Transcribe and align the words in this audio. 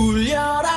울려 0.00 0.69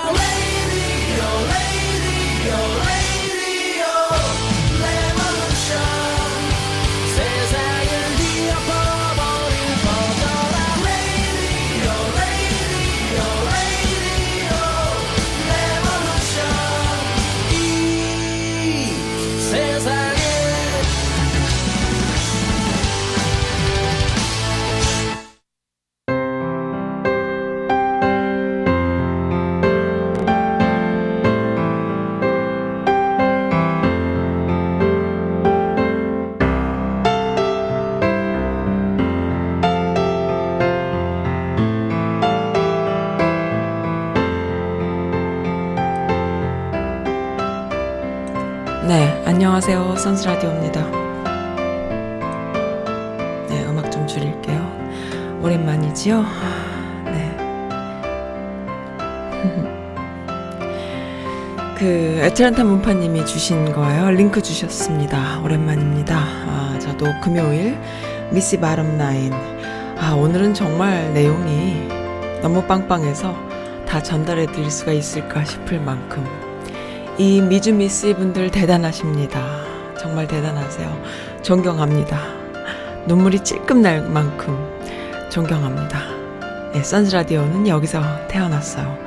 안녕하세요. 50.26 50.34
선스라디오입니다. 50.34 50.82
네, 53.50 53.66
음악 53.66 53.92
좀 53.92 54.08
줄일게요. 54.08 55.40
오랜만이지요? 55.42 56.24
네. 57.06 57.38
그, 61.78 62.20
애틀란타 62.24 62.64
문파님이 62.64 63.26
주신 63.26 63.74
거예요. 63.74 64.12
링크 64.12 64.42
주셨습니다. 64.42 65.42
오랜만입니다. 65.42 66.18
아, 66.18 66.80
저도 66.80 67.08
금요일, 67.22 67.78
미시 68.32 68.58
바람 68.60 68.98
나인. 68.98 69.34
아, 69.98 70.14
오늘은 70.16 70.54
정말 70.54 71.14
내용이 71.14 71.90
너무 72.42 72.64
빵빵해서 72.64 73.36
다 73.86 74.02
전달해 74.02 74.46
드릴 74.46 74.72
수가 74.72 74.94
있을까 74.94 75.44
싶을 75.44 75.80
만큼 75.82 76.26
이 77.18 77.42
미주미스 77.42 78.16
분들 78.16 78.52
대단하십니다. 78.52 79.63
정말 80.04 80.28
대단하세요. 80.28 81.04
존경합니다. 81.44 82.20
눈물이 83.08 83.40
찔끔 83.40 83.82
날 83.82 84.02
만큼 84.02 84.54
존경합니다. 85.32 86.02
예, 86.76 86.84
선즈라디오는 86.84 87.70
여기서 87.70 88.28
태어났어요. 88.28 88.98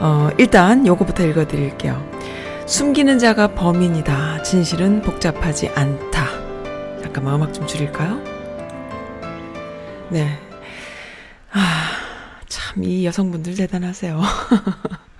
어, 0.00 0.28
일단 0.36 0.84
요거부터 0.84 1.24
읽어드릴게요. 1.26 2.04
숨기는 2.66 3.20
자가 3.20 3.54
범인이다. 3.54 4.42
진실은 4.42 5.00
복잡하지 5.00 5.68
않다. 5.76 6.26
잠깐만 7.02 7.36
음악 7.36 7.54
좀 7.54 7.64
줄일까요? 7.68 8.20
네. 10.08 10.40
아, 11.52 11.60
참, 12.48 12.82
이 12.82 13.06
여성분들 13.06 13.54
대단하세요. 13.54 14.20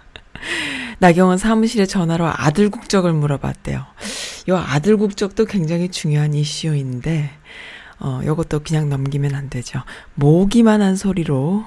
나경원 0.98 1.38
사무실에 1.38 1.86
전화로 1.86 2.26
아들 2.26 2.70
국적을 2.70 3.12
물어봤대요. 3.12 3.84
요 4.48 4.56
아들 4.56 4.96
국적도 4.96 5.44
굉장히 5.44 5.88
중요한 5.90 6.34
이슈인데, 6.34 7.30
어, 7.98 8.20
요것도 8.24 8.60
그냥 8.60 8.88
넘기면 8.88 9.34
안 9.34 9.50
되죠. 9.50 9.82
모기만 10.14 10.82
한 10.82 10.96
소리로, 10.96 11.64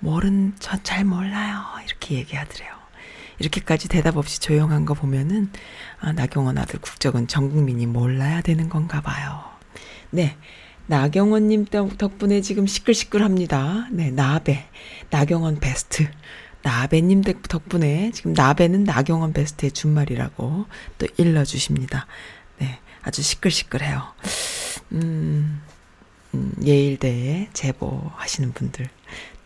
뭐는 0.00 0.54
전잘 0.58 1.04
몰라요. 1.04 1.60
이렇게 1.84 2.16
얘기하더래요. 2.16 2.70
이렇게까지 3.38 3.88
대답 3.88 4.16
없이 4.16 4.40
조용한 4.40 4.84
거 4.84 4.94
보면은, 4.94 5.50
아, 6.00 6.12
나경원 6.12 6.58
아들 6.58 6.78
국적은 6.80 7.26
전 7.26 7.50
국민이 7.50 7.86
몰라야 7.86 8.42
되는 8.42 8.68
건가 8.68 9.00
봐요. 9.00 9.42
네. 10.10 10.36
나경원님 10.86 11.66
덕분에 11.66 12.40
지금 12.40 12.66
시끌시끌합니다. 12.66 13.86
네, 13.92 14.10
나베. 14.10 14.68
나경원 15.10 15.60
베스트. 15.60 16.08
나베님 16.62 17.22
덕분에 17.22 18.10
지금 18.12 18.32
나베는 18.32 18.84
나경원 18.84 19.32
베스트의 19.32 19.72
준말이라고 19.72 20.66
또 20.98 21.06
일러주십니다. 21.16 22.06
네, 22.58 22.78
아주 23.02 23.22
시끌시끌해요. 23.22 24.02
음, 24.92 25.62
음, 26.34 26.52
예일대에 26.64 27.48
제보하시는 27.52 28.52
분들 28.52 28.88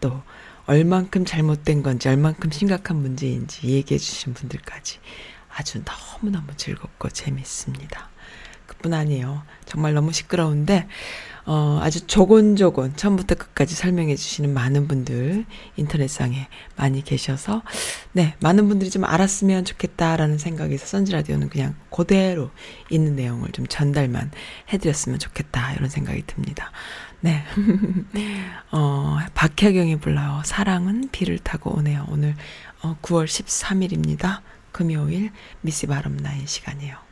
또 0.00 0.22
얼만큼 0.66 1.24
잘못된 1.24 1.82
건지 1.82 2.08
얼만큼 2.08 2.50
심각한 2.50 2.96
문제인지 2.96 3.68
얘기해 3.68 3.98
주신 3.98 4.34
분들까지 4.34 4.98
아주 5.54 5.82
너무너무 5.84 6.56
즐겁고 6.56 7.10
재밌습니다. 7.10 8.08
그뿐 8.66 8.94
아니에요. 8.94 9.42
정말 9.66 9.94
너무 9.94 10.12
시끄러운데 10.12 10.88
어, 11.46 11.78
아주 11.82 12.06
조곤조곤 12.06 12.96
처음부터 12.96 13.34
끝까지 13.34 13.74
설명해 13.74 14.16
주시는 14.16 14.54
많은 14.54 14.88
분들 14.88 15.44
인터넷상에 15.76 16.48
많이 16.76 17.02
계셔서 17.04 17.62
네, 18.12 18.34
많은 18.40 18.68
분들이 18.68 18.90
좀 18.90 19.04
알았으면 19.04 19.64
좋겠다라는 19.64 20.38
생각에서 20.38 20.86
선지라디오는 20.86 21.50
그냥 21.50 21.74
그대로 21.90 22.50
있는 22.88 23.14
내용을 23.14 23.52
좀 23.52 23.66
전달만 23.66 24.30
해드렸으면 24.72 25.18
좋겠다 25.18 25.74
이런 25.74 25.90
생각이 25.90 26.22
듭니다. 26.26 26.70
네. 27.20 27.44
어, 28.72 29.18
박혜경이 29.34 29.96
불러요. 30.00 30.42
사랑은 30.44 31.08
비를 31.10 31.38
타고 31.38 31.76
오네요. 31.76 32.06
오늘 32.08 32.34
어, 32.82 32.96
9월 33.02 33.26
13일입니다. 33.26 34.40
금요일 34.72 35.30
미시 35.60 35.86
바람 35.86 36.16
나인 36.16 36.46
시간이에요. 36.46 37.03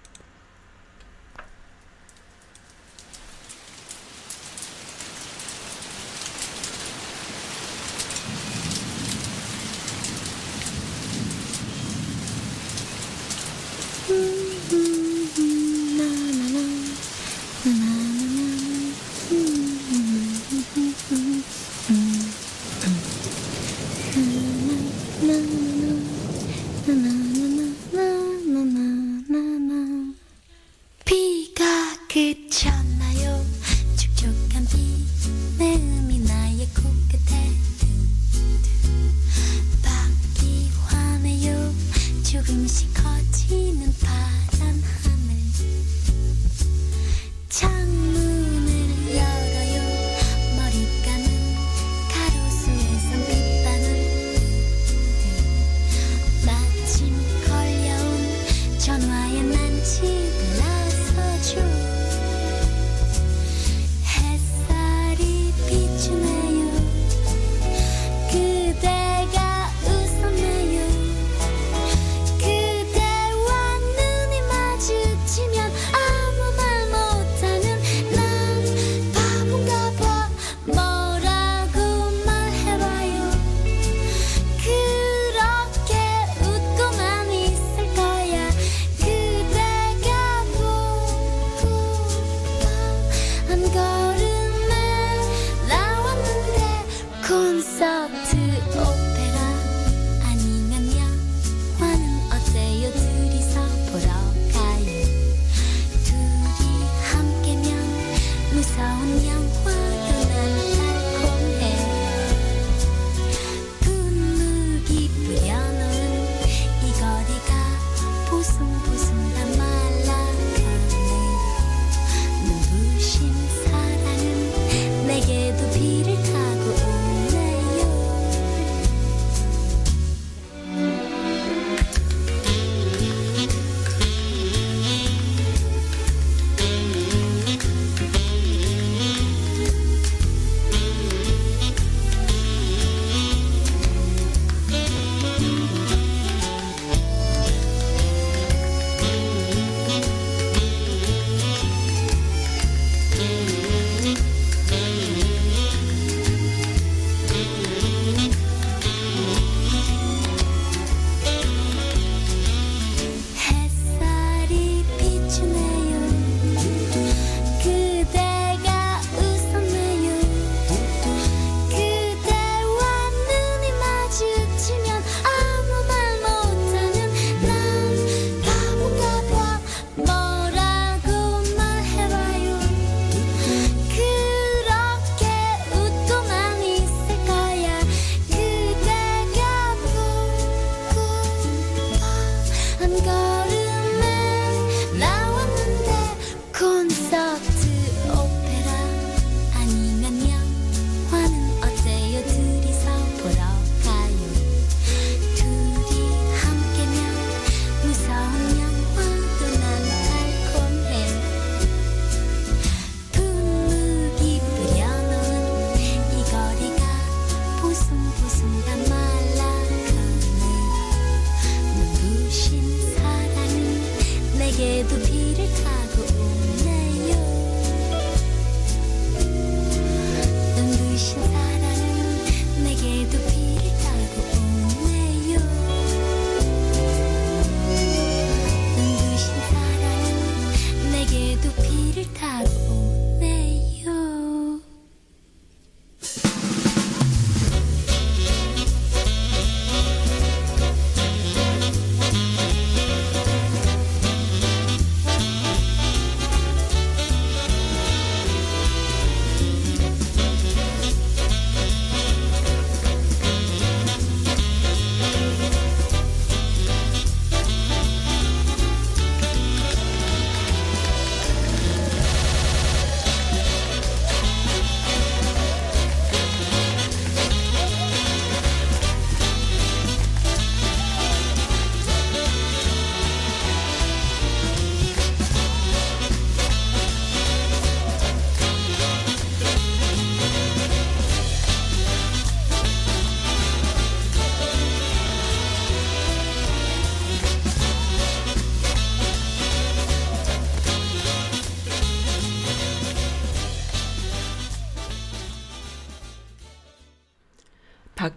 그쳐 32.13 32.82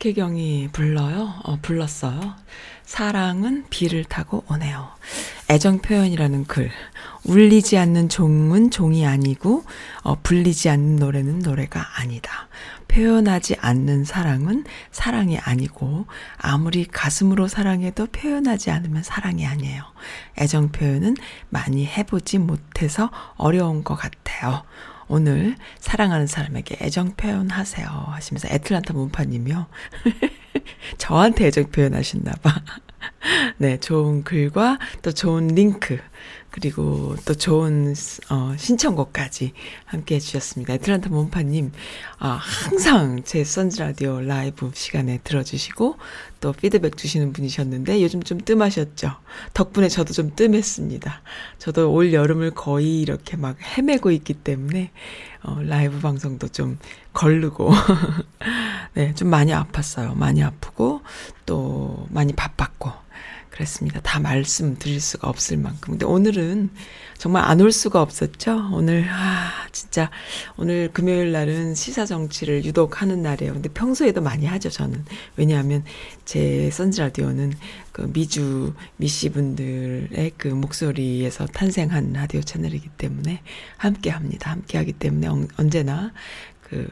박혜경이 0.06 0.70
불러요. 0.72 1.34
어, 1.44 1.58
불렀어요. 1.64 2.36
사랑은 2.84 3.66
비를 3.72 4.04
타고 4.04 4.44
오네요. 4.48 4.88
애정 5.50 5.80
표현이라는 5.80 6.46
글. 6.46 6.70
울리지 7.24 7.80
않는 7.80 8.10
종은 8.10 8.70
종이 8.70 9.08
아니고, 9.08 9.64
어, 10.04 10.16
불리지 10.22 10.70
않는 10.70 10.98
노래는 10.98 11.40
노래가 11.40 11.84
아니다. 12.00 12.48
표현하지 12.88 13.56
않는 13.60 14.06
사랑은 14.06 14.66
사랑이 14.92 15.40
아니고, 15.40 16.06
아무리 16.38 16.86
가슴으로 16.86 17.48
사랑해도 17.48 18.06
표현하지 18.08 18.70
않으면 18.70 19.02
사랑이 19.02 19.48
아니에요. 19.48 19.84
애정 20.38 20.72
표현은 20.72 21.16
많이 21.50 21.88
해보지 21.88 22.38
못해서 22.38 23.10
어려운 23.38 23.84
것 23.84 23.96
같아요. 23.96 24.64
오늘 25.08 25.56
사랑하는 25.80 26.28
사람에게 26.28 26.78
애정 26.82 27.16
표현하세요 27.16 27.88
하시면서 27.88 28.48
애틀란타 28.50 28.94
문파님이요. 28.94 29.68
저한테 30.98 31.48
애정 31.48 31.66
표현하셨나봐. 31.66 32.62
네, 33.58 33.80
좋은 33.80 34.24
글과 34.24 34.80
또 35.02 35.14
좋은 35.14 35.48
링크, 35.48 35.98
그리고 36.56 37.16
또 37.26 37.34
좋은, 37.34 37.94
어, 38.30 38.54
신청곡까지 38.58 39.52
함께 39.86 40.16
해주셨습니다. 40.16 40.74
애틀란타 40.76 41.10
문파님, 41.10 41.72
아, 42.18 42.40
항상 42.42 43.24
제 43.24 43.44
선즈라디오 43.44 44.22
라이브 44.22 44.72
시간에 44.74 45.20
들어주시고, 45.24 45.98
또 46.40 46.54
피드백 46.54 46.98
주시는 46.98 47.34
분이셨는데, 47.34 48.02
요즘 48.02 48.24
좀 48.24 48.40
뜸하셨죠? 48.40 49.12
덕분에 49.54 49.90
저도 49.90 50.14
좀 50.14 50.34
뜸했습니다. 50.36 51.22
저도 51.60 51.92
올 51.92 52.14
여름을 52.14 52.52
거의 52.52 53.02
이렇게 53.02 53.36
막 53.36 53.58
헤매고 53.78 54.12
있기 54.12 54.34
때문에, 54.34 54.92
어, 55.44 55.62
라이브 55.62 56.00
방송도 56.00 56.50
좀 56.50 56.78
걸르고, 57.14 57.72
네, 58.96 59.14
좀 59.14 59.30
많이 59.30 59.52
아팠어요. 59.52 60.16
많이 60.16 60.42
아프고, 60.42 61.02
또 61.46 62.08
많이 62.12 62.32
바빴고, 62.34 63.05
그랬습니다. 63.56 64.02
다 64.02 64.20
말씀드릴 64.20 65.00
수가 65.00 65.30
없을 65.30 65.56
만큼. 65.58 65.92
근데 65.94 66.06
오늘은 66.06 66.70
정말 67.18 67.44
안 67.46 67.62
올 67.62 67.72
수가 67.72 68.02
없었죠? 68.02 68.70
오늘, 68.74 69.08
아, 69.10 69.50
진짜, 69.72 70.12
오늘 70.58 70.90
금요일 70.92 71.32
날은 71.32 71.74
시사 71.74 72.06
정치를 72.06 72.66
유독 72.66 73.02
하는 73.02 73.22
날이에요. 73.22 73.54
근데 73.54 73.70
평소에도 73.70 74.20
많이 74.22 74.46
하죠, 74.46 74.70
저는. 74.70 75.06
왜냐하면 75.38 75.86
제 76.26 76.70
선즈 76.70 77.00
라디오는 77.00 77.54
그 77.94 78.12
미주, 78.14 78.74
미씨 78.98 79.30
분들의 79.30 80.34
그 80.38 80.50
목소리에서 80.50 81.46
탄생한 81.46 82.12
라디오 82.12 82.42
채널이기 82.42 82.90
때문에 82.98 83.42
함께 83.78 84.10
합니다. 84.10 84.52
함께 84.52 84.78
하기 84.80 84.92
때문에 84.94 85.28
언- 85.28 85.48
언제나 85.58 86.12
그, 86.62 86.90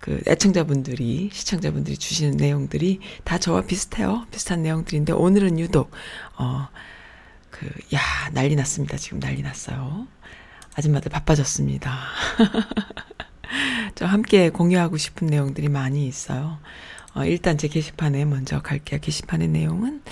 그 0.00 0.20
애청자분들이 0.26 1.28
시청자분들이 1.32 1.96
주시는 1.98 2.38
내용들이 2.38 3.00
다 3.22 3.38
저와 3.38 3.62
비슷해요. 3.62 4.26
비슷한 4.30 4.62
내용들인데 4.62 5.12
오늘은 5.12 5.58
유독 5.58 5.90
어그야 6.36 8.00
난리 8.32 8.56
났습니다. 8.56 8.96
지금 8.96 9.20
난리 9.20 9.42
났어요. 9.42 10.08
아줌마들 10.74 11.10
바빠졌습니다. 11.10 11.98
저 13.94 14.06
함께 14.06 14.48
공유하고 14.48 14.96
싶은 14.96 15.26
내용들이 15.26 15.68
많이 15.68 16.06
있어요. 16.06 16.58
어, 17.14 17.24
일단 17.24 17.58
제 17.58 17.68
게시판에 17.68 18.24
먼저 18.24 18.62
갈게요. 18.62 19.00
게시판의 19.00 19.48
내용은 19.48 20.02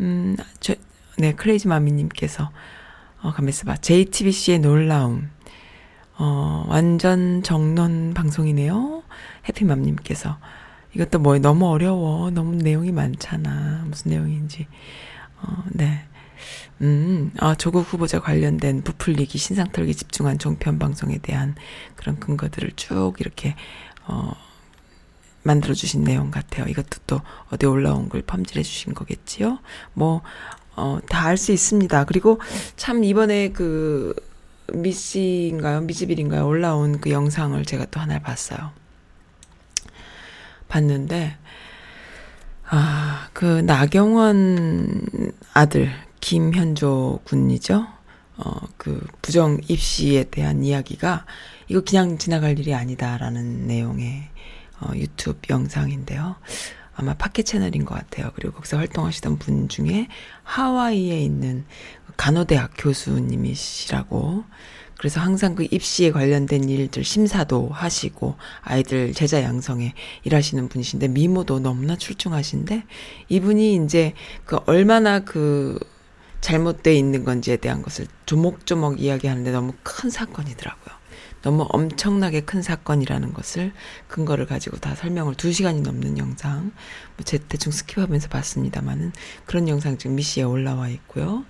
음, 0.00 0.36
저, 0.60 0.74
네 1.16 1.32
크레이지 1.32 1.66
마미님께서 1.68 2.50
어, 3.22 3.32
가만있어 3.32 3.64
봐. 3.64 3.76
JTBC의 3.76 4.58
놀라움. 4.58 5.30
어, 6.18 6.66
완전 6.68 7.42
정론 7.42 8.12
방송이네요. 8.12 9.02
해피맘님께서. 9.48 10.38
이것도 10.94 11.18
뭐 11.20 11.38
너무 11.38 11.68
어려워. 11.68 12.30
너무 12.30 12.56
내용이 12.56 12.92
많잖아. 12.92 13.84
무슨 13.86 14.10
내용인지. 14.10 14.66
어, 15.42 15.64
네. 15.70 16.04
음, 16.80 17.30
아, 17.38 17.54
조국 17.54 17.80
후보자 17.92 18.20
관련된 18.20 18.82
부풀리기, 18.82 19.36
신상털기 19.38 19.94
집중한 19.94 20.38
종편 20.38 20.78
방송에 20.78 21.18
대한 21.18 21.54
그런 21.96 22.18
근거들을 22.18 22.72
쭉 22.76 23.14
이렇게, 23.18 23.54
어, 24.06 24.32
만들어주신 25.42 26.04
내용 26.04 26.30
같아요. 26.30 26.66
이것도 26.66 26.98
또 27.06 27.20
어디 27.50 27.66
올라온 27.66 28.08
걸 28.08 28.22
펌질해 28.22 28.62
주신 28.62 28.94
거겠지요? 28.94 29.58
뭐, 29.94 30.22
어, 30.76 30.98
다 31.08 31.28
알 31.28 31.36
수 31.36 31.52
있습니다. 31.52 32.04
그리고 32.04 32.40
참 32.76 33.04
이번에 33.04 33.50
그, 33.52 34.14
미씨인가요? 34.72 35.82
미즈빌인가요? 35.82 36.46
올라온 36.46 37.00
그 37.00 37.10
영상을 37.10 37.62
제가 37.64 37.86
또 37.90 38.00
하나 38.00 38.18
봤어요. 38.20 38.70
봤는데, 40.70 41.36
아, 42.70 43.28
그 43.34 43.44
나경원 43.44 45.32
아들, 45.52 45.90
김현조 46.20 47.20
군이죠? 47.24 47.86
어, 48.36 48.52
그 48.78 49.06
부정 49.20 49.58
입시에 49.68 50.24
대한 50.24 50.62
이야기가 50.62 51.26
이거 51.68 51.82
그냥 51.82 52.16
지나갈 52.16 52.58
일이 52.58 52.74
아니다라는 52.74 53.66
내용의 53.66 54.28
어, 54.80 54.92
유튜브 54.94 55.38
영상인데요. 55.50 56.36
아마 56.94 57.14
팟캐 57.14 57.42
채널인 57.42 57.84
것 57.84 57.94
같아요. 57.94 58.30
그리고 58.34 58.54
거기서 58.54 58.78
활동하시던 58.78 59.38
분 59.38 59.68
중에 59.68 60.08
하와이에 60.42 61.20
있는 61.20 61.64
간호대학 62.16 62.72
교수님이시라고 62.78 64.44
그래서 65.00 65.18
항상 65.18 65.54
그 65.54 65.66
입시에 65.70 66.10
관련된 66.10 66.68
일들 66.68 67.04
심사도 67.04 67.70
하시고 67.72 68.36
아이들 68.60 69.14
제자 69.14 69.42
양성에 69.42 69.94
일하시는 70.24 70.68
분이신데 70.68 71.08
미모도 71.08 71.60
너무나 71.60 71.96
출중하신데 71.96 72.84
이분이 73.30 73.76
이제 73.76 74.12
그 74.44 74.58
얼마나 74.66 75.20
그 75.20 75.78
잘못돼 76.42 76.94
있는 76.94 77.24
건지에 77.24 77.56
대한 77.56 77.80
것을 77.80 78.08
조목조목 78.26 79.00
이야기하는데 79.00 79.50
너무 79.52 79.72
큰 79.82 80.10
사건이더라고요. 80.10 80.94
너무 81.40 81.64
엄청나게 81.70 82.42
큰 82.42 82.60
사건이라는 82.60 83.32
것을 83.32 83.72
근거를 84.06 84.44
가지고 84.44 84.76
다 84.76 84.94
설명을 84.94 85.34
두 85.34 85.50
시간이 85.50 85.80
넘는 85.80 86.18
영상, 86.18 86.72
뭐 87.16 87.31
제 87.31 87.38
대충 87.48 87.72
skip하면서 87.72 88.28
봤습니다만은 88.28 89.12
그런 89.46 89.66
영상 89.66 89.96
지금 89.96 90.16
미시에 90.16 90.42
올라와 90.42 90.90
있고요. 90.90 91.46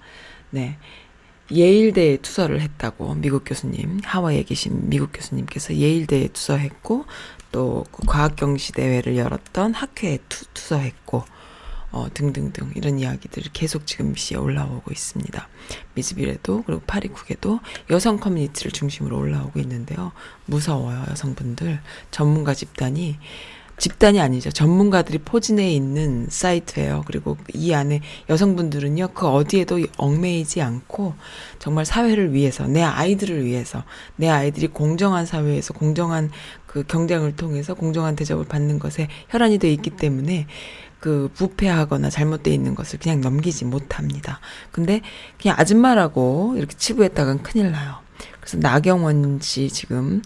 네. 0.50 0.78
예일대에 1.52 2.18
투서를 2.18 2.60
했다고 2.60 3.14
미국 3.14 3.44
교수님, 3.44 4.00
하와이에 4.04 4.44
계신 4.44 4.88
미국 4.88 5.10
교수님께서 5.12 5.74
예일대에 5.74 6.28
투서했고 6.28 7.04
또 7.52 7.84
그 7.90 8.06
과학경시 8.06 8.72
대회를 8.72 9.16
열었던 9.16 9.74
학회에 9.74 10.18
투, 10.28 10.44
투서했고 10.54 11.24
어, 11.92 12.06
등등등 12.14 12.72
이런 12.76 13.00
이야기들이 13.00 13.50
계속 13.52 13.84
지금 13.86 14.14
시에 14.14 14.36
올라오고 14.36 14.92
있습니다. 14.92 15.48
미즈빌에도 15.94 16.62
그리고 16.64 16.80
파리쿡에도 16.86 17.58
여성 17.90 18.18
커뮤니티를 18.20 18.70
중심으로 18.70 19.18
올라오고 19.18 19.58
있는데요. 19.60 20.12
무서워요 20.46 21.04
여성분들 21.10 21.80
전문가 22.12 22.54
집단이 22.54 23.18
집단이 23.80 24.20
아니죠. 24.20 24.50
전문가들이 24.50 25.18
포진해 25.18 25.72
있는 25.72 26.26
사이트예요. 26.28 27.02
그리고 27.06 27.38
이 27.54 27.72
안에 27.72 28.02
여성분들은요, 28.28 29.08
그 29.14 29.26
어디에도 29.26 29.80
얽매이지 29.96 30.60
않고 30.60 31.14
정말 31.58 31.86
사회를 31.86 32.34
위해서, 32.34 32.66
내 32.66 32.82
아이들을 32.82 33.42
위해서, 33.42 33.82
내 34.16 34.28
아이들이 34.28 34.66
공정한 34.66 35.24
사회에서 35.24 35.72
공정한 35.72 36.30
그 36.66 36.84
경쟁을 36.84 37.36
통해서 37.36 37.72
공정한 37.72 38.16
대접을 38.16 38.44
받는 38.44 38.78
것에 38.78 39.08
혈안이 39.30 39.56
돼 39.56 39.72
있기 39.72 39.90
때문에 39.90 40.46
그 41.00 41.30
부패하거나 41.34 42.10
잘못돼 42.10 42.52
있는 42.52 42.74
것을 42.74 42.98
그냥 42.98 43.22
넘기지 43.22 43.64
못합니다. 43.64 44.40
근데 44.72 45.00
그냥 45.40 45.56
아줌마라고 45.58 46.52
이렇게 46.58 46.76
치부했다간 46.76 47.42
큰일 47.42 47.72
나요. 47.72 47.94
그래서 48.40 48.58
나경원 48.58 49.38
씨 49.40 49.70
지금 49.70 50.20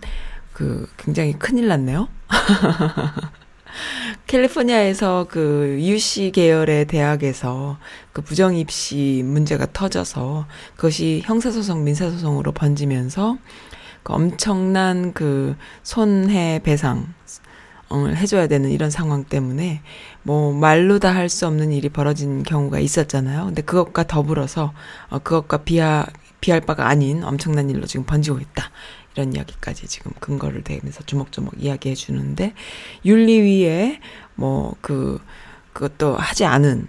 그 0.53 0.89
굉장히 0.97 1.35
큰일 1.35 1.69
났네요. 1.69 2.09
캘리포니아에서 4.27 5.27
그 5.29 5.79
UC 5.81 6.33
계열의 6.33 6.87
대학에서 6.87 7.79
그 8.13 8.23
부정 8.23 8.57
입시 8.57 9.23
문제가 9.25 9.67
터져서 9.73 10.47
그것이 10.77 11.23
형사소송, 11.25 11.85
민사소송으로 11.85 12.53
번지면서 12.53 13.39
그 14.03 14.13
엄청난 14.13 15.13
그 15.13 15.57
손해 15.83 16.61
배상 16.63 17.13
을 17.93 18.17
해줘야 18.17 18.49
되는 18.49 18.71
이런 18.71 18.91
상황 18.91 19.25
때문에 19.25 19.81
뭐 20.23 20.53
말로 20.53 20.99
다 20.99 21.13
할 21.15 21.29
수 21.29 21.47
없는 21.47 21.71
일이 21.71 21.89
벌어진 21.91 22.43
경우가 22.43 22.81
있었잖아요. 22.81 23.45
근데 23.45 23.63
그것과 23.63 24.05
더불어서 24.05 24.73
어 25.11 25.19
그것과 25.21 25.59
비하 25.59 26.07
비할 26.41 26.61
바가 26.61 26.89
아닌 26.89 27.23
엄청난 27.23 27.71
일로 27.71 27.87
지금 27.87 28.05
번지고 28.05 28.39
있다. 28.41 28.71
이런 29.15 29.35
이야기까지 29.35 29.87
지금 29.89 30.13
근거를 30.21 30.63
대면서 30.65 31.03
조목조목 31.05 31.55
이야기해 31.59 31.95
주는데 31.95 32.55
윤리위에 33.05 34.01
뭐 34.37 34.75
그 34.81 35.21
그것도 35.73 36.17
하지 36.17 36.45
않은 36.45 36.89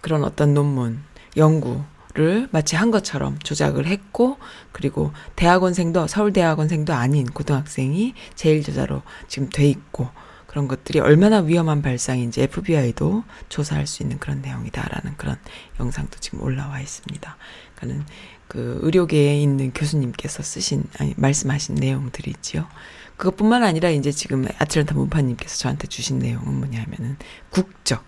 그런 0.00 0.24
어떤 0.24 0.54
논문 0.54 1.02
연구를 1.36 2.48
마치 2.52 2.76
한 2.76 2.90
것처럼 2.90 3.38
조작을 3.40 3.86
했고 3.86 4.36
그리고 4.72 5.12
대학원생도 5.36 6.06
서울 6.06 6.32
대학원생도 6.32 6.92
아닌 6.92 7.26
고등학생이 7.26 8.14
제일 8.34 8.62
저자로 8.62 9.02
지금 9.26 9.48
돼 9.48 9.66
있고 9.66 10.08
그런 10.46 10.68
것들이 10.68 10.98
얼마나 10.98 11.38
위험한 11.38 11.80
발상인지 11.80 12.42
FBI도 12.42 13.24
조사할 13.48 13.86
수 13.86 14.02
있는 14.02 14.18
그런 14.18 14.42
내용이다라는 14.42 15.16
그런 15.16 15.36
영상도 15.78 16.18
지금 16.18 16.42
올라와 16.42 16.80
있습니다. 16.80 17.36
그러니까는 17.76 18.04
그 18.50 18.80
의료계에 18.82 19.40
있는 19.40 19.72
교수님께서 19.72 20.42
쓰신 20.42 20.82
아니 20.98 21.14
말씀하신 21.16 21.76
내용들이 21.76 22.32
있지요. 22.32 22.66
그것뿐만 23.16 23.62
아니라 23.62 23.90
이제 23.90 24.10
지금 24.10 24.44
아틀란타 24.58 24.96
문파님께서 24.96 25.56
저한테 25.56 25.86
주신 25.86 26.18
내용은 26.18 26.58
뭐냐면은 26.58 27.16
국적 27.50 28.04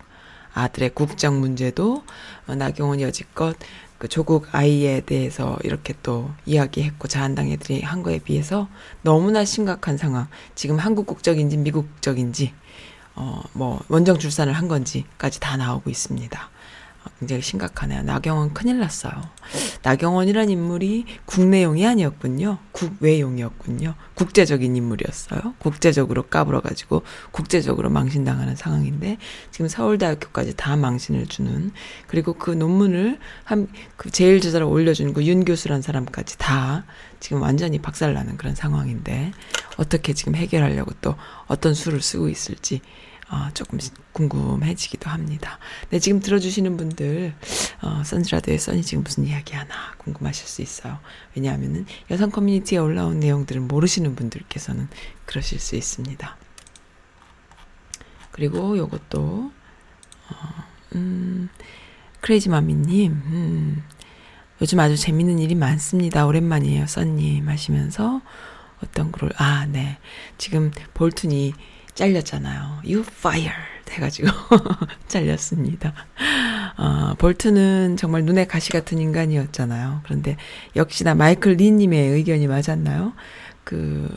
아들의 0.53 0.89
국적 0.95 1.33
문제도 1.33 2.03
어, 2.45 2.55
나경원 2.55 2.99
여지껏 2.99 3.55
그 3.97 4.09
조국 4.09 4.53
아이에 4.53 4.99
대해서 4.99 5.57
이렇게 5.63 5.93
또 6.03 6.29
이야기했고 6.45 7.07
자한당 7.07 7.49
애들이 7.49 7.81
한 7.81 8.03
거에 8.03 8.19
비해서 8.19 8.67
너무나 9.01 9.45
심각한 9.45 9.97
상황. 9.97 10.27
지금 10.55 10.77
한국 10.77 11.07
국적인지 11.07 11.55
미국 11.55 11.87
국적인지 11.93 12.53
어 13.15 13.43
뭐 13.53 13.81
원정 13.87 14.19
출산을 14.19 14.51
한 14.51 14.67
건지까지 14.67 15.39
다 15.39 15.55
나오고 15.55 15.89
있습니다. 15.89 16.49
어, 17.05 17.09
굉장히 17.19 17.41
심각하네요. 17.41 18.03
나경원 18.03 18.53
큰일 18.53 18.79
났어요. 18.79 19.13
나경원이란 19.81 20.49
인물이 20.49 21.05
국내용이 21.25 21.85
아니었군요. 21.85 22.59
국외용이었군요. 22.71 23.95
국제적인 24.15 24.75
인물이었어요. 24.75 25.55
국제적으로 25.57 26.23
까불어가지고 26.23 27.03
국제적으로 27.31 27.89
망신당하는 27.89 28.55
상황인데 28.55 29.17
지금 29.51 29.67
서울대학교까지 29.67 30.55
다 30.55 30.75
망신을 30.75 31.27
주는 31.27 31.71
그리고 32.07 32.33
그 32.33 32.51
논문을 32.51 33.19
한그 33.43 34.11
제일 34.11 34.39
저자로 34.39 34.69
올려준 34.69 35.13
그 35.13 35.23
윤 35.23 35.45
교수란 35.45 35.81
사람까지 35.81 36.37
다 36.37 36.85
지금 37.19 37.41
완전히 37.41 37.79
박살나는 37.79 38.35
그런 38.37 38.55
상황인데 38.55 39.31
어떻게 39.77 40.13
지금 40.13 40.35
해결하려고 40.35 40.91
또 41.01 41.15
어떤 41.47 41.73
수를 41.73 42.01
쓰고 42.01 42.27
있을지 42.29 42.81
어, 43.33 43.49
조금 43.55 43.79
궁금해지기도 44.11 45.09
합니다. 45.09 45.57
네, 45.89 45.97
지금 45.97 46.19
들어주시는 46.19 46.77
분들, 46.77 47.33
어, 47.81 48.03
선즈라드의 48.05 48.59
써니 48.59 48.83
지금 48.83 49.03
무슨 49.03 49.25
이야기 49.25 49.55
하나 49.55 49.73
궁금하실 49.97 50.47
수 50.47 50.61
있어요. 50.61 50.99
왜냐하면은 51.35 51.87
여성 52.11 52.29
커뮤니티에 52.29 52.77
올라온 52.77 53.19
내용들을 53.19 53.59
모르시는 53.61 54.15
분들께서는 54.15 54.87
그러실 55.25 55.59
수 55.59 55.75
있습니다. 55.75 56.37
그리고 58.29 58.77
요것도, 58.77 59.51
어, 60.29 60.63
음, 60.93 61.49
크레이지 62.21 62.49
마미님, 62.49 63.11
음, 63.11 63.83
요즘 64.61 64.79
아주 64.79 64.95
재밌는 64.95 65.39
일이 65.39 65.55
많습니다. 65.55 66.27
오랜만이에요, 66.27 66.85
써님 66.85 67.49
하시면서 67.49 68.21
어떤 68.83 69.11
글을, 69.11 69.31
아, 69.37 69.65
네. 69.65 69.97
지금 70.37 70.71
볼튼이 70.93 71.53
잘렸잖아요. 71.95 72.81
You 72.83 73.01
fire 73.01 73.53
해가지고 73.89 74.27
잘렸습니다. 75.07 75.93
어, 76.77 77.13
볼트는 77.17 77.97
정말 77.97 78.23
눈에 78.23 78.45
가시 78.45 78.71
같은 78.71 78.97
인간이었잖아요. 78.97 80.01
그런데 80.03 80.37
역시나 80.75 81.15
마이클 81.15 81.53
리님의 81.53 82.09
의견이 82.09 82.47
맞았나요? 82.47 83.13
그 83.63 84.09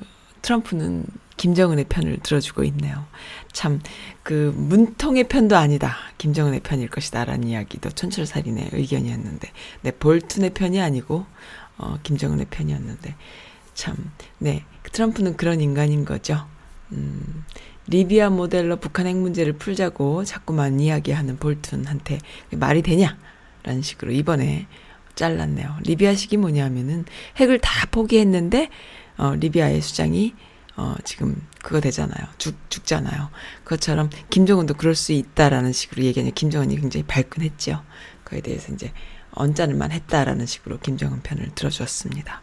트럼프는 0.43 1.05
김정은의 1.37 1.87
편을 1.89 2.19
들어주고 2.23 2.65
있네요. 2.65 3.05
참, 3.53 3.81
그, 4.23 4.55
문통의 4.57 5.25
편도 5.25 5.57
아니다. 5.57 5.97
김정은의 6.19 6.61
편일 6.61 6.89
것이다. 6.89 7.25
라는 7.25 7.47
이야기도 7.49 7.91
천철살인의 7.91 8.71
의견이었는데, 8.73 9.51
네, 9.83 9.91
볼튼의 9.91 10.51
편이 10.55 10.81
아니고, 10.81 11.27
어, 11.77 11.99
김정은의 12.03 12.47
편이었는데, 12.49 13.17
참, 13.75 13.97
네, 14.39 14.65
트럼프는 14.93 15.37
그런 15.37 15.61
인간인 15.61 16.07
거죠. 16.07 16.47
음, 16.93 17.45
리비아 17.89 18.31
모델로 18.31 18.77
북한 18.77 19.07
핵 19.07 19.17
문제를 19.17 19.55
풀자고 19.55 20.25
자꾸만 20.25 20.81
이야기하는 20.81 21.39
볼튼한테 21.39 22.19
말이 22.53 22.83
되냐? 22.83 23.17
라는 23.63 23.83
식으로 23.83 24.13
이번에 24.13 24.67
잘랐네요. 25.15 25.77
리비아식이 25.85 26.37
뭐냐면은 26.37 27.05
핵을 27.37 27.59
다 27.59 27.87
포기했는데, 27.91 28.69
어, 29.17 29.35
리비아의 29.35 29.81
수장이, 29.81 30.35
어, 30.77 30.95
지금 31.05 31.41
그거 31.63 31.81
되잖아요. 31.81 32.27
죽, 32.39 32.55
죽잖아요. 32.69 33.31
그것처럼 33.65 34.11
김정은도 34.31 34.75
그럴 34.75 34.95
수 34.95 35.13
있다라는 35.13 35.73
식으로 35.73 36.05
얘기하니 36.05 36.35
김정은이 36.35 36.79
굉장히 36.81 37.05
발끈했죠. 37.07 37.83
그에 38.25 38.41
대해서 38.41 38.73
이제 38.73 38.93
언짢을만 39.37 39.93
했다라는 39.93 40.47
식으로 40.47 40.79
김정은 40.81 41.23
편을 41.23 41.55
들어주었습니다. 41.55 42.43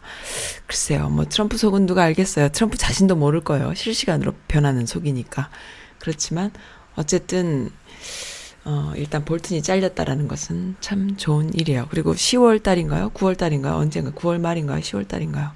글쎄요, 0.66 1.10
뭐 1.10 1.26
트럼프 1.26 1.58
속은 1.58 1.86
누가 1.86 2.04
알겠어요. 2.04 2.48
트럼프 2.50 2.78
자신도 2.78 3.16
모를 3.16 3.42
거예요. 3.42 3.74
실시간으로 3.74 4.32
변하는 4.48 4.86
속이니까. 4.86 5.50
그렇지만 5.98 6.50
어쨌든 6.96 7.70
어, 8.64 8.92
일단 8.96 9.24
볼튼이 9.24 9.62
잘렸다라는 9.62 10.26
것은 10.26 10.76
참 10.80 11.16
좋은 11.16 11.52
일이에요. 11.52 11.88
그리고 11.90 12.14
10월 12.14 12.62
달인가요? 12.62 13.10
9월 13.10 13.36
달인가요? 13.36 13.74
언젠가 13.74 14.10
9월 14.12 14.40
말인가요? 14.40 14.80
10월 14.80 15.06
달인가요? 15.06 15.50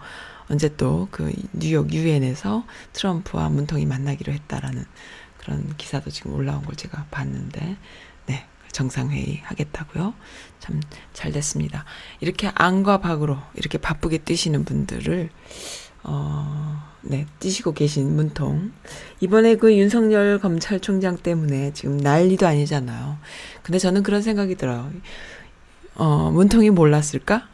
언제 0.51 0.75
또 0.77 1.09
그 1.11 1.33
뉴욕 1.53 1.93
유엔에서 1.93 2.67
트럼프와 2.93 3.49
문통이 3.51 3.87
만나기로 3.87 4.33
했다라는 4.33 4.85
그런 5.39 5.75
기사도 5.77 6.11
지금 6.11 6.35
올라온 6.35 6.65
걸 6.65 6.75
제가 6.77 7.07
봤는데, 7.11 7.77
네. 8.27 8.47
정상회의 8.73 9.41
하겠다고요. 9.45 10.15
참 10.61 10.81
잘 11.19 11.33
됐습니다. 11.33 11.85
이렇게 12.21 12.49
안과 12.55 12.99
밖으로 12.99 13.39
이렇게 13.55 13.77
바쁘게 13.77 14.19
뛰시는 14.19 14.65
분들을 14.65 15.31
어, 16.05 16.81
네, 17.03 17.27
뛰시고 17.41 17.73
계신 17.73 18.15
문통. 18.15 18.71
이번에 19.19 19.57
그 19.57 19.77
윤석열 19.77 20.39
검찰총장 20.39 21.19
때문에 21.19 21.73
지금 21.73 21.97
난리도 21.97 22.47
아니잖아요. 22.47 23.19
근데 23.65 23.81
저는 23.81 24.05
그런 24.05 24.23
생각이 24.23 24.55
들어요. 24.55 24.93
어, 25.97 26.31
문통이 26.31 26.71
몰랐을까? 26.71 27.49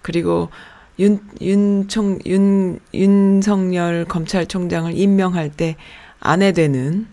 그리고 0.00 0.48
윤, 0.98 1.20
윤총, 1.40 2.20
윤, 2.24 2.80
윤석열 2.94 4.06
검찰총장을 4.06 4.96
임명할 4.96 5.50
때 5.50 5.76
아내 6.20 6.52
되는 6.52 7.06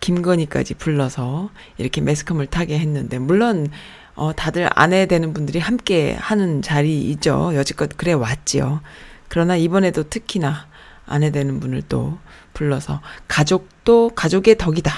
김건희까지 0.00 0.74
불러서 0.74 1.50
이렇게 1.76 2.00
매스컴을 2.00 2.46
타게 2.46 2.78
했는데, 2.78 3.18
물론, 3.18 3.68
어, 4.20 4.34
다들 4.34 4.68
아내 4.74 5.06
되는 5.06 5.32
분들이 5.32 5.58
함께 5.58 6.12
하는 6.12 6.60
자리이죠. 6.60 7.52
여지껏 7.54 7.88
그래 7.96 8.12
왔지요. 8.12 8.82
그러나 9.28 9.56
이번에도 9.56 10.10
특히나 10.10 10.68
아내 11.06 11.30
되는 11.30 11.58
분을 11.58 11.80
또 11.88 12.18
불러서 12.52 13.00
가족도 13.28 14.10
가족의 14.10 14.58
덕이다. 14.58 14.92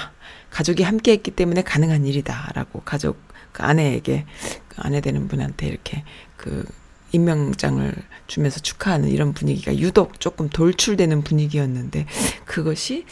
가족이 0.50 0.82
함께 0.82 1.12
했기 1.12 1.30
때문에 1.30 1.62
가능한 1.62 2.04
일이다 2.04 2.50
라고 2.56 2.80
가족 2.80 3.22
그 3.52 3.62
아내에게 3.62 4.26
그 4.68 4.76
아내 4.78 5.00
되는 5.00 5.28
분한테 5.28 5.68
이렇게 5.68 6.02
그 6.36 6.64
임명장을 7.12 7.94
주면서 8.26 8.58
축하하는 8.58 9.08
이런 9.08 9.34
분위기가 9.34 9.78
유독 9.78 10.18
조금 10.18 10.48
돌출되는 10.48 11.22
분위기였는데 11.22 12.06
그것이 12.44 13.06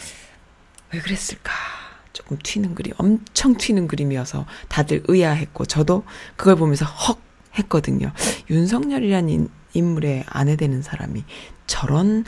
왜 0.93 0.99
그랬을까? 0.99 1.80
조금 2.21 2.37
튀는 2.43 2.75
그림, 2.75 2.93
엄청 2.99 3.57
튀는 3.57 3.89
그림이어서 3.89 4.45
다들 4.69 5.03
의아했고 5.09 5.65
저도 5.65 6.05
그걸 6.37 6.57
보면서 6.57 6.85
헉 6.85 7.19
했거든요. 7.59 8.13
윤석열이라는 8.51 9.29
인- 9.31 9.49
인물의 9.73 10.25
아내 10.29 10.57
되는 10.57 10.83
사람이 10.83 11.25
저런 11.67 12.25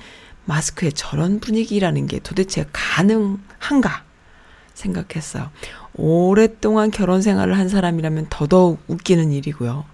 마스크에 0.47 0.91
저런 0.93 1.41
분위기라는 1.41 2.07
게 2.07 2.21
도대체 2.21 2.65
가능한가 2.73 4.03
생각했어요. 4.73 5.51
오랫동안 5.95 6.91
결혼 6.91 7.21
생활을 7.21 7.59
한 7.59 7.69
사람이라면 7.69 8.29
더더욱 8.31 8.81
웃기는 8.89 9.31
일이고요. 9.31 9.85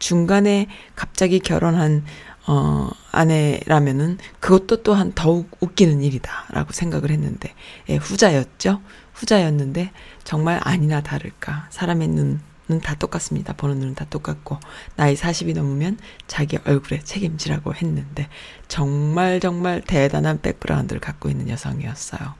중간에 0.00 0.66
갑자기 0.96 1.38
결혼한 1.38 2.04
어 2.46 2.90
아내라면은 3.12 4.18
그것도 4.40 4.82
또한 4.82 5.12
더욱 5.14 5.48
웃기는 5.60 6.02
일이다라고 6.02 6.72
생각을 6.72 7.10
했는데 7.10 7.54
예, 7.88 7.96
후자였죠. 7.96 8.82
후자였는데 9.14 9.92
정말 10.24 10.60
아니나 10.62 11.02
다를까 11.02 11.68
사람의 11.70 12.08
눈은 12.08 12.80
다 12.82 12.94
똑같습니다. 12.94 13.52
보는 13.54 13.78
눈은 13.78 13.94
다 13.94 14.06
똑같고 14.08 14.58
나이 14.96 15.14
40이 15.14 15.54
넘으면 15.54 15.98
자기 16.26 16.58
얼굴에 16.64 17.00
책임지라고 17.00 17.74
했는데 17.74 18.28
정말 18.68 19.40
정말 19.40 19.80
대단한 19.80 20.40
백그라운드를 20.40 21.00
갖고 21.00 21.28
있는 21.28 21.48
여성이었어요. 21.48 22.34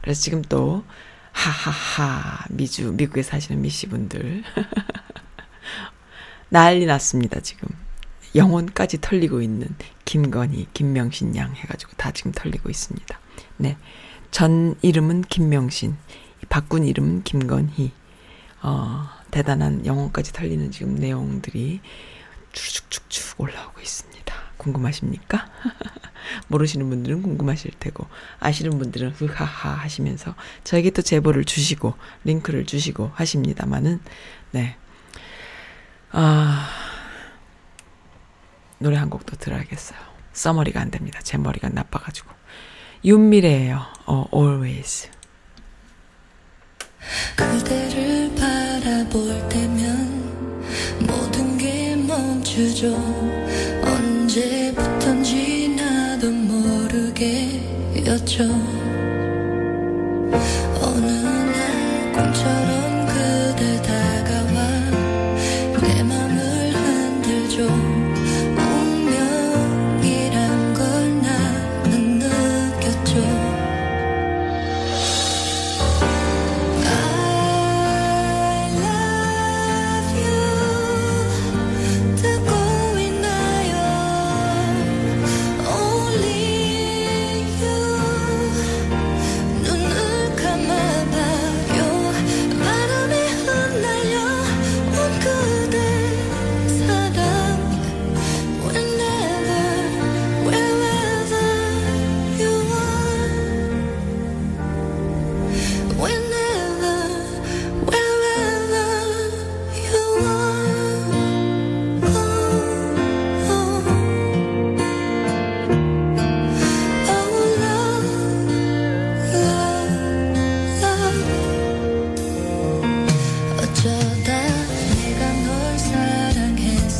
그래서 0.00 0.20
지금 0.20 0.42
또 0.42 0.84
하하하 1.32 2.46
미주 2.50 2.92
미국에 2.92 3.22
사시는 3.22 3.60
미씨 3.60 3.88
분들 3.88 4.42
난리 6.48 6.86
났습니다 6.86 7.40
지금 7.40 7.68
영혼까지 8.34 9.00
털리고 9.00 9.42
있는 9.42 9.68
김건희 10.04 10.68
김명신 10.72 11.36
양 11.36 11.54
해가지고 11.54 11.92
다 11.96 12.12
지금 12.12 12.32
털리고 12.32 12.70
있습니다. 12.70 13.18
네. 13.58 13.76
전 14.36 14.74
이름은 14.82 15.22
김명신, 15.22 15.96
바꾼 16.50 16.84
이름은 16.84 17.22
김건희. 17.22 17.90
어, 18.60 19.08
대단한 19.30 19.86
영혼까지 19.86 20.34
털리는 20.34 20.70
지금 20.72 20.94
내용들이 20.96 21.80
쭉쭉쭉쭉 22.52 23.40
올라오고 23.40 23.80
있습니다. 23.80 24.34
궁금하십니까? 24.58 25.48
모르시는 26.48 26.90
분들은 26.90 27.22
궁금하실 27.22 27.70
테고, 27.80 28.06
아시는 28.38 28.78
분들은 28.78 29.12
흐하하 29.12 29.70
하시면서 29.70 30.34
저에게 30.64 30.90
또 30.90 31.00
제보를 31.00 31.46
주시고, 31.46 31.94
링크를 32.24 32.66
주시고 32.66 33.12
하십니다만은, 33.14 34.02
네. 34.50 34.76
아, 36.12 36.68
노래 38.80 38.98
한 38.98 39.08
곡 39.08 39.24
더 39.24 39.34
들어야겠어요. 39.36 39.98
써머리가 40.34 40.78
안 40.78 40.90
됩니다. 40.90 41.20
제 41.22 41.38
머리가 41.38 41.70
나빠가지고. 41.70 42.35
윤미래예요. 43.06 43.80
어, 44.06 44.26
always. 44.34 45.08
그대를 47.36 48.34
바라볼 48.34 49.48
때면 49.48 50.26
모든 51.06 51.56
게 51.56 51.94
멈추죠 51.94 52.96
언제부턴지 53.84 55.68
나도 55.68 56.32
모르게였죠 56.32 57.64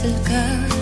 acercar 0.06 0.75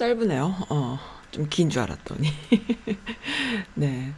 짧으네요. 0.00 0.54
어, 0.70 0.98
좀 1.30 1.46
긴 1.50 1.68
줄 1.68 1.82
알았더니. 1.82 2.32
네. 3.76 4.14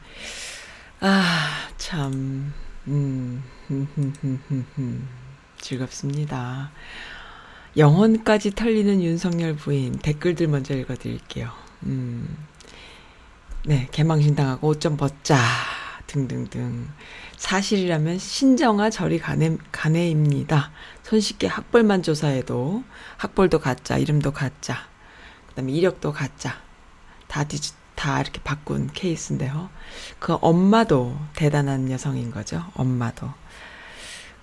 아, 1.01 1.69
참, 1.77 2.53
음, 2.87 3.43
즐겁습니다. 5.61 6.71
영혼까지 7.77 8.53
털리는 8.53 9.03
윤석열 9.03 9.57
부인 9.57 9.99
댓글들 9.99 10.47
먼저 10.47 10.73
읽어드릴게요. 10.75 11.51
음, 11.85 12.37
네, 13.65 13.89
개망신 13.91 14.37
당하고 14.37 14.69
옷 14.69 14.81
좀 14.81 14.97
벗자 14.97 15.37
등등등. 16.07 16.89
사실이라면 17.39 18.19
신정아 18.21 18.91
저리 18.91 19.19
가네, 19.19 19.57
가네입니다. 19.73 20.71
손쉽게 21.03 21.49
학벌만 21.49 22.05
조사해도 22.05 22.85
학벌도 23.17 23.59
가짜, 23.59 23.99
이름도 23.99 24.31
가짜, 24.33 24.87
그다음에 25.53 25.73
이력도 25.73 26.13
가짜. 26.13 26.61
다 27.29 27.45
뒤, 27.45 27.59
다 27.95 28.21
이렇게 28.21 28.41
바꾼 28.43 28.91
케이스인데요. 28.93 29.71
그 30.19 30.37
엄마도 30.41 31.17
대단한 31.35 31.91
여성인 31.91 32.31
거죠. 32.31 32.65
엄마도. 32.75 33.31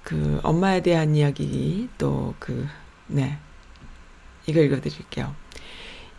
그 0.04 0.40
엄마에 0.44 0.82
대한 0.82 1.16
이야기 1.16 1.90
또 1.98 2.34
그 2.40 2.68
네. 3.10 3.38
이거 4.46 4.62
읽어 4.62 4.80
드릴게요. 4.80 5.36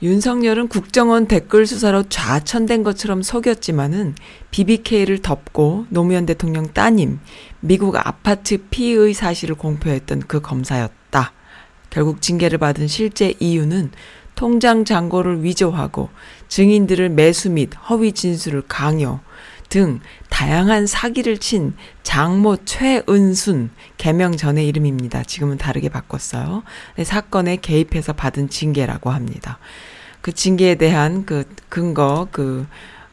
윤석열은 0.02 0.68
국정원 0.68 1.26
댓글 1.26 1.66
수사로 1.66 2.04
좌천된 2.04 2.82
것처럼 2.82 3.22
속였지만은 3.22 4.14
BBK를 4.50 5.20
덮고 5.20 5.86
노무현 5.90 6.24
대통령 6.24 6.72
따님 6.72 7.20
미국 7.60 7.96
아파트 7.96 8.56
피의 8.70 9.12
사실을 9.12 9.56
공표했던 9.56 10.20
그 10.20 10.40
검사였다. 10.40 11.32
결국 11.90 12.22
징계를 12.22 12.58
받은 12.58 12.88
실제 12.88 13.34
이유는 13.40 13.90
통장 14.40 14.86
잔고를 14.86 15.44
위조하고 15.44 16.08
증인들을 16.48 17.10
매수 17.10 17.50
및 17.50 17.72
허위 17.90 18.12
진술을 18.12 18.62
강요 18.68 19.20
등 19.68 20.00
다양한 20.30 20.86
사기를 20.86 21.36
친 21.36 21.74
장모 22.04 22.64
최은순 22.64 23.68
개명 23.98 24.38
전의 24.38 24.66
이름입니다. 24.66 25.24
지금은 25.24 25.58
다르게 25.58 25.90
바꿨어요. 25.90 26.62
네, 26.96 27.04
사건에 27.04 27.56
개입해서 27.56 28.14
받은 28.14 28.48
징계라고 28.48 29.10
합니다. 29.10 29.58
그 30.22 30.32
징계에 30.32 30.76
대한 30.76 31.26
그 31.26 31.44
근거 31.68 32.26
그, 32.32 32.66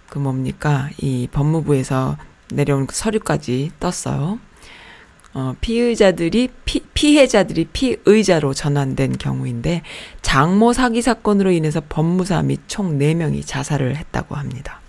그 0.09 0.19
뭡니까 0.19 0.87
이 0.97 1.27
법무부에서 1.29 2.15
내려온 2.53 2.87
그 2.87 2.95
서류까지 2.95 3.71
떴어요. 3.81 4.39
어, 5.33 5.55
피의자들이 5.61 6.49
피, 6.65 6.79
피해자들이 6.93 7.65
피의자로 7.71 8.53
전환된 8.53 9.17
경우인데 9.17 9.83
장모 10.21 10.73
사기 10.73 11.01
사건으로 11.01 11.51
인해서 11.51 11.81
법무사 11.87 12.41
및 12.41 12.61
총 12.67 12.97
4명이 12.97 13.45
자살을 13.45 13.95
했다고 13.95 14.35
합니다. 14.35 14.81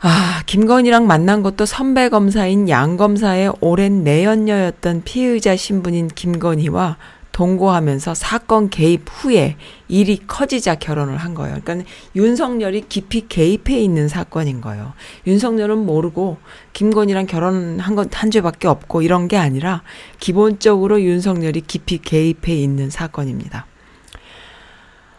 아, 0.00 0.42
김건희랑 0.46 1.08
만난 1.08 1.42
것도 1.42 1.66
선배 1.66 2.08
검사인 2.08 2.68
양 2.68 2.96
검사의 2.96 3.52
오랜 3.60 4.04
내연녀였던 4.04 5.02
피의자 5.04 5.56
신분인 5.56 6.06
김건희와 6.08 6.96
동거하면서 7.38 8.14
사건 8.14 8.68
개입 8.68 9.02
후에 9.06 9.54
일이 9.86 10.18
커지자 10.26 10.74
결혼을 10.74 11.16
한 11.18 11.34
거예요. 11.34 11.60
그러니까 11.62 11.88
윤석열이 12.16 12.86
깊이 12.88 13.28
개입해 13.28 13.78
있는 13.78 14.08
사건인 14.08 14.60
거예요. 14.60 14.94
윤석열은 15.24 15.78
모르고 15.86 16.38
김건희랑 16.72 17.26
결혼한 17.26 17.94
건 17.94 18.08
한 18.12 18.32
죄밖에 18.32 18.66
없고 18.66 19.02
이런 19.02 19.28
게 19.28 19.36
아니라 19.36 19.82
기본적으로 20.18 21.00
윤석열이 21.00 21.60
깊이 21.60 21.98
개입해 21.98 22.52
있는 22.54 22.90
사건입니다. 22.90 23.66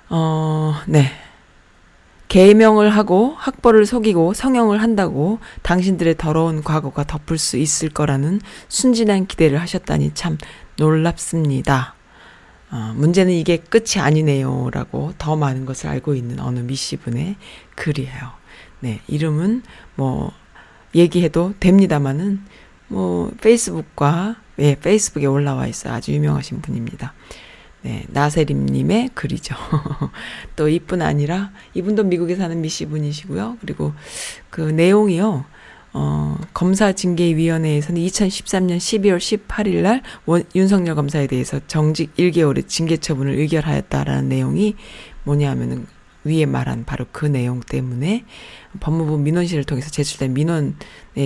어, 0.09 0.75
네. 0.87 1.05
개명을 2.27 2.89
하고 2.89 3.33
학벌을 3.37 3.85
속이고 3.85 4.33
성형을 4.33 4.81
한다고 4.81 5.39
당신들의 5.61 6.15
더러운 6.17 6.63
과거가 6.63 7.05
덮을 7.05 7.37
수 7.37 7.55
있을 7.55 7.87
거라는 7.89 8.41
순진한 8.67 9.25
기대를 9.25 9.61
하셨다니 9.61 10.11
참 10.13 10.37
놀랍습니다. 10.77 11.95
어, 12.71 12.93
문제는 12.95 13.33
이게 13.33 13.57
끝이 13.57 13.99
아니네요. 13.99 14.69
라고 14.71 15.13
더 15.17 15.35
많은 15.35 15.65
것을 15.65 15.89
알고 15.89 16.13
있는 16.15 16.39
어느 16.39 16.59
미씨분의 16.59 17.35
글이에요. 17.75 18.31
네, 18.81 19.01
이름은 19.07 19.63
뭐, 19.95 20.31
얘기해도 20.95 21.53
됩니다만은, 21.59 22.41
뭐, 22.87 23.31
페이스북과, 23.41 24.37
예, 24.59 24.75
페이스북에 24.75 25.25
올라와 25.25 25.67
있어요. 25.67 25.93
아주 25.93 26.11
유명하신 26.13 26.61
분입니다. 26.61 27.13
네, 27.81 28.05
나세림님의 28.09 29.11
글이죠. 29.13 29.55
또 30.55 30.67
이뿐 30.67 31.01
아니라, 31.01 31.51
이분도 31.73 32.03
미국에 32.03 32.35
사는 32.35 32.59
미씨분이시고요. 32.61 33.57
그리고 33.61 33.93
그 34.49 34.61
내용이요. 34.61 35.45
어, 35.93 36.37
검사징계위원회에서는 36.53 38.01
2013년 38.01 38.77
12월 38.77 39.17
18일 39.17 39.81
날 39.81 40.03
원, 40.25 40.43
윤석열 40.55 40.95
검사에 40.95 41.27
대해서 41.27 41.59
정직 41.67 42.15
1개월의 42.15 42.67
징계 42.67 42.97
처분을 42.97 43.33
의결하였다라는 43.39 44.29
내용이 44.29 44.75
뭐냐 45.23 45.49
하면은 45.51 45.87
위에 46.23 46.45
말한 46.45 46.85
바로 46.85 47.05
그 47.11 47.25
내용 47.25 47.61
때문에 47.61 48.25
법무부 48.79 49.17
민원실을 49.17 49.63
통해서 49.63 49.89
제출된 49.89 50.33
민원의 50.33 50.73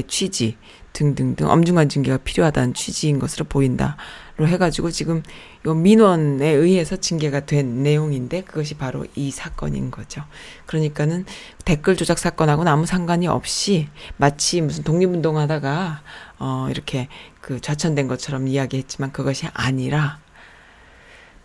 취지 0.08 0.58
등등등 0.94 1.50
엄중한 1.50 1.90
징계가 1.90 2.18
필요하다는 2.18 2.74
취지인 2.74 3.20
것으로 3.20 3.46
보인다로 3.46 3.94
해가지고 4.40 4.90
지금 4.92 5.22
요 5.66 5.74
민원에 5.74 6.48
의해서 6.50 6.96
징계가 6.96 7.46
된 7.46 7.84
내용인데 7.84 8.42
그것이 8.42 8.76
바로 8.76 9.06
이 9.16 9.30
사건인 9.30 9.92
거죠. 9.92 10.24
그러니까는 10.66 11.26
댓글 11.66 11.96
조작 11.96 12.18
사건하고는 12.18 12.72
아무 12.72 12.86
상관이 12.86 13.28
없이 13.28 13.88
마치 14.18 14.62
무슨 14.62 14.84
독립운동 14.84 15.38
하다가 15.38 16.02
어 16.40 16.68
이렇게 16.72 17.10
그 17.42 17.62
좌천된 17.62 18.08
것처럼 18.08 18.48
이야기했지만 18.48 19.12
그것이 19.12 19.48
아니라 19.54 20.20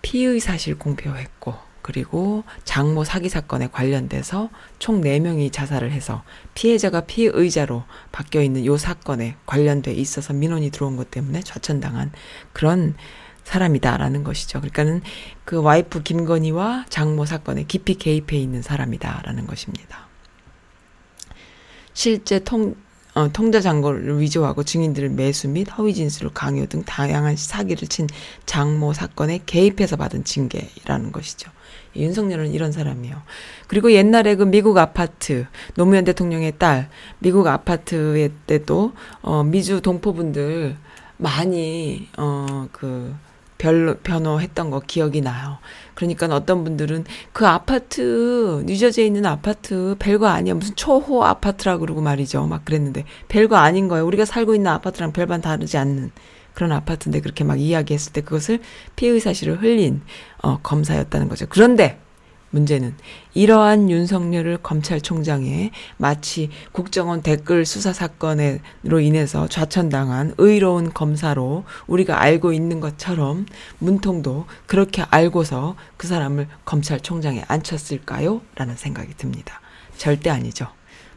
피의 0.01 0.41
사실 0.41 0.79
공표했고 0.79 1.68
그리고 1.89 2.45
장모 2.65 3.05
사기 3.05 3.31
사건에 3.31 3.67
관련돼서 3.67 4.51
총 4.79 5.01
4명이 5.01 5.51
자살을 5.51 5.91
해서 5.91 6.23
피해자가 6.53 7.07
피의자로 7.07 7.83
바뀌어 8.13 8.43
있는 8.43 8.67
요 8.67 8.77
사건에 8.77 9.37
관련돼 9.47 9.95
있어서 9.95 10.35
민원이 10.35 10.71
들어온 10.71 10.99
것 10.99 11.11
때문에 11.11 11.41
좌천당한 11.41 12.13
그런 12.53 12.95
사람이다라는 13.45 14.23
것이죠. 14.23 14.61
그러니까는 14.61 15.01
그 15.47 15.63
와이프 15.63 16.03
김건희와 16.03 16.85
장모 16.91 17.25
사건에 17.25 17.63
깊이 17.63 17.95
개입해 17.95 18.37
있는 18.37 18.61
사람이다라는 18.61 19.47
것입니다. 19.47 20.09
실제 21.95 22.41
통, 22.41 22.75
어, 23.15 23.33
통자 23.33 23.63
잔고를 23.63 24.21
위조하고 24.21 24.63
증인들을 24.63 25.09
매수 25.09 25.49
및 25.49 25.67
허위 25.79 25.95
진술을 25.95 26.33
강요 26.35 26.67
등 26.67 26.85
다양한 26.85 27.37
사기를 27.37 27.89
친 27.89 28.07
장모 28.45 28.93
사건에 28.93 29.41
개입해서 29.47 29.97
받은 29.97 30.25
징계라는 30.25 31.13
것이죠. 31.13 31.51
윤석열은 31.99 32.53
이런 32.53 32.73
사람이에요. 32.73 33.17
그리고 33.67 33.93
옛날에 33.93 34.35
그 34.37 34.45
미국 34.45 34.79
아파트 34.79 35.47
노무현 35.75 36.05
대통령의 36.05 36.55
딸 36.59 36.89
미국 37.19 37.47
아파트에 37.47 38.31
때도 38.47 38.93
어 39.23 39.43
미주 39.45 39.81
동포분들 39.83 40.77
많이 41.17 42.09
어그 42.17 43.15
별로 43.59 43.97
변호했던 43.97 44.71
거 44.71 44.81
기억이 44.81 45.21
나요. 45.21 45.59
그러니까 45.95 46.27
어떤 46.27 46.63
분들은 46.63 47.05
그 47.33 47.47
아파트 47.47 48.63
뉴저지에 48.65 49.05
있는 49.05 49.27
아파트 49.27 49.97
별거 49.99 50.29
아니야 50.29 50.55
무슨 50.55 50.77
초호 50.77 51.25
아파트라 51.25 51.79
그러고 51.79 52.01
말이죠. 52.01 52.47
막 52.47 52.65
그랬는데 52.65 53.05
별거 53.27 53.57
아닌 53.57 53.89
거예요. 53.89 54.07
우리가 54.07 54.25
살고 54.25 54.55
있는 54.55 54.71
아파트랑 54.71 55.13
별반 55.13 55.41
다르지 55.41 55.77
않는 55.77 56.13
그런 56.59 56.73
아파트인데 56.73 57.21
그렇게 57.21 57.45
막 57.45 57.61
이야기했을 57.61 58.13
때 58.13 58.21
그것을 58.21 58.59
피의 58.97 59.21
사실을 59.21 59.63
흘린 59.63 60.03
어, 60.43 60.59
검사였다는 60.61 61.29
거죠. 61.29 61.47
그런데 61.49 62.01
문제는 62.51 62.97
이러한 63.33 63.91
윤석열을 63.91 64.59
검찰총장에 64.61 65.71
마치 65.99 66.51
국정원 66.73 67.23
댓글 67.23 67.65
수사 67.65 67.93
사건으로 67.93 68.99
인해서 69.01 69.47
좌천당한 69.47 70.35
의로운 70.37 70.93
검사로 70.93 71.63
우리가 71.87 72.21
알고 72.21 72.53
있는 72.53 72.81
것처럼 72.81 73.47
문통도 73.79 74.47
그렇게 74.67 75.03
알고서 75.03 75.77
그 75.97 76.09
사람을 76.09 76.49
검찰총장에 76.65 77.45
앉혔을까요? 77.47 78.41
라는 78.57 78.75
생각이 78.75 79.15
듭니다. 79.17 79.61
절대 79.97 80.29
아니죠. 80.29 80.67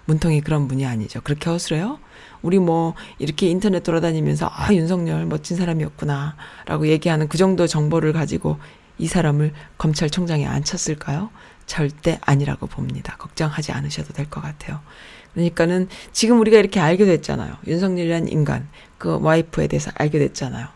문통이 0.06 0.42
그런 0.42 0.68
분이 0.68 0.86
아니죠. 0.86 1.22
그렇게 1.22 1.50
허술해요? 1.50 1.98
우리 2.42 2.60
뭐 2.60 2.96
이렇게 3.20 3.48
인터넷 3.48 3.84
돌아다니면서 3.84 4.50
아 4.52 4.74
윤석열 4.74 5.26
멋진 5.26 5.58
사람이었구나 5.58 6.36
라고 6.66 6.88
얘기하는 6.88 7.28
그 7.28 7.38
정도 7.38 7.68
정보를 7.68 8.14
가지고 8.14 8.58
이 8.98 9.08
사람을 9.08 9.54
검찰총장에 9.78 10.46
앉혔을까요? 10.46 11.30
절대 11.66 12.20
아니라고 12.22 12.68
봅니다. 12.68 13.16
걱정하지 13.18 13.72
않으셔도 13.72 14.14
될 14.14 14.30
것 14.30 14.42
같아요. 14.42 14.80
그러니까는 15.34 15.88
지금 16.12 16.40
우리가 16.42 16.58
이렇게 16.58 16.80
알게 16.80 17.06
됐잖아요. 17.06 17.56
윤석열이라는 17.66 18.28
인간, 18.32 18.68
그 18.98 19.18
와이프에 19.22 19.68
대해서 19.68 19.92
알게 19.96 20.20
됐잖아요. 20.20 20.68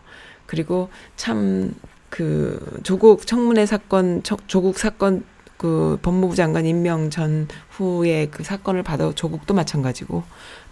그리고 0.46 0.88
참 1.16 1.74
그 2.08 2.80
조국 2.84 3.26
청문회 3.26 3.66
사건, 3.66 4.22
청- 4.22 4.38
조국 4.46 4.78
사건 4.78 5.24
그 5.58 5.98
법무부 6.02 6.34
장관 6.36 6.64
임명 6.64 7.10
전 7.10 7.48
후에 7.70 8.26
그 8.30 8.44
사건을 8.44 8.84
받아 8.84 9.12
조국도 9.12 9.52
마찬가지고 9.54 10.22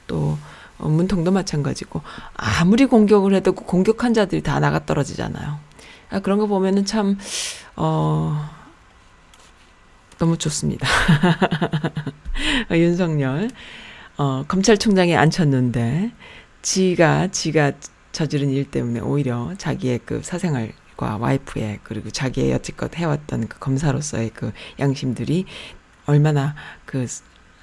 또 0.07 0.39
어, 0.79 0.89
문통도 0.89 1.31
마찬가지고 1.31 2.03
아무리 2.35 2.87
공격을 2.87 3.35
해도 3.35 3.53
그 3.53 3.65
공격한 3.65 4.15
자들이 4.15 4.43
다 4.43 4.61
나가 4.61 4.85
떨어지잖아요. 4.85 5.59
아, 6.11 6.21
그런 6.21 6.39
거 6.39 6.47
보면은 6.47 6.85
참 6.85 7.19
어. 7.77 8.51
너무 10.19 10.39
좋습니다. 10.39 10.89
어, 12.71 12.77
윤석열 12.77 13.51
어, 14.17 14.45
검찰총장에 14.47 15.17
앉혔는데 15.17 16.13
지가 16.63 17.29
지가 17.29 17.73
저지른 18.13 18.51
일 18.51 18.71
때문에 18.71 19.01
오히려 19.01 19.53
자기의 19.59 20.01
그 20.05 20.23
사생활 20.23 20.73
과 20.97 21.17
와이프의 21.17 21.81
그리고 21.83 22.09
자기의 22.11 22.53
여태껏 22.53 22.95
해왔던 22.95 23.49
그 23.49 23.59
검사로서의 23.59 24.31
그 24.33 24.53
양심들이 24.79 25.45
얼마나 26.07 26.55
그 26.85 27.07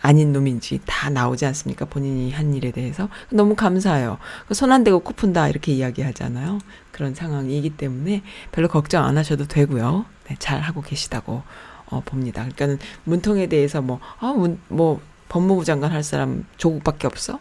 아닌 0.01 0.33
놈인지 0.33 0.81
다 0.85 1.09
나오지 1.09 1.45
않습니까? 1.45 1.85
본인이 1.85 2.31
한 2.31 2.53
일에 2.53 2.71
대해서 2.71 3.09
너무 3.29 3.55
감사해요. 3.55 4.17
손 4.51 4.71
안 4.71 4.83
대고 4.83 4.99
코 4.99 5.13
푼다 5.13 5.47
이렇게 5.49 5.71
이야기하잖아요. 5.73 6.59
그런 6.91 7.13
상황이기 7.13 7.71
때문에 7.71 8.23
별로 8.51 8.67
걱정 8.67 9.05
안 9.05 9.17
하셔도 9.17 9.45
되고요. 9.47 10.05
네, 10.27 10.35
잘 10.39 10.61
하고 10.61 10.81
계시다고 10.81 11.43
어, 11.87 12.01
봅니다. 12.05 12.41
그러니까는 12.43 12.79
문통에 13.03 13.47
대해서 13.47 13.81
뭐, 13.81 13.99
아, 14.19 14.31
문, 14.31 14.59
뭐, 14.69 15.01
법무부 15.29 15.65
장관 15.65 15.91
할 15.91 16.03
사람 16.03 16.45
조국밖에 16.57 17.05
없어? 17.05 17.39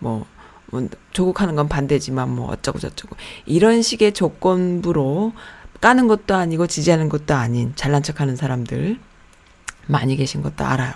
뭐, 0.00 0.26
뭐, 0.66 0.88
조국 1.12 1.40
하는 1.40 1.54
건 1.54 1.68
반대지만 1.68 2.28
뭐 2.34 2.50
어쩌고 2.50 2.80
저쩌고. 2.80 3.16
이런 3.46 3.82
식의 3.82 4.12
조건부로 4.12 5.32
까는 5.80 6.08
것도 6.08 6.34
아니고 6.34 6.66
지지하는 6.66 7.08
것도 7.08 7.34
아닌 7.34 7.72
잘난 7.76 8.02
척 8.02 8.20
하는 8.20 8.34
사람들 8.34 8.98
많이 9.86 10.16
계신 10.16 10.42
것도 10.42 10.64
알아요. 10.64 10.92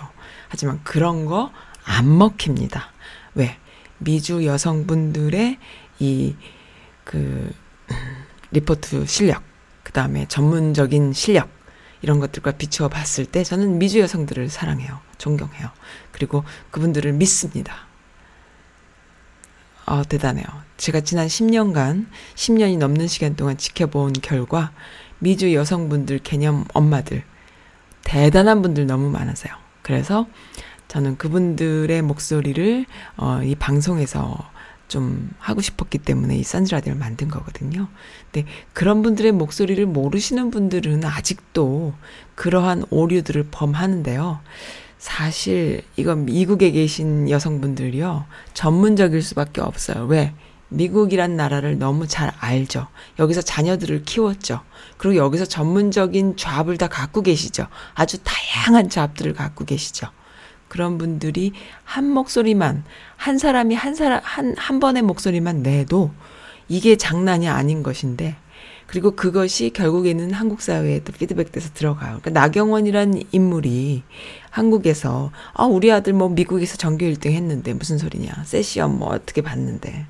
하지만 0.51 0.79
그런 0.83 1.25
거 1.25 1.51
안 1.83 2.17
먹힙니다. 2.17 2.91
왜? 3.35 3.57
미주 3.99 4.45
여성분들의 4.45 5.57
이, 5.99 6.35
그, 7.03 7.51
리포트 8.51 9.05
실력, 9.05 9.43
그 9.83 9.91
다음에 9.91 10.27
전문적인 10.27 11.13
실력, 11.13 11.49
이런 12.01 12.19
것들과 12.19 12.51
비추어 12.53 12.89
봤을 12.89 13.25
때 13.25 13.43
저는 13.43 13.77
미주 13.77 13.99
여성들을 13.99 14.49
사랑해요. 14.49 14.99
존경해요. 15.19 15.69
그리고 16.11 16.43
그분들을 16.71 17.13
믿습니다. 17.13 17.85
어, 19.85 20.03
대단해요. 20.03 20.45
제가 20.77 21.01
지난 21.01 21.27
10년간, 21.27 22.07
10년이 22.35 22.77
넘는 22.79 23.07
시간 23.07 23.35
동안 23.35 23.57
지켜본 23.57 24.13
결과, 24.13 24.71
미주 25.19 25.53
여성분들 25.53 26.19
개념 26.19 26.65
엄마들, 26.73 27.23
대단한 28.03 28.63
분들 28.63 28.87
너무 28.87 29.11
많으세요. 29.11 29.60
그래서 29.91 30.25
저는 30.87 31.17
그분들의 31.17 32.01
목소리를, 32.01 32.85
어, 33.17 33.41
이 33.43 33.55
방송에서 33.55 34.37
좀 34.87 35.29
하고 35.37 35.59
싶었기 35.59 35.97
때문에 35.97 36.37
이 36.37 36.43
선즈라디오를 36.43 36.97
만든 36.97 37.27
거거든요. 37.27 37.89
근데 38.31 38.47
그런 38.71 39.01
분들의 39.01 39.33
목소리를 39.33 39.85
모르시는 39.85 40.49
분들은 40.49 41.03
아직도 41.03 41.93
그러한 42.35 42.85
오류들을 42.89 43.47
범하는데요. 43.51 44.39
사실 44.97 45.83
이건 45.97 46.23
미국에 46.23 46.71
계신 46.71 47.29
여성분들이요. 47.29 48.25
전문적일 48.53 49.21
수밖에 49.21 49.59
없어요. 49.59 50.05
왜? 50.05 50.33
미국이란 50.71 51.35
나라를 51.35 51.77
너무 51.77 52.07
잘 52.07 52.31
알죠. 52.39 52.87
여기서 53.19 53.41
자녀들을 53.41 54.03
키웠죠. 54.03 54.61
그리고 54.97 55.17
여기서 55.17 55.45
전문적인 55.45 56.37
잡을 56.37 56.77
다 56.77 56.87
갖고 56.87 57.21
계시죠. 57.21 57.67
아주 57.93 58.17
다양한 58.23 58.89
잡들을 58.89 59.33
갖고 59.33 59.65
계시죠. 59.65 60.07
그런 60.69 60.97
분들이 60.97 61.51
한 61.83 62.09
목소리만, 62.09 62.85
한 63.17 63.37
사람이 63.37 63.75
한 63.75 63.93
사람, 63.95 64.21
한, 64.23 64.55
한 64.57 64.79
번의 64.79 65.01
목소리만 65.03 65.61
내도 65.61 66.11
이게 66.69 66.95
장난이 66.95 67.49
아닌 67.49 67.83
것인데, 67.83 68.37
그리고 68.87 69.11
그것이 69.11 69.71
결국에는 69.71 70.31
한국 70.31 70.61
사회에 70.61 71.01
또 71.03 71.11
피드백돼서 71.11 71.71
들어가요. 71.73 72.19
그러니까 72.21 72.29
나경원이란 72.31 73.23
인물이 73.31 74.03
한국에서, 74.49 75.31
아, 75.53 75.65
우리 75.65 75.91
아들 75.91 76.13
뭐 76.13 76.29
미국에서 76.29 76.77
전교 76.77 77.05
1등 77.05 77.31
했는데 77.31 77.73
무슨 77.73 77.97
소리냐. 77.97 78.43
세시엄 78.45 78.99
뭐 78.99 79.09
어떻게 79.09 79.41
봤는데. 79.41 80.05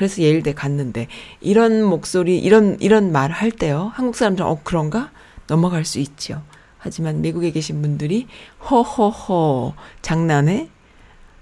그래서 0.00 0.22
예일대 0.22 0.54
갔는데, 0.54 1.08
이런 1.42 1.84
목소리, 1.84 2.38
이런, 2.38 2.78
이런 2.80 3.12
말 3.12 3.30
할 3.32 3.50
때요. 3.50 3.92
한국 3.94 4.16
사람들은, 4.16 4.48
어, 4.48 4.58
그런가? 4.64 5.10
넘어갈 5.46 5.84
수 5.84 5.98
있죠. 5.98 6.42
하지만 6.78 7.20
미국에 7.20 7.50
계신 7.50 7.82
분들이 7.82 8.26
허허허 8.70 9.74
장난해? 10.00 10.70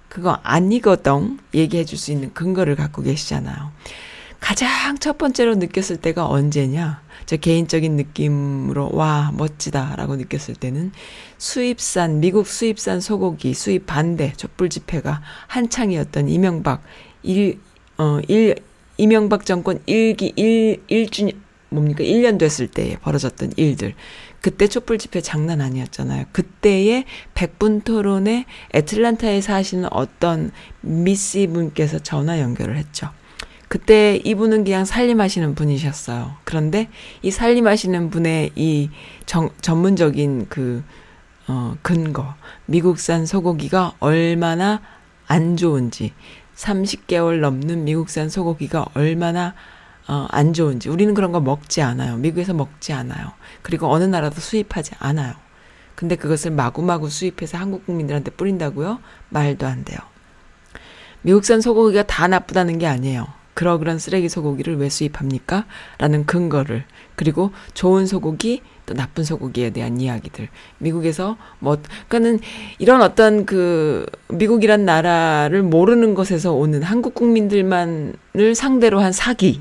그거 0.09 0.41
아니거든 0.43 1.39
얘기해 1.55 1.85
줄 1.85 1.97
수 1.97 2.11
있는 2.11 2.35
근거를 2.35 2.75
갖고 2.75 3.01
계시잖아요. 3.03 3.71
가장 4.41 4.99
첫 4.99 5.19
번째로 5.19 5.55
느꼈을 5.55 5.99
때가 5.99 6.27
언제냐? 6.29 7.01
저 7.27 7.37
개인적인 7.37 7.95
느낌으로 7.95 8.91
와 8.93 9.31
멋지다라고 9.37 10.17
느꼈을 10.17 10.57
때는 10.57 10.91
수입산 11.37 12.19
미국 12.19 12.49
수입산 12.49 13.01
소고기 13.01 13.55
수입 13.55 13.87
반대 13.87 14.33
촛불 14.37 14.69
집회가 14.69 15.23
한창이었던 15.47 16.29
이명박 16.29 16.83
일 17.23 17.61
어일 17.99 18.57
이명박 18.97 19.45
정권 19.45 19.81
일기 19.87 20.33
일 20.37 20.83
1주년 20.89 21.37
뭡니까 21.71 22.03
1년 22.03 22.39
됐을 22.39 22.67
때 22.67 22.97
벌어졌던 23.03 23.53
일들 23.57 23.95
그때 24.41 24.69
촛불 24.69 24.99
집회 24.99 25.21
장난 25.21 25.61
아니었잖아요. 25.61 26.27
그때의 26.33 27.05
백분 27.35 27.81
토론에 27.81 28.47
애틀란타에 28.73 29.41
사시는 29.41 29.89
어떤 29.93 30.53
미씨 30.81 31.49
분께서 31.49 31.99
전화 31.99 32.41
연결을 32.41 32.77
했죠. 32.77 33.11
그때 33.67 34.17
이분은 34.25 34.65
그냥 34.65 34.85
살림하시는 34.85 35.55
분이셨어요. 35.55 36.37
그런데 36.45 36.89
이 37.21 37.31
살림하시는 37.31 38.11
분의 38.11 38.53
이 38.55 38.91
정, 39.27 39.51
전문적인 39.61 40.47
그, 40.49 40.83
어, 41.49 41.77
근거, 41.83 42.35
미국산 42.65 43.27
소고기가 43.27 43.95
얼마나 43.99 44.81
안 45.27 45.59
좋은지, 45.59 46.15
30개월 46.59 47.41
넘는 47.41 47.85
미국산 47.85 48.29
소고기가 48.29 48.87
얼마나 48.95 49.55
어, 50.09 50.27
안 50.31 50.53
좋은지. 50.53 50.89
우리는 50.89 51.15
그런 51.15 51.33
거 51.33 51.41
먹지 51.41 51.83
않아요. 51.83 52.17
미국에서 52.17 52.55
먹지 52.55 52.93
않아요. 52.93 53.33
그리고 53.63 53.91
어느 53.91 54.05
나라도 54.05 54.41
수입하지 54.41 54.93
않아요. 54.99 55.35
근데 55.95 56.17
그것을 56.17 56.51
마구마구 56.51 57.11
수입해서 57.11 57.59
한국 57.59 57.85
국민들한테 57.87 58.31
뿌린다고요? 58.31 59.01
말도 59.29 59.67
안 59.67 59.85
돼요. 59.85 59.99
미국산 61.23 61.61
소고기가 61.61 62.05
다 62.05 62.27
나쁘다는 62.27 62.79
게 62.79 62.87
아니에요. 62.87 63.27
그러 63.55 63.77
그런 63.79 63.99
쓰레기 63.99 64.29
소고기를 64.29 64.79
왜 64.79 64.89
수입합니까? 64.89 65.67
라는 65.99 66.25
근거를 66.25 66.85
그리고 67.17 67.53
좋은 67.75 68.07
소고기 68.07 68.63
또 68.89 68.95
나쁜 68.95 69.23
소고기에 69.23 69.71
대한 69.71 70.01
이야기들 70.01 70.49
미국에서 70.79 71.37
뭐 71.59 71.77
그러니까는 72.09 72.41
이런 72.79 73.03
어떤 73.03 73.45
그 73.45 74.07
미국이란 74.29 74.87
나라를 74.87 75.63
모르는 75.63 76.15
것에서 76.15 76.55
오는 76.55 76.83
한국 76.83 77.15
국민들만을 77.15 78.55
상대로 78.55 79.01
한 79.01 79.13
사기 79.13 79.61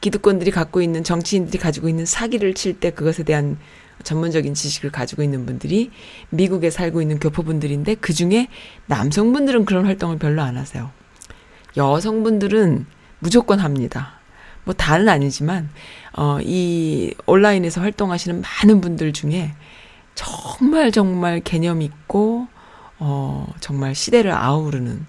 기득권들이 0.00 0.52
갖고 0.52 0.80
있는 0.80 1.02
정치인들이 1.02 1.58
가지고 1.58 1.88
있는 1.88 2.06
사기를 2.06 2.54
칠 2.54 2.78
때 2.78 2.90
그것에 2.90 3.24
대한 3.24 3.58
전문적인 4.04 4.54
지식을 4.54 4.90
가지고 4.90 5.22
있는 5.24 5.44
분들이 5.44 5.90
미국에 6.30 6.70
살고 6.70 7.02
있는 7.02 7.18
교포분들인데 7.18 7.96
그 7.96 8.12
중에 8.12 8.46
남성분들은 8.86 9.64
그런 9.64 9.84
활동을 9.84 10.18
별로 10.18 10.42
안 10.42 10.56
하세요. 10.56 10.90
여성분들은 11.76 12.86
무조건 13.18 13.58
합니다. 13.58 14.19
뭐 14.64 14.74
다는 14.74 15.08
아니지만 15.08 15.70
어, 16.16 16.38
이 16.42 17.14
온라인에서 17.26 17.80
활동하시는 17.80 18.42
많은 18.42 18.80
분들 18.80 19.12
중에 19.12 19.52
정말 20.14 20.92
정말 20.92 21.40
개념 21.40 21.82
있고 21.82 22.46
어, 22.98 23.46
정말 23.60 23.94
시대를 23.94 24.32
아우르는 24.32 25.06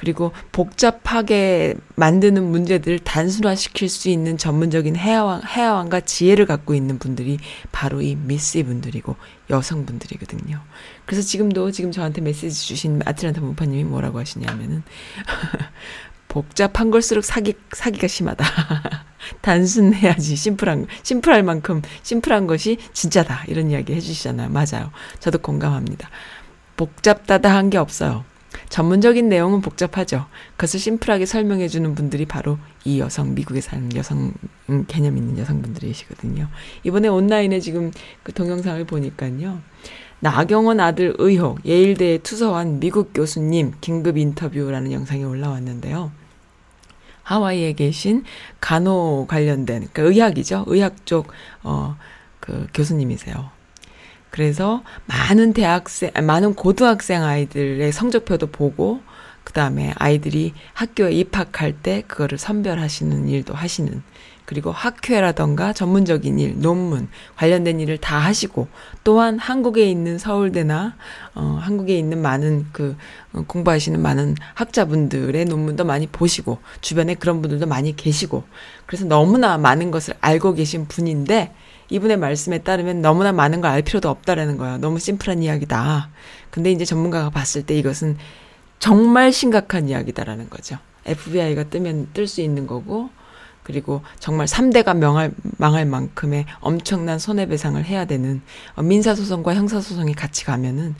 그리고 0.00 0.32
복잡하게 0.50 1.74
만드는 1.96 2.42
문제들을 2.42 3.00
단순화시킬 3.00 3.90
수 3.90 4.08
있는 4.08 4.38
전문적인 4.38 4.96
해야왕, 4.96 5.42
해야왕과 5.46 6.00
지혜를 6.00 6.46
갖고 6.46 6.74
있는 6.74 6.98
분들이 6.98 7.38
바로 7.70 8.00
이 8.00 8.14
미씨 8.14 8.62
분들이고 8.62 9.14
여성분들이거든요. 9.50 10.58
그래서 11.04 11.22
지금도 11.22 11.70
지금 11.72 11.92
저한테 11.92 12.22
메시지 12.22 12.66
주신 12.66 13.02
아틀란타 13.04 13.42
문파님이 13.42 13.84
뭐라고 13.84 14.18
하시냐면은 14.18 14.82
복잡한 16.30 16.90
걸수록 16.92 17.24
사기 17.24 17.54
사기가 17.72 18.06
심하다. 18.06 18.44
단순해야지 19.42 20.36
심플한 20.36 20.86
심플할 21.02 21.42
만큼 21.42 21.82
심플한 22.02 22.46
것이 22.46 22.78
진짜다 22.92 23.44
이런 23.48 23.70
이야기 23.70 23.92
해주시잖아요. 23.94 24.48
맞아요. 24.48 24.92
저도 25.18 25.38
공감합니다. 25.40 26.08
복잡다다 26.76 27.54
한 27.54 27.68
게 27.68 27.76
없어요. 27.78 28.24
전문적인 28.68 29.28
내용은 29.28 29.60
복잡하죠. 29.60 30.26
그것을 30.52 30.78
심플하게 30.78 31.26
설명해 31.26 31.66
주는 31.68 31.94
분들이 31.96 32.24
바로 32.26 32.58
이 32.84 33.00
여성, 33.00 33.34
미국에 33.34 33.60
사는 33.60 33.94
여성, 33.96 34.32
음, 34.68 34.84
개념 34.86 35.16
있는 35.16 35.36
여성분들이시거든요. 35.38 36.48
이번에 36.84 37.08
온라인에 37.08 37.58
지금 37.58 37.90
그 38.22 38.32
동영상을 38.32 38.84
보니까요. 38.84 39.60
나경원 40.20 40.78
아들 40.80 41.14
의혹, 41.18 41.64
예일대에 41.66 42.18
투서한 42.18 42.78
미국 42.78 43.12
교수님 43.14 43.72
긴급 43.80 44.16
인터뷰라는 44.18 44.92
영상이 44.92 45.24
올라왔는데요. 45.24 46.12
하와이에 47.22 47.74
계신 47.74 48.24
간호 48.60 49.26
관련된, 49.28 49.88
그러니까 49.92 50.02
의학이죠. 50.02 50.64
의학 50.66 51.06
쪽, 51.06 51.28
어, 51.62 51.96
그 52.40 52.66
교수님이세요. 52.74 53.50
그래서 54.30 54.82
많은 55.06 55.52
대학생, 55.52 56.10
아, 56.14 56.22
많은 56.22 56.54
고등학생 56.54 57.22
아이들의 57.22 57.92
성적표도 57.92 58.48
보고, 58.48 59.00
그 59.44 59.52
다음에 59.52 59.92
아이들이 59.96 60.52
학교에 60.74 61.12
입학할 61.12 61.72
때 61.72 62.02
그거를 62.06 62.38
선별하시는 62.38 63.28
일도 63.28 63.54
하시는, 63.54 64.02
그리고 64.50 64.72
학회라던가 64.72 65.72
전문적인 65.72 66.40
일, 66.40 66.58
논문, 66.58 67.06
관련된 67.36 67.78
일을 67.78 67.98
다 67.98 68.18
하시고, 68.18 68.66
또한 69.04 69.38
한국에 69.38 69.88
있는 69.88 70.18
서울대나, 70.18 70.96
어, 71.36 71.58
한국에 71.62 71.96
있는 71.96 72.20
많은 72.20 72.66
그, 72.72 72.96
어, 73.32 73.44
공부하시는 73.46 74.02
많은 74.02 74.34
학자분들의 74.54 75.44
논문도 75.44 75.84
많이 75.84 76.08
보시고, 76.08 76.58
주변에 76.80 77.14
그런 77.14 77.42
분들도 77.42 77.68
많이 77.68 77.94
계시고, 77.94 78.42
그래서 78.86 79.04
너무나 79.04 79.56
많은 79.56 79.92
것을 79.92 80.14
알고 80.20 80.54
계신 80.54 80.88
분인데, 80.88 81.54
이분의 81.90 82.16
말씀에 82.16 82.58
따르면 82.58 83.02
너무나 83.02 83.30
많은 83.30 83.60
걸 83.60 83.70
알 83.70 83.82
필요도 83.82 84.08
없다라는 84.08 84.56
거예요. 84.56 84.78
너무 84.78 84.98
심플한 84.98 85.44
이야기다. 85.44 86.10
근데 86.50 86.72
이제 86.72 86.84
전문가가 86.84 87.30
봤을 87.30 87.62
때 87.62 87.78
이것은 87.78 88.18
정말 88.80 89.32
심각한 89.32 89.88
이야기다라는 89.88 90.50
거죠. 90.50 90.78
FBI가 91.06 91.64
뜨면 91.70 92.08
뜰 92.14 92.26
수 92.26 92.40
있는 92.40 92.66
거고, 92.66 93.10
그리고 93.62 94.02
정말 94.18 94.46
3대가 94.46 94.96
명할, 94.96 95.32
망할 95.58 95.86
만큼의 95.86 96.46
엄청난 96.60 97.18
손해배상을 97.18 97.82
해야 97.84 98.04
되는 98.04 98.40
어, 98.74 98.82
민사소송과 98.82 99.54
형사소송이 99.54 100.14
같이 100.14 100.44
가면은 100.44 100.94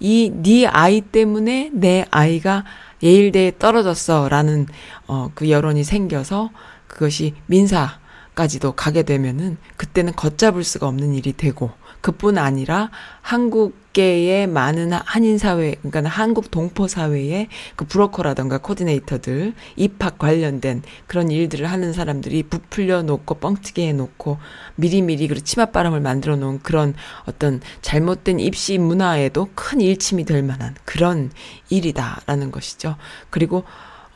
이 0.00 0.30
네 0.30 0.66
아이 0.66 1.00
때문에 1.00 1.70
내 1.72 2.04
아이가 2.10 2.64
예일대에 3.02 3.52
떨어졌어라는 3.58 4.66
어, 5.06 5.30
그 5.34 5.50
여론이 5.50 5.84
생겨서 5.84 6.50
그것이 6.88 7.34
민사 7.46 7.98
까지도 8.34 8.72
가게 8.72 9.02
되면은 9.04 9.58
그때는 9.76 10.12
걷잡을 10.14 10.64
수가 10.64 10.88
없는 10.88 11.14
일이 11.14 11.32
되고 11.32 11.70
그뿐 12.00 12.36
아니라 12.38 12.90
한국 13.20 13.76
계의 13.94 14.48
많은 14.48 14.92
한인 14.92 15.38
사회 15.38 15.76
그러니까 15.76 16.10
한국 16.10 16.50
동포 16.50 16.88
사회의 16.88 17.48
그 17.76 17.86
브로커라던가 17.86 18.58
코디네이터들 18.58 19.54
입학 19.76 20.18
관련된 20.18 20.82
그런 21.06 21.30
일들을 21.30 21.64
하는 21.66 21.92
사람들이 21.92 22.42
부풀려 22.42 23.02
놓고 23.02 23.36
뻥튀기 23.36 23.86
해 23.86 23.92
놓고 23.92 24.38
미리미리 24.74 25.28
그 25.28 25.42
치맛바람을 25.42 26.00
만들어 26.00 26.36
놓은 26.36 26.58
그런 26.62 26.94
어떤 27.24 27.60
잘못된 27.82 28.40
입시 28.40 28.78
문화에도 28.78 29.48
큰 29.54 29.80
일침이 29.80 30.24
될 30.24 30.42
만한 30.42 30.74
그런 30.84 31.30
일이다라는 31.70 32.50
것이죠. 32.50 32.96
그리고 33.30 33.62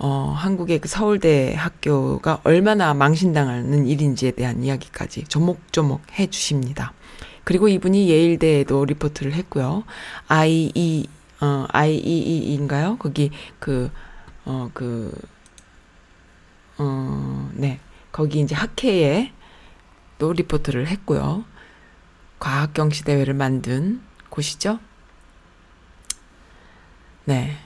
어, 0.00 0.34
한국의 0.36 0.80
그 0.80 0.88
서울대 0.88 1.54
학교가 1.54 2.40
얼마나 2.42 2.94
망신당하는 2.94 3.86
일인지에 3.86 4.32
대한 4.32 4.62
이야기까지 4.64 5.24
조목조목 5.24 6.00
해 6.18 6.26
주십니다. 6.28 6.92
그리고 7.48 7.66
이분이 7.66 8.10
예일대에도 8.10 8.84
리포트를 8.84 9.32
했고요. 9.32 9.84
IE, 10.28 11.06
어, 11.40 11.64
IEE인가요? 11.72 12.98
거기 12.98 13.30
그, 13.58 13.90
어, 14.44 14.70
그, 14.74 15.10
어, 16.76 17.50
네. 17.54 17.80
거기 18.12 18.40
이제 18.40 18.54
학회에 18.54 19.32
또 20.18 20.34
리포트를 20.34 20.88
했고요. 20.88 21.46
과학경시대회를 22.38 23.32
만든 23.32 24.02
곳이죠. 24.28 24.78
네. 27.24 27.56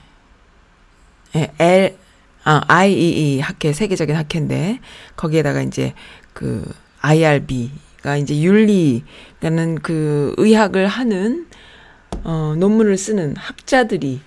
네, 1.33 1.53
L, 1.59 1.97
아, 2.45 2.61
IEE 2.69 3.41
학회, 3.41 3.73
세계적인 3.73 4.15
학회인데, 4.15 4.79
거기에다가 5.17 5.61
이제 5.61 5.93
그 6.31 6.73
IRB가 7.01 8.15
이제 8.15 8.39
윤리 8.39 9.03
라는 9.43 9.75
그 9.75 10.33
의학을 10.37 10.87
하는, 10.87 11.47
어, 12.23 12.55
논문을 12.57 12.97
쓰는 12.97 13.35
학자들이 13.35 14.21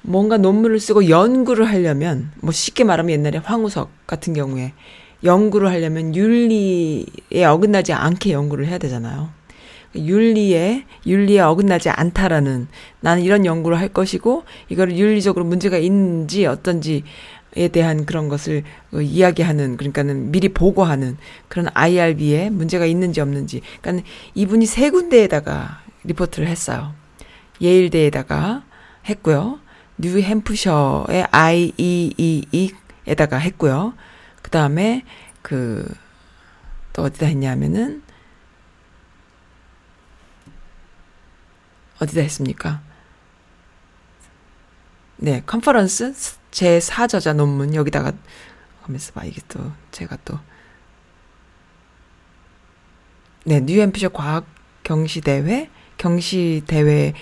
뭔가 0.00 0.38
논문을 0.38 0.80
쓰고 0.80 1.10
연구를 1.10 1.68
하려면, 1.68 2.30
뭐 2.40 2.50
쉽게 2.50 2.84
말하면 2.84 3.10
옛날에 3.12 3.38
황우석 3.38 3.90
같은 4.06 4.32
경우에 4.32 4.72
연구를 5.22 5.68
하려면 5.68 6.16
윤리에 6.16 7.44
어긋나지 7.44 7.92
않게 7.92 8.32
연구를 8.32 8.66
해야 8.66 8.78
되잖아요. 8.78 9.28
윤리에 9.94 10.84
윤리에 11.06 11.40
어긋나지 11.40 11.90
않다라는 11.90 12.68
나는 13.00 13.22
이런 13.22 13.44
연구를 13.44 13.78
할 13.78 13.88
것이고 13.88 14.44
이거를 14.68 14.96
윤리적으로 14.96 15.44
문제가 15.44 15.78
있는지 15.78 16.46
어떤지에 16.46 17.02
대한 17.66 18.06
그런 18.06 18.28
것을 18.28 18.62
어, 18.92 19.00
이야기하는 19.00 19.76
그러니까는 19.76 20.30
미리 20.30 20.48
보고하는 20.48 21.16
그런 21.48 21.66
IRB에 21.74 22.50
문제가 22.50 22.86
있는지 22.86 23.20
없는지 23.20 23.62
그러니까 23.82 24.08
이분이 24.34 24.66
세 24.66 24.90
군데에다가 24.90 25.82
리포트를 26.04 26.46
했어요. 26.46 26.94
예일대에다가 27.60 28.62
했고요. 29.06 29.58
뉴햄프셔의 29.98 31.26
IEEE에다가 31.32 32.76
했고요. 33.38 33.94
그 34.42 34.50
다음에 34.50 35.02
그 35.42 35.84
또 36.98 37.04
어디다 37.04 37.26
했냐면은 37.26 38.02
어디다 42.00 42.22
했습니까? 42.22 42.82
네, 45.16 45.44
컨퍼런스 45.46 46.12
제 46.50 46.78
4저자 46.78 47.34
논문 47.34 47.74
여기다가 47.74 48.12
하면서 48.82 49.12
봐 49.12 49.24
이게 49.24 49.40
또 49.48 49.72
제가 49.90 50.16
또. 50.24 50.38
네, 53.44 53.60
뉴 53.60 53.80
햄프셔 53.80 54.08
과학 54.10 54.46
경시 54.82 55.20
대회? 55.20 55.70
경시 55.96 56.62
대회에 56.66 57.12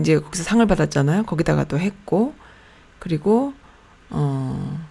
이제 0.00 0.18
거기서 0.18 0.44
상을 0.44 0.64
받았잖아요. 0.66 1.24
거기다가 1.24 1.64
또 1.64 1.78
했고. 1.78 2.34
그리고 2.98 3.54
어 4.10 4.86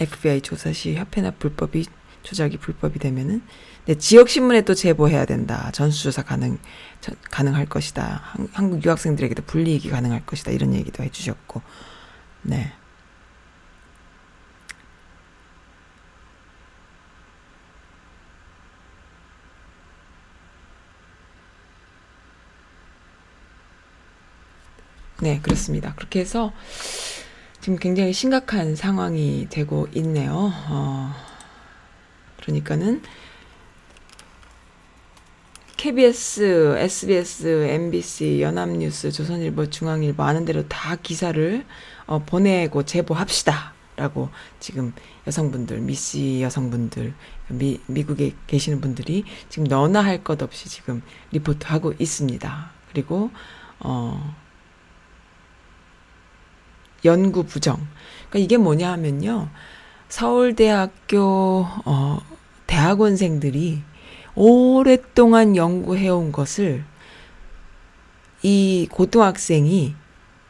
FBI 0.00 0.40
조사 0.40 0.72
시 0.72 0.94
협회나 0.96 1.32
불법이 1.32 1.86
조작이 2.24 2.56
불법이 2.56 2.98
되면은 2.98 3.42
네, 3.86 3.94
지역 3.96 4.28
신문에 4.30 4.62
또 4.62 4.74
제보해야 4.74 5.26
된다. 5.26 5.70
전수조사 5.72 6.22
가능 6.22 6.58
저, 7.00 7.12
가능할 7.30 7.66
것이다. 7.66 8.20
한, 8.24 8.48
한국 8.52 8.84
유학생들에게도 8.84 9.44
불이익이 9.44 9.90
가능할 9.90 10.24
것이다. 10.26 10.50
이런 10.50 10.74
얘기도 10.74 11.04
해주셨고, 11.04 11.60
네. 12.42 12.72
네, 25.20 25.40
그렇습니다. 25.40 25.94
그렇게 25.94 26.20
해서 26.20 26.52
지금 27.60 27.78
굉장히 27.78 28.12
심각한 28.12 28.76
상황이 28.76 29.46
되고 29.50 29.88
있네요. 29.92 30.52
어, 30.68 31.33
그러니까는 32.44 33.02
KBS, 35.76 36.76
SBS, 36.78 37.46
MBC, 37.46 38.40
연합뉴스, 38.40 39.10
조선일보, 39.12 39.68
중앙일보 39.68 40.22
아는 40.22 40.44
대로 40.44 40.66
다 40.68 40.96
기사를 40.96 41.64
어, 42.06 42.20
보내고 42.20 42.84
제보합시다 42.84 43.74
라고 43.96 44.30
지금 44.60 44.92
여성분들, 45.26 45.80
미씨 45.80 46.40
여성분들, 46.42 47.14
미, 47.48 47.80
미국에 47.86 48.34
계시는 48.46 48.80
분들이 48.80 49.24
지금 49.48 49.66
너나 49.68 50.02
할 50.02 50.24
것 50.24 50.42
없이 50.42 50.68
지금 50.68 51.02
리포트하고 51.32 51.94
있습니다. 51.98 52.70
그리고 52.90 53.30
어, 53.80 54.34
연구 57.04 57.44
부정. 57.44 57.76
그러니까 58.30 58.38
이게 58.38 58.56
뭐냐 58.56 58.90
하면요. 58.92 59.50
서울대학교 60.08 61.66
어 61.84 62.18
대학원생들이 62.66 63.82
오랫동안 64.34 65.56
연구해온 65.56 66.32
것을 66.32 66.84
이 68.42 68.86
고등학생이 68.90 69.94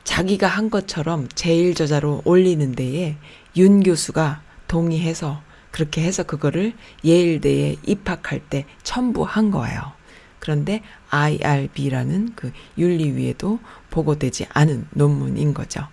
자기가 0.04 0.46
한 0.46 0.70
것처럼 0.70 1.28
제일 1.34 1.74
저자로 1.74 2.22
올리는 2.24 2.72
데에 2.72 3.16
윤 3.56 3.82
교수가 3.82 4.42
동의해서 4.68 5.42
그렇게 5.70 6.02
해서 6.02 6.22
그거를 6.22 6.72
예일대에 7.04 7.76
입학할 7.84 8.40
때 8.48 8.64
첨부한 8.82 9.50
거예요. 9.50 9.80
그런데 10.38 10.82
IRB라는 11.10 12.32
그 12.36 12.52
윤리위에도 12.76 13.58
보고되지 13.90 14.46
않은 14.50 14.86
논문인 14.90 15.54
거죠. 15.54 15.86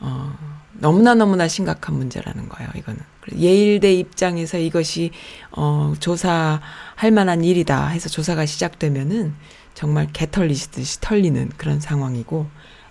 어, 0.00 0.36
너무나 0.72 1.14
너무나 1.14 1.48
심각한 1.48 1.96
문제라는 1.96 2.48
거예요, 2.48 2.70
이거는. 2.74 3.00
예일대 3.36 3.92
입장에서 3.94 4.58
이것이, 4.58 5.10
어, 5.52 5.94
조사할 6.00 7.10
만한 7.12 7.44
일이다 7.44 7.88
해서 7.88 8.08
조사가 8.08 8.46
시작되면은 8.46 9.34
정말 9.74 10.08
개 10.12 10.30
털리듯이 10.30 11.00
털리는 11.00 11.50
그런 11.56 11.80
상황이고, 11.80 12.46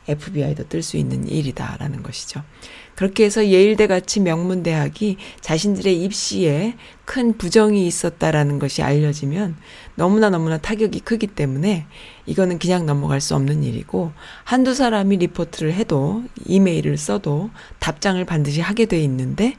FBI도 0.07 0.69
뜰 0.69 0.81
수 0.81 0.97
있는 0.97 1.27
일이다라는 1.27 2.01
것이죠. 2.01 2.43
그렇게 2.95 3.25
해서 3.25 3.45
예일대 3.45 3.85
같이 3.85 4.19
명문 4.19 4.63
대학이 4.63 5.17
자신들의 5.41 6.01
입시에 6.01 6.75
큰 7.05 7.37
부정이 7.37 7.85
있었다라는 7.85 8.57
것이 8.57 8.81
알려지면 8.81 9.55
너무나 9.95 10.31
너무나 10.31 10.57
타격이 10.57 11.01
크기 11.01 11.27
때문에 11.27 11.85
이거는 12.25 12.57
그냥 12.57 12.87
넘어갈 12.87 13.21
수 13.21 13.35
없는 13.35 13.63
일이고 13.63 14.13
한두 14.43 14.73
사람이 14.73 15.17
리포트를 15.17 15.73
해도 15.73 16.23
이메일을 16.45 16.97
써도 16.97 17.51
답장을 17.79 18.23
반드시 18.25 18.61
하게 18.61 18.85
돼 18.85 18.99
있는데 19.03 19.55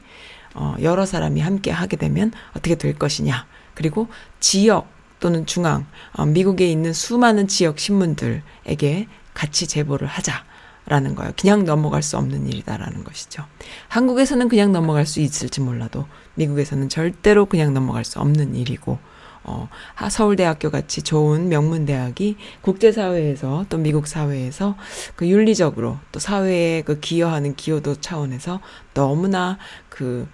어 0.55 0.75
여러 0.81 1.05
사람이 1.05 1.41
함께 1.41 1.71
하게 1.71 1.97
되면 1.97 2.31
어떻게 2.51 2.75
될 2.75 2.97
것이냐. 2.97 3.45
그리고 3.73 4.07
지역 4.39 4.87
또는 5.19 5.45
중앙 5.45 5.85
어 6.13 6.25
미국에 6.25 6.69
있는 6.69 6.93
수많은 6.93 7.47
지역 7.47 7.79
신문들에게 7.79 9.07
같이 9.33 9.67
제보를 9.67 10.07
하자 10.07 10.43
라는 10.85 11.13
거예요. 11.13 11.31
그냥 11.39 11.65
넘어갈 11.65 12.01
수 12.01 12.17
없는 12.17 12.47
일이다라는 12.47 13.03
것이죠. 13.03 13.45
한국에서는 13.89 14.49
그냥 14.49 14.71
넘어갈 14.71 15.05
수 15.05 15.19
있을지 15.19 15.61
몰라도 15.61 16.07
미국에서는 16.33 16.89
절대로 16.89 17.45
그냥 17.45 17.75
넘어갈 17.75 18.03
수 18.03 18.19
없는 18.19 18.55
일이고 18.55 18.97
어, 19.43 19.69
하- 19.95 20.09
서울대학교 20.09 20.69
같이 20.69 21.01
좋은 21.01 21.49
명문대학이 21.49 22.37
국제사회에서 22.61 23.65
또 23.69 23.77
미국 23.77 24.07
사회에서 24.07 24.75
그 25.15 25.27
윤리적으로 25.27 25.97
또 26.11 26.19
사회에 26.19 26.81
그 26.83 26.99
기여하는 26.99 27.55
기여도 27.55 27.95
차원에서 28.01 28.59
너무나 28.93 29.57
그, 29.89 30.27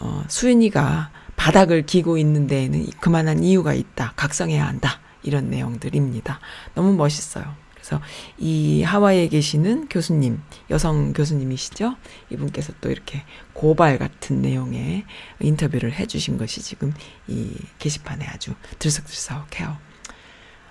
어, 0.00 0.24
수인이가 0.28 1.10
바닥을 1.36 1.86
기고 1.86 2.16
있는 2.18 2.46
데에는 2.46 2.86
그만한 3.00 3.42
이유가 3.42 3.74
있다. 3.74 4.12
각성해야 4.16 4.66
한다. 4.66 5.00
이런 5.22 5.50
내용들입니다. 5.50 6.38
너무 6.74 6.92
멋있어요. 6.94 7.63
그래서 7.84 8.00
이 8.38 8.82
하와이에 8.82 9.28
계시는 9.28 9.88
교수님, 9.90 10.40
여성 10.70 11.12
교수님이시죠? 11.12 11.96
이분께서 12.30 12.72
또 12.80 12.90
이렇게 12.90 13.24
고발 13.52 13.98
같은 13.98 14.40
내용의 14.40 15.04
인터뷰를 15.40 15.92
해주신 15.92 16.38
것이 16.38 16.62
지금 16.62 16.94
이 17.28 17.52
게시판에 17.78 18.24
아주 18.26 18.54
들썩들썩해요. 18.78 19.76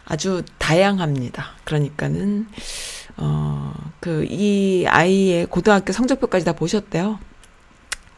아주 0.06 0.44
다양합니다. 0.58 1.52
그러니까는, 1.64 2.48
어, 3.18 3.74
그, 4.00 4.26
이 4.28 4.86
아이의 4.88 5.46
고등학교 5.46 5.94
성적표까지 5.94 6.44
다 6.44 6.54
보셨대요. 6.54 7.20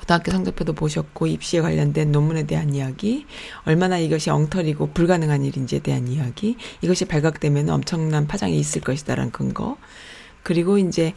고등학교 0.06 0.32
성적표도 0.32 0.74
보셨고 0.74 1.26
입시에 1.26 1.62
관련된 1.62 2.12
논문에 2.12 2.44
대한 2.44 2.74
이야기, 2.74 3.26
얼마나 3.66 3.98
이것이 3.98 4.30
엉터리고 4.30 4.92
불가능한 4.94 5.44
일인지에 5.44 5.80
대한 5.80 6.08
이야기, 6.08 6.58
이것이 6.82 7.06
발각되면 7.06 7.70
엄청난 7.70 8.28
파장이 8.28 8.58
있을 8.60 8.82
것이다라는 8.82 9.32
근거, 9.32 9.78
그리고 10.44 10.78
이제 10.78 11.14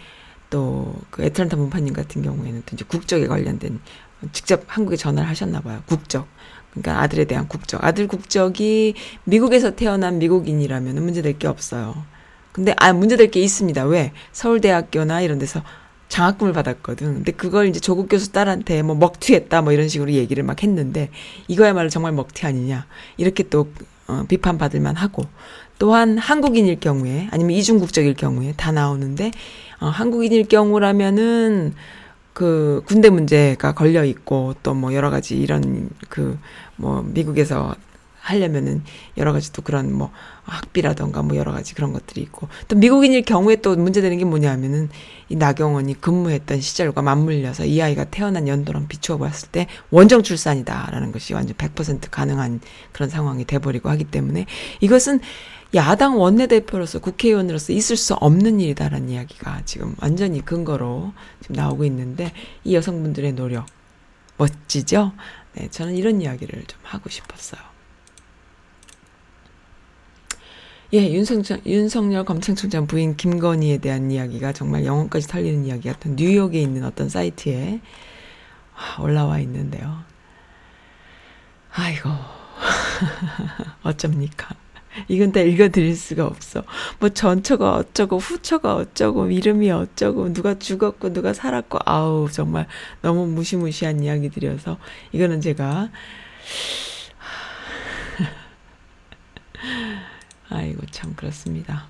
또 0.51 0.95
그 1.11 1.23
애틀란타 1.23 1.57
문파님 1.57 1.93
같은 1.93 2.23
경우에는 2.23 2.63
또 2.65 2.75
이제 2.75 2.85
국적에 2.89 3.27
관련된 3.27 3.81
직접 4.33 4.65
한국에 4.67 4.97
전화를 4.97 5.29
하셨나 5.29 5.61
봐요. 5.61 5.83
국적. 5.87 6.27
그러니까 6.71 7.03
아들에 7.03 7.25
대한 7.27 7.47
국적. 7.49 7.85
아들 7.85 8.09
국적이 8.09 8.95
미국에서 9.25 9.75
태어난 9.75 10.19
미국인이라면 10.19 10.95
문제될 10.95 11.39
게 11.39 11.47
없어요. 11.47 12.05
근데 12.53 12.75
아 12.79 12.93
문제될 12.93 13.31
게 13.31 13.41
있습니다. 13.43 13.85
왜? 13.85 14.13
서울대학교나 14.33 15.21
이런 15.21 15.39
데서 15.39 15.63
장학금을 16.09 16.53
받았거든. 16.53 17.15
근데 17.15 17.33
그걸 17.33 17.69
이제 17.69 17.81
조국 17.81 18.09
교수 18.09 18.33
딸한테 18.33 18.83
뭐 18.83 18.95
먹튀했다 18.97 19.63
뭐 19.63 19.73
이런 19.73 19.89
식으로 19.89 20.13
얘기를 20.13 20.43
막 20.43 20.63
했는데 20.63 21.11
이거야말로 21.49 21.89
정말 21.91 22.13
먹튀 22.13 22.47
아니냐 22.47 22.87
이렇게 23.17 23.43
또 23.45 23.69
어, 24.07 24.25
비판받을 24.29 24.81
만 24.81 24.97
하고 24.97 25.25
또한 25.79 26.19
한국인일 26.19 26.81
경우에 26.81 27.29
아니면 27.31 27.53
이중 27.53 27.79
국적일 27.79 28.15
경우에 28.15 28.55
다 28.57 28.73
나오는데 28.73 29.31
어, 29.81 29.87
한국인일 29.87 30.49
경우라면은 30.49 31.75
그 32.33 32.83
군대 32.87 33.11
문제가 33.11 33.75
걸려 33.75 34.05
있고 34.05 34.55
또 34.63 34.75
뭐 34.75 34.95
여러 34.95 35.11
가지 35.11 35.37
이런 35.37 35.91
그 36.09 36.39
뭐 36.79 37.03
미국에서 37.03 37.75
하려면은 38.21 38.83
여러 39.17 39.33
가지 39.33 39.53
또 39.53 39.63
그런 39.63 39.93
뭐 39.93 40.11
학비라던가 40.51 41.23
뭐 41.23 41.37
여러 41.37 41.53
가지 41.53 41.75
그런 41.75 41.93
것들이 41.93 42.21
있고 42.23 42.49
또 42.69 42.77
미국인일 42.77 43.23
경우에 43.23 43.57
또 43.57 43.77
문제되는 43.77 44.19
게 44.19 44.25
뭐냐면은 44.25 44.89
이 45.29 45.37
나경원이 45.37 46.01
근무했던 46.01 46.61
시절과 46.61 47.03
맞물려서 47.03 47.67
이 47.67 47.83
아이가 47.83 48.05
태어난 48.05 48.49
연도랑 48.49 48.89
비추어 48.89 49.19
봤을 49.19 49.49
때 49.51 49.67
원정 49.91 50.23
출산이다라는 50.23 51.13
것이 51.13 51.35
완전 51.35 51.57
100% 51.57 52.11
가능한 52.11 52.61
그런 52.93 53.09
상황이 53.09 53.45
돼버리고 53.45 53.91
하기 53.91 54.05
때문에 54.05 54.47
이것은 54.81 55.21
야당 55.75 56.19
원내대표로서 56.19 56.99
국회의원으로서 57.01 57.75
있을 57.75 57.97
수 57.97 58.15
없는 58.15 58.61
일이다라는 58.61 59.11
이야기가 59.11 59.63
지금 59.67 59.95
완전히 60.01 60.43
근거로 60.43 61.13
지금 61.43 61.57
나오고 61.57 61.85
있는데 61.85 62.33
이 62.65 62.75
여성분들의 62.75 63.33
노력 63.33 63.67
멋지죠? 64.39 65.13
네, 65.55 65.69
저는 65.71 65.95
이런 65.95 66.23
이야기를 66.23 66.65
좀 66.67 66.81
하고 66.83 67.11
싶었어요. 67.11 67.68
예, 70.95 71.13
윤석열, 71.13 71.61
윤석열 71.67 72.25
검찰총장 72.25 72.87
부인 72.87 73.15
김건희에 73.15 73.77
대한 73.77 74.11
이야기가 74.11 74.55
정말 74.55 74.87
영혼까지 74.87 75.29
털리는 75.29 75.67
이야기 75.67 75.87
같은 75.87 76.17
뉴욕에 76.17 76.59
있는 76.59 76.83
어떤 76.83 77.11
사이트에 77.11 77.81
아, 78.75 79.03
올라와 79.03 79.39
있는데요. 79.41 80.03
아이고, 81.73 82.09
어쩝니까? 83.85 84.55
이건 85.09 85.33
다 85.33 85.41
읽어드릴 85.41 85.95
수가 85.95 86.25
없어. 86.25 86.65
뭐 87.01 87.11
전처가 87.11 87.77
어쩌고 87.77 88.17
후처가 88.17 88.75
어쩌고 88.77 89.31
이름이 89.31 89.71
어쩌고 89.71 90.33
누가 90.33 90.59
죽었고 90.59 91.13
누가 91.13 91.35
살았고 91.35 91.81
아우 91.85 92.31
정말 92.33 92.67
너무 93.03 93.27
무시무시한 93.27 94.03
이야기들이어서 94.03 94.79
이거는 95.13 95.43
제가 95.43 95.91
아이고 100.51 100.87
참 100.91 101.15
그렇습니다. 101.15 101.87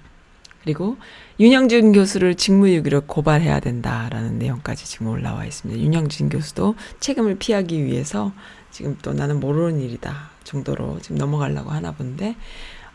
그리고 0.62 0.98
윤영준 1.40 1.92
교수를 1.92 2.34
직무유기로 2.34 3.02
고발해야 3.02 3.60
된다라는 3.60 4.38
내용까지 4.38 4.84
지금 4.84 5.06
올라와 5.08 5.44
있습니다. 5.46 5.80
윤영준 5.80 6.28
교수도 6.28 6.74
책임을 7.00 7.38
피하기 7.38 7.84
위해서 7.84 8.32
지금 8.70 8.98
또 9.00 9.12
나는 9.12 9.40
모르는 9.40 9.80
일이다 9.80 10.30
정도로 10.44 10.98
지금 11.00 11.16
넘어가려고 11.16 11.70
하나 11.70 11.92
본데 11.92 12.36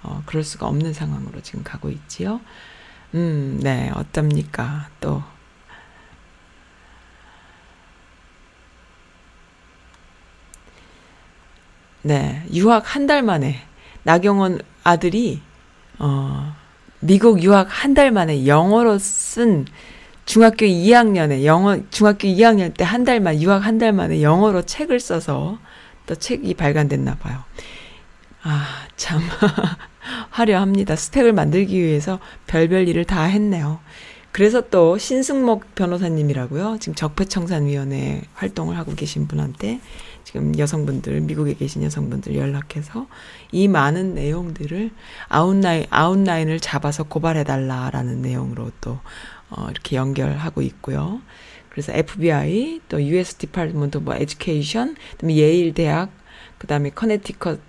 어, 0.04 0.22
그럴 0.26 0.44
수가 0.44 0.68
없는 0.68 0.94
상황으로 0.94 1.42
지금 1.42 1.64
가고 1.64 1.90
있지요. 1.90 2.42
음, 3.16 3.60
네, 3.64 3.90
어떻습니까? 3.96 4.90
또. 5.00 5.24
네, 12.02 12.46
유학 12.54 12.96
한 12.96 13.08
달 13.08 13.24
만에, 13.24 13.62
나경원 14.04 14.60
아들이, 14.84 15.42
어, 16.00 16.54
미국 17.00 17.44
유학 17.44 17.68
한 17.70 17.94
달 17.94 18.12
만에 18.12 18.48
영어로 18.48 18.98
쓴 19.00 19.66
중학교 20.26 20.66
2학년에 20.66 21.44
영어, 21.44 21.78
중학교 21.90 22.28
2학년 22.28 22.76
때 22.76 22.84
한 22.86 23.04
달만, 23.04 23.42
유학 23.42 23.66
한 23.66 23.78
달 23.78 23.92
만에 23.94 24.22
영어로 24.22 24.62
책을 24.64 25.00
써서 25.00 25.60
또 26.06 26.16
책이 26.16 26.54
발간됐나 26.56 27.16
봐요. 27.16 27.44
아, 28.44 28.66
참. 28.96 29.22
화려합니다. 30.32 30.96
스펙을 30.96 31.32
만들기 31.34 31.82
위해서 31.82 32.20
별별 32.48 32.88
일을 32.88 33.06
다 33.06 33.24
했네요. 33.24 33.80
그래서 34.32 34.62
또 34.70 34.98
신승목 34.98 35.76
변호사님이라고요. 35.76 36.78
지금 36.80 36.96
적폐청산위원회 36.96 38.24
활동을 38.34 38.78
하고 38.78 38.96
계신 38.96 39.28
분한테 39.28 39.80
지금 40.34 40.58
여성분들, 40.58 41.22
미국에 41.22 41.54
계신 41.54 41.84
여성분들 41.84 42.36
연락해서 42.36 43.06
이 43.52 43.68
많은 43.68 44.16
내용들을 44.16 44.90
아웃라인, 45.30 45.86
아웃라인을 45.92 46.60
잡아서 46.60 47.04
고발해달라라는 47.04 48.24
내용으로 48.24 48.72
또, 48.82 48.98
어, 49.52 49.68
이렇게 49.70 49.96
연결하고 49.96 50.64
있고요. 50.64 51.22
그래서 51.70 51.94
FBI, 51.94 52.82
또 52.90 53.00
US 53.04 53.36
Department 53.36 53.96
of 53.96 54.12
Education, 54.12 54.96
그다음에 55.12 55.36
예일 55.36 55.76
대학, 55.76 56.10
그다음에 56.58 56.90
Connecticut 56.90 57.60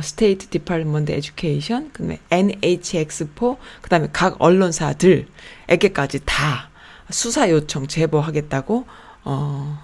State 0.00 0.46
Department 0.50 1.10
Education, 1.10 1.90
그다음에 1.90 2.20
NH 2.30 2.67
Expo, 2.67 3.58
그다음에 3.82 4.08
각 4.12 4.36
언론사들에게까지 4.38 6.20
다 6.24 6.70
수사 7.10 7.50
요청 7.50 7.88
제보하겠다고 7.88 8.86
어 9.24 9.83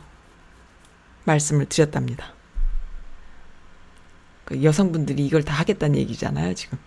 말씀을 1.30 1.66
드렸답니다. 1.66 2.32
그 4.44 4.62
여성분들이 4.62 5.24
이걸 5.24 5.44
다 5.44 5.54
하겠다는 5.54 5.96
얘기잖아요, 5.98 6.54
지금. 6.54 6.78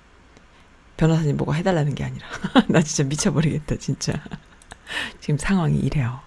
변호사님 0.98 1.38
보고 1.38 1.56
해달라는 1.56 1.96
게 1.96 2.04
아니라. 2.04 2.28
나 2.68 2.82
진짜 2.82 3.04
미쳐버리겠다, 3.04 3.78
진짜. 3.78 4.14
지금 5.20 5.38
상황이 5.38 5.80
이래요. 5.80 6.20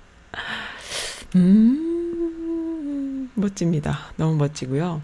음, 1.36 3.30
멋집니다. 3.34 3.98
너무 4.16 4.36
멋지고요. 4.36 5.02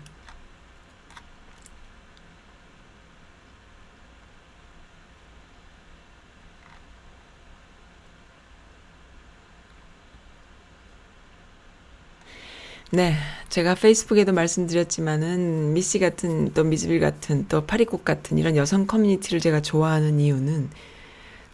네, 12.93 13.17
제가 13.49 13.75
페이스북에도 13.75 14.33
말씀드렸지만은 14.33 15.73
미씨 15.73 15.99
같은 15.99 16.53
또 16.53 16.63
미즈빌 16.63 17.01
같은 17.01 17.47
또 17.49 17.65
파리국 17.65 18.05
같은 18.05 18.37
이런 18.37 18.55
여성 18.57 18.87
커뮤니티를 18.87 19.41
제가 19.41 19.63
좋아하는 19.63 20.21
이유는 20.21 20.69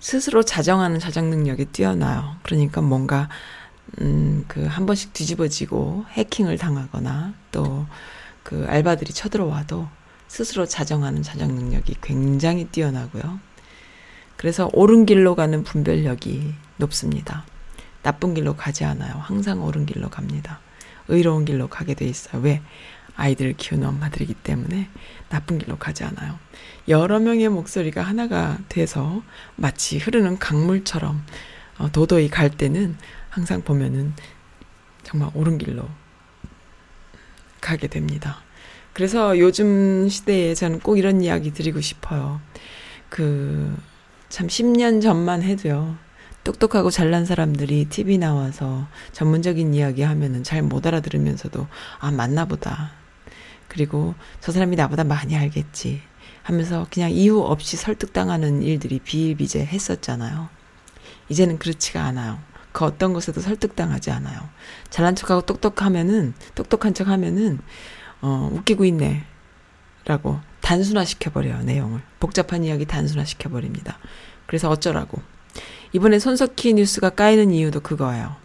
스스로 0.00 0.42
자정하는 0.42 0.98
자정 0.98 1.30
능력이 1.30 1.66
뛰어나요. 1.66 2.36
그러니까 2.42 2.80
뭔가 2.80 3.28
음, 4.00 4.44
그 4.48 4.66
한 4.66 4.84
번씩 4.86 5.12
뒤집어지고 5.12 6.06
해킹을 6.10 6.58
당하거나 6.58 7.34
또 7.52 7.86
그 8.48 8.64
알바들이 8.66 9.12
쳐들어와도 9.12 9.88
스스로 10.26 10.64
자정하는 10.64 11.22
자정 11.22 11.54
능력이 11.54 11.96
굉장히 12.00 12.64
뛰어나고요. 12.64 13.38
그래서 14.38 14.70
옳은 14.72 15.04
길로 15.04 15.34
가는 15.34 15.62
분별력이 15.64 16.54
높습니다. 16.78 17.44
나쁜 18.02 18.32
길로 18.32 18.56
가지 18.56 18.84
않아요. 18.84 19.12
항상 19.18 19.62
옳은 19.62 19.84
길로 19.84 20.08
갑니다. 20.08 20.60
의로운 21.08 21.44
길로 21.44 21.68
가게 21.68 21.94
돼 21.94 22.04
있어요. 22.06 22.42
왜? 22.42 22.62
아이들을 23.16 23.54
키우는 23.54 23.86
엄마들이기 23.86 24.34
때문에 24.34 24.88
나쁜 25.28 25.58
길로 25.58 25.76
가지 25.76 26.04
않아요. 26.04 26.38
여러 26.86 27.18
명의 27.18 27.48
목소리가 27.48 28.02
하나가 28.02 28.58
돼서 28.68 29.22
마치 29.56 29.98
흐르는 29.98 30.38
강물처럼 30.38 31.24
어, 31.78 31.90
도도히 31.90 32.28
갈 32.28 32.50
때는 32.50 32.96
항상 33.28 33.62
보면은 33.62 34.14
정말 35.02 35.30
옳은 35.34 35.58
길로 35.58 35.88
가게 37.60 37.88
됩니다. 37.88 38.38
그래서 38.92 39.38
요즘 39.38 40.08
시대에 40.08 40.54
저는 40.54 40.80
꼭 40.80 40.96
이런 40.96 41.22
이야기 41.22 41.52
드리고 41.52 41.80
싶어요. 41.80 42.40
그, 43.08 43.76
참 44.28 44.46
10년 44.46 45.00
전만 45.00 45.42
해도요. 45.42 45.96
똑똑하고 46.48 46.90
잘난 46.90 47.26
사람들이 47.26 47.90
TV 47.90 48.16
나와서 48.16 48.88
전문적인 49.12 49.74
이야기 49.74 50.00
하면은 50.00 50.42
잘 50.42 50.62
못 50.62 50.86
알아들으면서도 50.86 51.66
아, 51.98 52.10
맞나 52.10 52.46
보다. 52.46 52.92
그리고 53.68 54.14
저 54.40 54.50
사람이 54.50 54.74
나보다 54.76 55.04
많이 55.04 55.36
알겠지 55.36 56.00
하면서 56.42 56.86
그냥 56.90 57.10
이유 57.10 57.40
없이 57.40 57.76
설득당하는 57.76 58.62
일들이 58.62 58.98
비일비재 58.98 59.60
했었잖아요. 59.66 60.48
이제는 61.28 61.58
그렇지가 61.58 62.02
않아요. 62.02 62.38
그 62.72 62.86
어떤 62.86 63.12
것에도 63.12 63.42
설득당하지 63.42 64.10
않아요. 64.10 64.40
잘난 64.88 65.14
척하고 65.14 65.42
똑똑하면은, 65.42 66.32
똑똑한 66.54 66.94
척 66.94 67.08
하면은, 67.08 67.58
어, 68.22 68.48
웃기고 68.52 68.86
있네. 68.86 69.24
라고 70.06 70.40
단순화시켜버려요, 70.62 71.62
내용을. 71.64 72.00
복잡한 72.20 72.64
이야기 72.64 72.86
단순화시켜버립니다. 72.86 73.98
그래서 74.46 74.70
어쩌라고. 74.70 75.20
이번에 75.92 76.18
손석희 76.18 76.74
뉴스가 76.74 77.10
까이는 77.10 77.50
이유도 77.50 77.80
그거예요. 77.80 78.36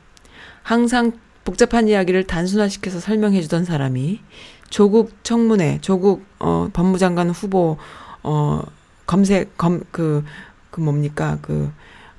항상 0.61 1.11
복잡한 1.43 1.87
이야기를 1.87 2.25
단순화시켜서 2.25 2.99
설명해주던 2.99 3.65
사람이 3.65 4.21
조국 4.69 5.23
청문회, 5.23 5.79
조국 5.81 6.25
어, 6.39 6.69
법무장관 6.73 7.29
후보 7.29 7.77
어, 8.23 8.61
검색 9.05 9.57
검그 9.57 10.23
그 10.71 10.79
뭡니까 10.79 11.37
그 11.41 11.71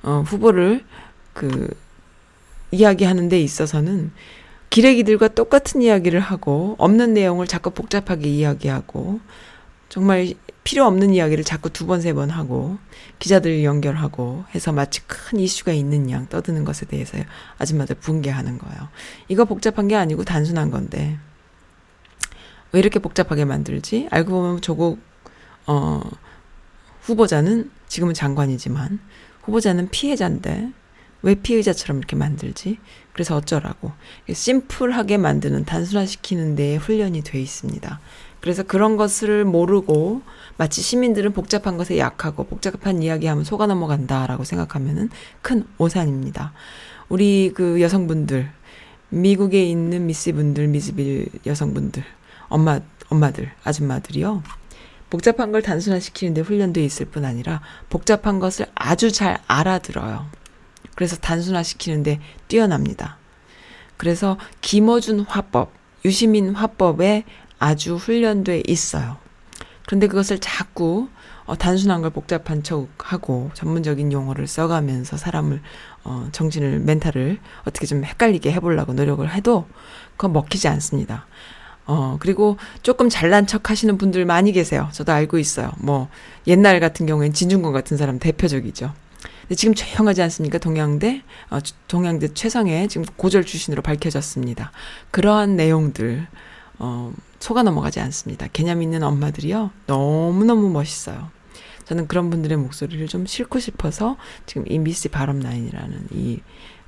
어, 0.03 0.23
후보를 0.25 0.85
그 1.33 1.67
이야기하는 2.71 3.29
데 3.29 3.41
있어서는 3.41 4.11
기레기들과 4.69 5.29
똑같은 5.29 5.81
이야기를 5.81 6.19
하고 6.19 6.75
없는 6.77 7.13
내용을 7.13 7.47
자꾸 7.47 7.71
복잡하게 7.71 8.29
이야기하고 8.29 9.19
정말 9.89 10.33
필요 10.65 10.83
없는 10.85 11.13
이야기를 11.13 11.43
자꾸 11.43 11.69
두 11.69 11.85
번, 11.85 12.01
세 12.01 12.11
번 12.13 12.29
하고 12.31 12.77
기자들 13.19 13.63
연결하고 13.63 14.43
해서 14.53 14.71
마치 14.73 15.01
큰 15.07 15.39
이슈가 15.39 15.71
있는 15.71 16.09
양 16.09 16.27
떠드는 16.27 16.65
것에 16.65 16.87
대해서 16.87 17.17
아줌마들 17.59 17.95
붕괴하는 17.97 18.57
거예요. 18.57 18.89
이거 19.27 19.45
복잡한 19.45 19.87
게 19.87 19.95
아니고 19.95 20.23
단순한 20.23 20.71
건데 20.71 21.19
왜 22.71 22.79
이렇게 22.79 22.99
복잡하게 22.99 23.45
만들지? 23.45 24.07
알고 24.09 24.31
보면 24.31 24.61
조국 24.61 24.99
어 25.67 26.01
후보자는 27.01 27.69
지금은 27.87 28.15
장관이지만 28.15 28.99
후보자는 29.43 29.89
피해자인데 29.89 30.71
왜 31.21 31.35
피의자처럼 31.35 31.97
이렇게 31.97 32.15
만들지? 32.15 32.77
그래서 33.13 33.35
어쩌라고. 33.35 33.91
심플하게 34.31 35.17
만드는, 35.17 35.65
단순화시키는 35.65 36.55
데에 36.55 36.75
훈련이 36.75 37.23
돼 37.23 37.41
있습니다. 37.41 37.99
그래서 38.41 38.61
그런 38.61 38.95
것을 38.95 39.43
모르고 39.43 40.21
마치 40.57 40.81
시민들은 40.81 41.33
복잡한 41.33 41.77
것에 41.77 41.97
약하고 41.97 42.43
복잡한 42.43 43.01
이야기하면 43.01 43.43
속아 43.43 43.65
넘어간다라고 43.65 44.43
생각하면은 44.43 45.09
큰 45.41 45.65
오산입니다. 45.77 46.53
우리 47.09 47.51
그 47.55 47.81
여성분들, 47.81 48.51
미국에 49.09 49.65
있는 49.65 50.05
미씨분들, 50.05 50.67
미즈빌 50.67 51.29
여성분들, 51.45 52.03
엄마, 52.47 52.79
엄마들, 53.09 53.51
아줌마들이요. 53.63 54.43
복잡한 55.09 55.51
걸 55.51 55.61
단순화시키는데 55.61 56.41
훈련돼 56.41 56.83
있을 56.83 57.05
뿐 57.05 57.25
아니라 57.25 57.61
복잡한 57.89 58.39
것을 58.39 58.65
아주 58.75 59.11
잘 59.11 59.39
알아들어요. 59.47 60.27
그래서 60.95 61.15
단순화시키는데 61.17 62.19
뛰어납니다. 62.47 63.17
그래서 63.97 64.37
김어준 64.61 65.21
화법, 65.21 65.71
유시민 66.03 66.53
화법에 66.55 67.23
아주 67.59 67.95
훈련돼 67.95 68.63
있어요. 68.67 69.17
그런데 69.85 70.07
그것을 70.07 70.39
자꾸 70.39 71.09
어, 71.45 71.55
단순한 71.55 72.01
걸 72.01 72.09
복잡한 72.09 72.63
척 72.63 72.87
하고 72.97 73.51
전문적인 73.53 74.11
용어를 74.11 74.47
써가면서 74.47 75.17
사람을 75.17 75.61
어, 76.03 76.27
정신을 76.31 76.79
멘탈을 76.79 77.39
어떻게 77.65 77.85
좀 77.85 78.03
헷갈리게 78.03 78.51
해보려고 78.51 78.93
노력을 78.93 79.29
해도 79.31 79.67
그건 80.17 80.33
먹히지 80.33 80.67
않습니다. 80.67 81.27
어, 81.85 82.17
그리고 82.19 82.57
조금 82.81 83.09
잘난 83.09 83.45
척 83.45 83.69
하시는 83.69 83.95
분들 83.97 84.25
많이 84.25 84.51
계세요. 84.51 84.89
저도 84.91 85.11
알고 85.11 85.37
있어요. 85.37 85.71
뭐, 85.77 86.09
옛날 86.47 86.79
같은 86.79 87.05
경우엔 87.05 87.33
진중권 87.33 87.73
같은 87.73 87.95
사람 87.95 88.17
대표적이죠. 88.17 88.91
근데 89.47 89.55
지금 89.55 89.75
조용하지 89.75 90.21
않습니까? 90.23 90.57
동양대, 90.57 91.21
어, 91.51 91.59
동양대 91.87 92.33
최상의 92.33 92.87
지금 92.87 93.05
고졸 93.15 93.45
출신으로 93.45 93.81
밝혀졌습니다. 93.81 94.71
그러한 95.11 95.55
내용들, 95.55 96.27
어, 96.79 97.13
속아 97.39 97.61
넘어가지 97.63 97.99
않습니다. 97.99 98.47
개념 98.51 98.81
있는 98.81 99.03
엄마들이요. 99.03 99.71
너무너무 99.85 100.69
멋있어요. 100.69 101.29
저는 101.85 102.07
그런 102.07 102.31
분들의 102.31 102.57
목소리를 102.57 103.07
좀 103.07 103.27
싣고 103.27 103.59
싶어서 103.59 104.17
지금 104.47 104.65
이 104.67 104.79
미스 104.79 105.09
바람 105.09 105.39
라인이라는 105.39 106.07
이 106.11 106.41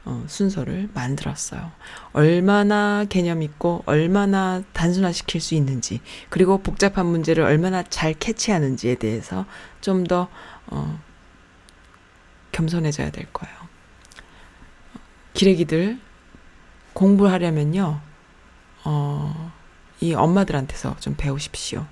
어, 0.05 0.23
순서를 0.25 0.89
만들었어요. 0.93 1.69
얼마나 2.13 3.05
개념 3.07 3.43
있고 3.43 3.83
얼마나 3.85 4.63
단순화시킬 4.73 5.41
수 5.41 5.53
있는지 5.53 5.99
그리고 6.29 6.59
복잡한 6.59 7.05
문제를 7.05 7.43
얼마나 7.43 7.83
잘 7.83 8.13
캐치하는지에 8.13 8.95
대해서 8.95 9.45
좀더 9.81 10.29
어, 10.67 10.99
겸손해져야 12.51 13.11
될 13.11 13.31
거예요. 13.31 13.55
기레기들 15.33 15.99
공부하려면요, 16.93 17.99
어, 18.83 19.51
이 19.99 20.13
엄마들한테서 20.13 20.95
좀 20.99 21.15
배우십시오. 21.15 21.85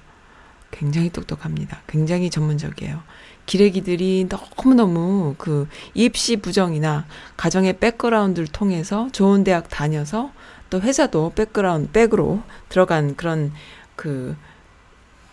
굉장히 0.71 1.09
똑똑합니다. 1.09 1.81
굉장히 1.87 2.29
전문적이에요. 2.29 3.01
기레기들이 3.45 4.27
너무너무 4.29 5.35
그 5.37 5.67
입시 5.93 6.37
부정이나 6.37 7.05
가정의 7.37 7.77
백그라운드를 7.79 8.47
통해서 8.47 9.09
좋은 9.11 9.43
대학 9.43 9.69
다녀서 9.69 10.31
또 10.69 10.81
회사도 10.81 11.33
백그라운드, 11.35 11.91
백으로 11.91 12.41
들어간 12.69 13.15
그런 13.15 13.53
그, 13.95 14.35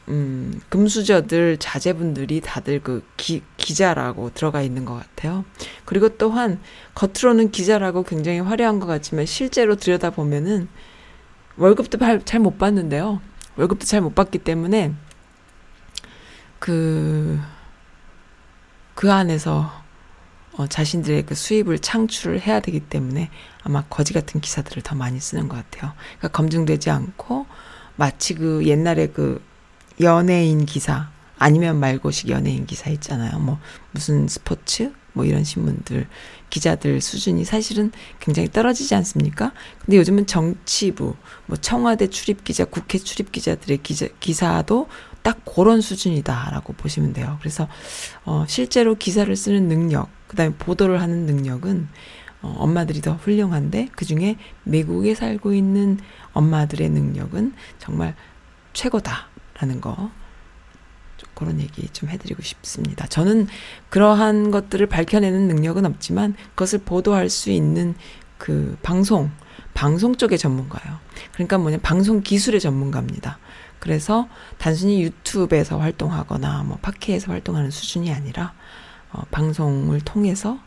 음, 0.09 0.61
금수저들, 0.68 1.59
자제분들이 1.59 2.40
다들 2.40 2.82
그 2.82 3.05
기, 3.16 3.42
기자라고 3.57 4.30
들어가 4.34 4.61
있는 4.62 4.84
것 4.84 4.94
같아요. 4.94 5.44
그리고 5.84 6.09
또한 6.11 6.61
겉으로는 6.94 7.50
기자라고 7.53 8.03
굉장히 8.03 8.40
화려한 8.40 8.80
것 8.80 8.86
같지만 8.86 9.26
실제로 9.26 9.76
들여다보면은 9.76 10.68
월급도 11.57 11.98
잘 12.24 12.40
못 12.40 12.59
받는대요. 12.58 13.20
월급도 13.57 13.86
잘 13.86 14.00
못 14.00 14.14
받기 14.14 14.38
때문에 14.38 14.92
그, 16.59 17.38
그 18.94 19.12
안에서 19.12 19.82
어, 20.55 20.66
자신들의 20.66 21.24
그 21.26 21.34
수입을 21.34 21.78
창출을 21.78 22.40
해야 22.40 22.61
되기 22.61 22.80
때문에 22.80 23.30
아마 23.62 23.84
거지 23.84 24.12
같은 24.12 24.40
기사들을 24.40 24.82
더 24.82 24.94
많이 24.94 25.18
쓰는 25.18 25.48
것 25.48 25.57
같아요. 25.57 25.92
그러니까 26.18 26.28
검증되지 26.28 26.90
않고 26.90 27.46
마치 27.96 28.34
그 28.34 28.66
옛날에 28.66 29.07
그 29.09 29.42
연예인 30.03 30.66
기사, 30.66 31.11
아니면 31.38 31.80
말고식 31.80 32.28
연예인 32.28 32.66
기사 32.66 32.90
있잖아요. 32.90 33.38
뭐 33.38 33.59
무슨 33.90 34.28
스포츠 34.28 34.92
뭐 35.12 35.24
이런 35.24 35.44
신문들 35.44 36.07
기자들 36.50 37.00
수준이 37.00 37.44
사실은 37.44 37.90
굉장히 38.20 38.50
떨어지지 38.50 38.94
않습니까? 38.94 39.53
근데 39.84 39.96
요즘은 39.98 40.26
정치부, 40.26 41.14
뭐 41.46 41.57
청와대 41.57 42.09
출입 42.09 42.44
기자, 42.44 42.64
국회 42.64 42.98
출입 42.98 43.32
기자들의 43.32 43.78
기자, 43.82 44.07
기사도 44.20 44.88
딱 45.22 45.44
그런 45.44 45.80
수준이다라고 45.80 46.74
보시면 46.74 47.12
돼요. 47.12 47.38
그래서 47.40 47.68
어 48.24 48.44
실제로 48.48 48.94
기사를 48.94 49.34
쓰는 49.34 49.68
능력, 49.68 50.09
그다음에 50.28 50.55
보도를 50.55 51.00
하는 51.00 51.26
능력은 51.26 51.88
어, 52.42 52.57
엄마들이 52.59 53.00
더 53.00 53.14
훌륭한데 53.14 53.88
그 53.92 54.05
중에 54.05 54.36
미국에 54.64 55.14
살고 55.14 55.55
있는 55.55 55.98
엄마들의 56.32 56.88
능력은 56.88 57.55
정말 57.78 58.14
최고다 58.72 59.28
라는 59.62 59.80
거 59.80 60.10
그런 61.34 61.60
얘기 61.60 61.88
좀 61.88 62.08
해드리고 62.08 62.42
싶습니다. 62.42 63.06
저는 63.06 63.46
그러한 63.90 64.50
것들을 64.50 64.86
밝혀내는 64.86 65.46
능력은 65.48 65.86
없지만 65.86 66.34
그것을 66.50 66.80
보도할 66.80 67.30
수 67.30 67.50
있는 67.50 67.94
그 68.38 68.76
방송, 68.82 69.30
방송 69.72 70.16
쪽의 70.16 70.36
전문가예요. 70.36 70.98
그러니까 71.32 71.58
뭐냐, 71.58 71.78
방송 71.78 72.22
기술의 72.22 72.60
전문가입니다. 72.60 73.38
그래서 73.78 74.28
단순히 74.58 75.02
유튜브에서 75.02 75.78
활동하거나 75.78 76.64
뭐 76.64 76.78
팟캐에서 76.82 77.30
활동하는 77.30 77.70
수준이 77.70 78.12
아니라 78.12 78.54
어, 79.12 79.22
방송을 79.30 80.00
통해서 80.00 80.58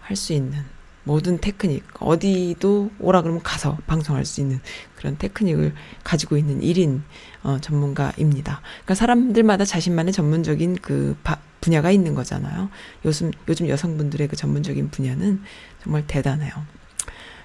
할 0.00 0.16
수 0.16 0.32
있는 0.32 0.64
모든 1.04 1.38
테크닉 1.38 1.84
어디도 2.00 2.90
오라 3.00 3.22
그러면 3.22 3.42
가서 3.42 3.78
방송할 3.86 4.24
수 4.24 4.40
있는 4.40 4.60
그런 4.94 5.18
테크닉을 5.18 5.74
가지고 6.04 6.36
있는 6.36 6.60
1인 6.60 7.02
어, 7.42 7.58
전문가입니다. 7.60 8.60
그러니까 8.62 8.94
사람들마다 8.94 9.64
자신만의 9.64 10.12
전문적인 10.12 10.78
그 10.80 11.16
바, 11.22 11.38
분야가 11.60 11.90
있는 11.90 12.14
거잖아요. 12.14 12.68
요즘 13.04 13.30
요즘 13.48 13.68
여성분들의 13.68 14.28
그 14.28 14.36
전문적인 14.36 14.90
분야는 14.90 15.42
정말 15.82 16.06
대단해요. 16.06 16.52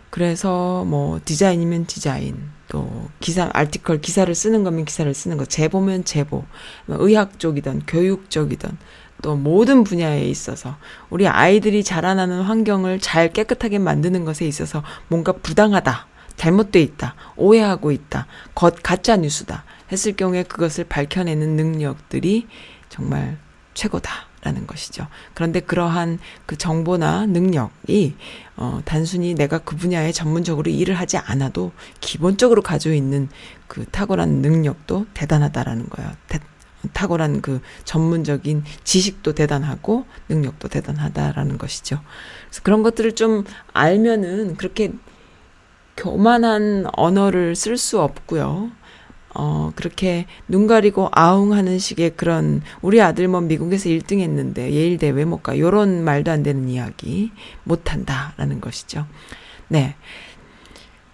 그래서 0.10 0.84
뭐 0.86 1.20
디자인이면 1.24 1.86
디자인, 1.86 2.50
또 2.70 3.10
기사 3.20 3.50
아티클 3.54 4.02
기사를 4.02 4.34
쓰는 4.34 4.64
거면 4.64 4.86
기사를 4.86 5.12
쓰는 5.14 5.38
거, 5.38 5.46
제보면 5.46 6.06
제보, 6.06 6.46
뭐 6.86 6.98
의학 7.00 7.40
쪽이든 7.40 7.84
교육 7.88 8.30
쪽이든 8.30 8.78
또 9.22 9.36
모든 9.36 9.84
분야에 9.84 10.26
있어서 10.26 10.78
우리 11.10 11.28
아이들이 11.28 11.84
자라나는 11.84 12.42
환경을 12.42 13.00
잘 13.00 13.34
깨끗하게 13.34 13.80
만드는 13.80 14.26
것에 14.26 14.46
있어서 14.46 14.84
뭔가 15.08 15.34
부당하다, 15.34 16.08
잘못돼 16.36 16.82
있다, 16.82 17.16
오해하고 17.36 17.92
있다, 17.92 18.28
겉 18.56 18.76
가짜 18.82 19.18
뉴스다 19.18 19.66
했을 19.92 20.16
경우에 20.16 20.44
그것을 20.44 20.86
밝혀내는 20.86 21.56
능력들이 21.56 22.48
정말 22.90 23.38
최고다라는 23.74 24.66
것이죠. 24.66 25.08
그런데 25.34 25.60
그러한 25.60 26.20
그 26.46 26.58
정보나 26.58 27.28
능력이 27.28 28.16
어 28.56 28.82
단순히 28.86 29.36
내가 29.36 29.60
그 29.60 29.76
분야에 29.76 30.12
전문적으로 30.12 30.72
일을 30.72 30.96
하지 30.96 31.18
않아도 31.18 31.72
기본적으로 32.02 32.64
가지고 32.64 32.96
있는 32.96 33.30
그 33.68 33.86
탁월한 33.86 34.30
능력도 34.42 35.06
대단하다라는 35.14 35.90
거예요. 35.90 36.12
대, 36.28 36.40
탁월한 36.94 37.42
그 37.42 37.62
전문적인 37.86 38.64
지식도 38.84 39.34
대단하고 39.34 40.06
능력도 40.30 40.70
대단하다라는 40.70 41.60
것이죠. 41.60 42.00
그래서 42.48 42.62
그런 42.64 42.82
것들을 42.82 43.14
좀 43.14 43.44
알면은 43.74 44.58
그렇게 44.58 44.94
교만한 45.96 46.86
언어를 46.94 47.56
쓸 47.56 47.78
수 47.78 48.00
없고요. 48.02 48.72
어, 49.40 49.72
그렇게 49.76 50.26
눈 50.48 50.66
가리고 50.66 51.10
아웅 51.12 51.54
하는 51.54 51.78
식의 51.78 52.12
그런, 52.18 52.62
우리 52.82 53.02
아들 53.02 53.28
뭐 53.28 53.40
미국에서 53.42 53.88
1등 53.90 54.20
했는데 54.20 54.72
예일대 54.74 55.10
왜 55.10 55.26
못 55.26 55.44
가? 55.44 55.58
요런 55.60 56.04
말도 56.04 56.32
안 56.32 56.42
되는 56.42 56.68
이야기 56.70 57.32
못 57.64 57.92
한다라는 57.92 58.60
것이죠. 58.62 59.06
네. 59.68 59.96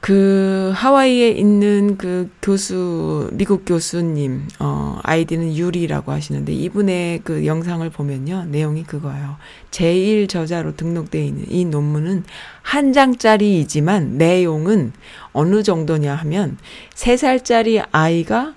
그 0.04 0.74
하와이에 0.76 1.30
있는 1.30 1.96
그 1.98 2.30
교수 2.42 3.30
미국 3.32 3.64
교수님 3.66 4.50
어 4.60 5.00
아이디는 5.02 5.56
유리라고 5.56 6.12
하시는데 6.12 6.52
이분의 6.52 7.22
그 7.24 7.46
영상을 7.46 7.90
보면요 7.90 8.48
내용이 8.50 8.84
그거예요 8.84 9.38
제1 9.72 10.28
저자로 10.28 10.76
등록돼 10.76 11.26
있는 11.26 11.46
이 11.50 11.64
논문은 11.64 12.26
한 12.64 12.92
장짜리이지만 12.92 14.18
내용은 14.18 14.92
어느 15.32 15.64
정도냐 15.64 16.16
하면 16.16 16.58
3살짜리 16.96 17.88
아이가 17.94 18.56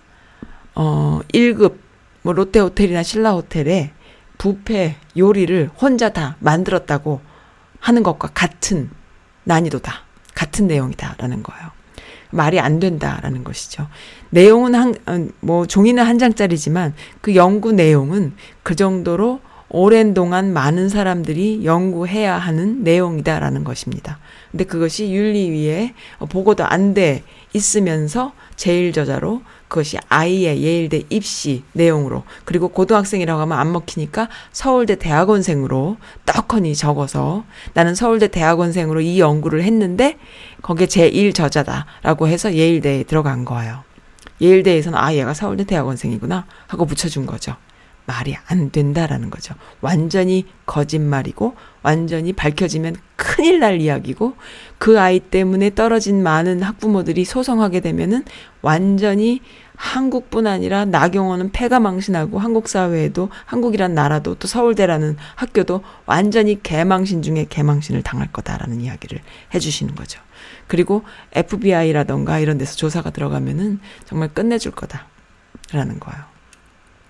어 0.75 1.21
1급 1.33 1.77
뭐 2.23 2.33
롯데 2.33 2.59
호텔이나 2.59 3.05
신라 3.05 3.35
호텔에 3.35 3.93
부페 4.37 4.97
요리를 5.17 5.71
혼자 5.81 6.09
다 6.13 6.37
만들었다고 6.41 7.21
하는 7.79 8.03
것과 8.03 8.31
같은 8.35 8.91
난이도다. 9.45 10.06
같은 10.37 10.69
내용이다라는 10.69 11.43
거예요. 11.43 11.71
말이 12.31 12.61
안 12.61 12.79
된다라는 12.79 13.43
것이죠. 13.43 13.89
내용은 14.31 14.75
한, 14.77 14.95
어, 15.07 15.27
뭐, 15.41 15.67
종이는 15.67 16.05
한 16.05 16.19
장짜리지만 16.19 16.95
그 17.21 17.35
연구 17.35 17.73
내용은 17.73 18.35
그 18.63 18.77
정도로 18.77 19.41
오랜 19.69 20.15
동안 20.15 20.53
많은 20.53 20.89
사람들이 20.89 21.65
연구해야 21.65 22.37
하는 22.37 22.85
내용이다라는 22.85 23.65
것입니다. 23.65 24.19
근데 24.53 24.65
그것이 24.65 25.13
윤리위에 25.13 25.95
보고도 26.29 26.65
안 26.65 26.95
돼 26.95 27.25
있으면서 27.53 28.33
제일 28.55 28.93
저자로 28.93 29.43
그것이 29.69 29.99
아이의 30.09 30.63
예일대 30.63 31.03
입시 31.11 31.65
내용으로 31.73 32.25
그리고 32.45 32.69
고등학생이라고 32.69 33.41
하면 33.43 33.59
안 33.59 33.73
먹히니까 33.73 34.29
서울대 34.53 34.97
대학원생으로 34.97 35.97
떡하니 36.25 36.75
적어서 36.75 37.45
나는 37.75 37.95
서울대 37.95 38.29
대학원생으로 38.29 39.01
이 39.01 39.21
연구를 39.21 39.63
했는데 39.63 40.19
거기에 40.63 40.87
제1 40.87 41.35
저자다라고 41.35 42.29
해서 42.29 42.55
예일대에 42.55 43.05
들어간 43.05 43.45
거예요. 43.45 43.85
예일대에서는 44.41 44.99
아 44.99 45.15
얘가 45.15 45.35
서울대 45.35 45.65
대학원생이구나 45.65 46.47
하고 46.67 46.87
붙여준 46.87 47.27
거죠. 47.27 47.57
말이 48.07 48.37
안 48.47 48.71
된다라는 48.71 49.31
거죠. 49.31 49.55
완전히 49.81 50.47
거짓말이고 50.65 51.55
완전히 51.83 52.33
밝혀지면 52.33 52.97
큰일 53.17 53.61
날 53.61 53.81
이야기고 53.81 54.35
그 54.79 55.01
아이 55.01 55.21
때문에 55.21 55.75
떨어진 55.75 56.23
많은 56.23 56.63
학부모들이 56.63 57.25
소송하게 57.25 57.81
되면은 57.81 58.25
완전히 58.63 59.41
한국뿐 59.75 60.47
아니라 60.47 60.85
나경원은 60.87 61.53
폐가 61.53 61.81
망신하고 61.81 62.39
한국 62.39 62.69
사회에도 62.69 63.29
한국이란 63.45 63.95
나라도 63.95 64.35
또 64.37 64.49
서울대라는 64.49 65.17
학교도 65.35 65.83
완전히 66.07 66.63
개망신 66.63 67.23
중에 67.23 67.47
개망신을 67.49 68.03
당할 68.03 68.33
거다라는 68.33 68.81
이야기를 68.81 69.21
해주시는 69.53 69.95
거죠. 69.95 70.21
그리고 70.67 71.03
FBI라던가 71.33 72.39
이런 72.39 72.57
데서 72.57 72.75
조사가 72.77 73.11
들어가면은 73.11 73.81
정말 74.05 74.29
끝내줄 74.33 74.73
거다라는 74.73 76.01
거예요. 76.01 76.36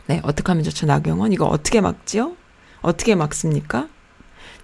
네, 0.06 0.20
어떻게 0.22 0.48
하면 0.52 0.62
좋죠, 0.62 0.86
나경원? 0.86 1.32
이거 1.32 1.46
어떻게 1.46 1.80
막지요? 1.80 2.36
어떻게 2.80 3.16
막습니까? 3.16 3.88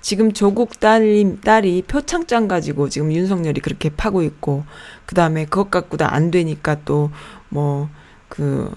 지금 0.00 0.32
조국 0.32 0.78
딸이, 0.78 1.40
딸이 1.40 1.82
표창장 1.82 2.46
가지고 2.46 2.88
지금 2.88 3.12
윤석열이 3.12 3.60
그렇게 3.60 3.88
파고 3.90 4.22
있고, 4.22 4.64
그 5.04 5.14
다음에 5.14 5.44
그것 5.44 5.70
갖고도 5.70 6.04
안 6.04 6.30
되니까 6.30 6.76
또, 6.84 7.10
뭐, 7.48 7.88
그, 8.28 8.72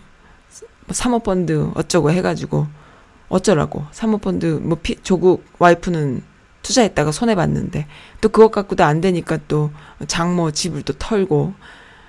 사모펀드 0.90 1.72
어쩌고 1.76 2.12
해가지고, 2.12 2.68
어쩌라고. 3.30 3.86
사모펀드, 3.92 4.60
뭐, 4.64 4.78
피, 4.82 4.96
조국 5.04 5.46
와이프는 5.60 6.24
투자했다가 6.64 7.12
손해봤는데, 7.12 7.88
또 8.22 8.30
그것 8.30 8.50
갖고도 8.50 8.84
안 8.84 9.02
되니까 9.02 9.38
또 9.48 9.72
장모 10.08 10.52
집을 10.52 10.82
또 10.82 10.94
털고, 10.94 11.54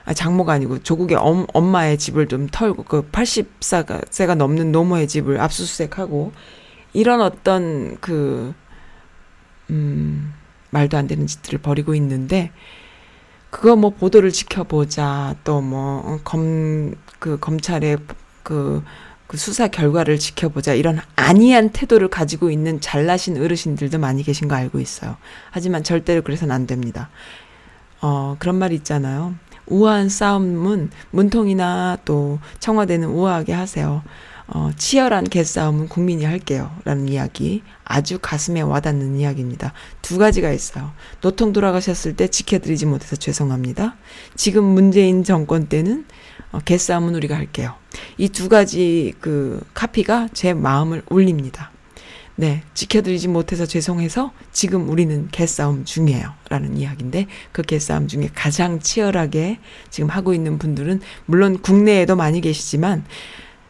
아, 0.07 0.14
장모가 0.14 0.52
아니고 0.54 0.82
조국의 0.82 1.18
엄, 1.18 1.46
엄마의 1.52 1.98
집을 1.98 2.28
좀 2.28 2.48
털고 2.50 2.84
그 2.84 3.02
80세가 3.11 4.36
넘는 4.36 4.72
노모의 4.72 5.09
집을 5.09 5.40
압수수색하고 5.40 6.32
이런 6.94 7.20
어떤 7.20 7.98
그, 8.00 8.54
음, 9.70 10.32
말도 10.70 10.96
안 10.96 11.07
되는 11.07 11.26
짓들을 11.26 11.59
벌이고 11.61 11.94
있는데 11.96 12.52
그거 13.50 13.76
뭐 13.76 13.90
보도를 13.90 14.32
지켜보자 14.32 15.36
또 15.44 15.61
뭐 15.61 16.20
검 16.24 16.94
그 17.18 17.38
검찰의 17.40 17.98
그, 18.42 18.82
그 19.26 19.36
수사 19.36 19.68
결과를 19.68 20.18
지켜보자 20.18 20.74
이런 20.74 21.00
안이한 21.16 21.70
태도를 21.70 22.09
가지고 22.09 22.50
있는 22.50 22.80
잘나신 22.80 23.42
어르신들도 23.42 23.98
많이 23.98 24.22
계신 24.22 24.48
거 24.48 24.54
알고 24.54 24.78
있어요. 24.80 25.16
하지만 25.50 25.82
절대로 25.82 26.22
그래서는 26.22 26.54
안 26.54 26.66
됩니다. 26.66 27.11
어 28.02 28.36
그런 28.38 28.57
말 28.57 28.72
있잖아요. 28.72 29.34
우아한 29.66 30.08
싸움은 30.08 30.90
문통이나 31.10 31.98
또 32.04 32.38
청와대는 32.60 33.08
우아하게 33.08 33.52
하세요. 33.52 34.02
어, 34.48 34.70
치열한 34.76 35.24
개싸움은 35.24 35.88
국민이 35.88 36.24
할게요. 36.24 36.70
라는 36.84 37.08
이야기. 37.08 37.62
아주 37.84 38.18
가슴에 38.20 38.60
와닿는 38.60 39.18
이야기입니다. 39.18 39.72
두 40.02 40.18
가지가 40.18 40.52
있어요. 40.52 40.92
노통 41.20 41.52
돌아가셨을 41.52 42.14
때 42.14 42.28
지켜드리지 42.28 42.86
못해서 42.86 43.16
죄송합니다. 43.16 43.96
지금 44.36 44.64
문재인 44.64 45.24
정권 45.24 45.66
때는 45.66 46.04
어, 46.52 46.60
개싸움은 46.64 47.16
우리가 47.16 47.34
할게요. 47.34 47.74
이 48.18 48.28
두 48.28 48.48
가지 48.48 49.14
그 49.20 49.60
카피가 49.74 50.28
제 50.32 50.54
마음을 50.54 51.02
울립니다. 51.10 51.72
네, 52.39 52.62
지켜드리지 52.74 53.28
못해서 53.28 53.64
죄송해서 53.64 54.30
지금 54.53 54.91
우리는 54.91 55.28
개싸움 55.32 55.87
중이에요. 55.87 56.34
라는 56.51 56.76
이야기인데 56.76 57.26
그 57.51 57.62
개싸움 57.62 58.09
중에 58.09 58.28
가장 58.34 58.78
치열하게 58.78 59.59
지금 59.89 60.11
하고 60.11 60.34
있는 60.34 60.59
분들은 60.59 61.01
물론 61.24 61.59
국내에도 61.59 62.14
많이 62.14 62.43
계시지만 62.43 63.05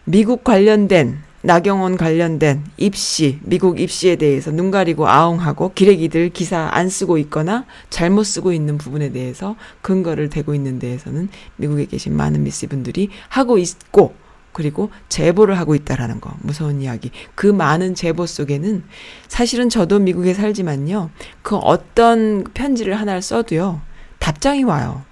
미국 0.04 0.42
관련된 0.42 1.18
나경원 1.42 1.96
관련된 1.96 2.64
입시, 2.76 3.38
미국 3.42 3.78
입시에 3.78 4.16
대해서 4.16 4.50
눈 4.50 4.72
가리고 4.72 5.06
아웅하고 5.08 5.72
기레기들 5.74 6.30
기사 6.30 6.68
안 6.72 6.88
쓰고 6.88 7.18
있거나 7.18 7.66
잘못 7.88 8.24
쓰고 8.24 8.52
있는 8.52 8.78
부분에 8.78 9.12
대해서 9.12 9.54
근거를 9.80 10.28
대고 10.28 10.56
있는 10.56 10.80
데에서는 10.80 11.28
미국에 11.54 11.84
계신 11.86 12.16
많은 12.16 12.42
미스 12.42 12.66
분들이 12.66 13.10
하고 13.28 13.58
있고 13.58 14.25
그리고 14.56 14.90
제보를 15.10 15.58
하고 15.58 15.74
있다라는 15.74 16.18
거 16.18 16.32
무서운 16.40 16.80
이야기. 16.80 17.10
그 17.34 17.46
많은 17.46 17.94
제보 17.94 18.24
속에는 18.24 18.84
사실은 19.28 19.68
저도 19.68 19.98
미국에 19.98 20.32
살지만요. 20.32 21.10
그 21.42 21.56
어떤 21.56 22.42
편지를 22.54 22.98
하나를 22.98 23.20
써도요. 23.20 23.82
답장이 24.18 24.64
와요. 24.64 25.04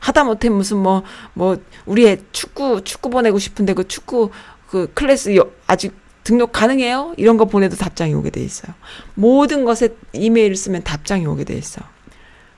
하다못해 0.00 0.48
무슨 0.48 0.78
뭐, 0.78 1.04
뭐, 1.32 1.62
우리 1.86 2.08
애 2.08 2.18
축구, 2.32 2.82
축구 2.82 3.08
보내고 3.08 3.38
싶은데 3.38 3.72
그 3.72 3.86
축구 3.86 4.30
그 4.68 4.90
클래스 4.94 5.36
여- 5.36 5.48
아직 5.68 5.94
등록 6.24 6.50
가능해요? 6.50 7.14
이런 7.18 7.36
거 7.36 7.44
보내도 7.44 7.76
답장이 7.76 8.12
오게 8.14 8.30
돼 8.30 8.42
있어요. 8.42 8.74
모든 9.14 9.64
것에 9.64 9.90
이메일을 10.12 10.56
쓰면 10.56 10.82
답장이 10.82 11.24
오게 11.24 11.44
돼 11.44 11.54
있어. 11.56 11.82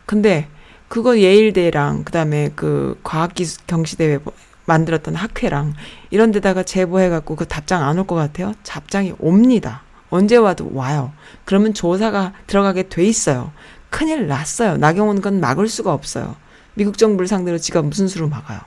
근데 0.07 0.49
그거 0.89 1.19
예일대랑 1.19 2.05
그다음에 2.05 2.51
그 2.57 2.99
과학기술 3.03 3.65
경시대회 3.67 4.21
뭐 4.25 4.33
만들었던 4.67 5.15
학회랑 5.15 5.75
이런 6.11 6.31
데다가 6.33 6.63
제보해갖고 6.63 7.37
그 7.37 7.47
답장 7.47 7.83
안 7.83 7.99
올 7.99 8.07
것 8.07 8.15
같아요? 8.15 8.53
답장이 8.65 9.15
옵니다. 9.19 9.83
언제 10.11 10.37
와도 10.37 10.71
와요. 10.75 11.13
그러면 11.45 11.73
조사가 11.75 12.33
들어가게 12.47 12.89
돼 12.89 13.05
있어요. 13.05 13.53
큰일 13.91 14.27
났어요. 14.27 14.77
나경원 14.77 15.21
건 15.21 15.41
막을 15.41 15.69
수가 15.69 15.93
없어요. 15.93 16.37
미국 16.75 16.97
정부를 16.99 17.29
상대로 17.29 17.59
지가 17.59 17.83
무슨 17.83 18.09
수로 18.09 18.29
막아요. 18.29 18.61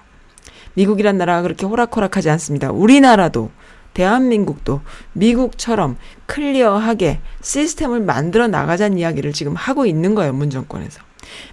미국이란 0.76 1.18
나라가 1.18 1.42
그렇게 1.42 1.66
호락호락하지 1.66 2.30
않습니다. 2.32 2.72
우리나라도 2.72 3.50
대한민국도 3.94 4.82
미국처럼 5.14 5.96
클리어하게 6.26 7.22
시스템을 7.42 8.02
만들어 8.02 8.48
나가자는 8.48 8.98
이야기를 8.98 9.32
지금 9.32 9.56
하고 9.56 9.86
있는 9.86 10.16
거예요. 10.16 10.34
문정권에서. 10.34 11.02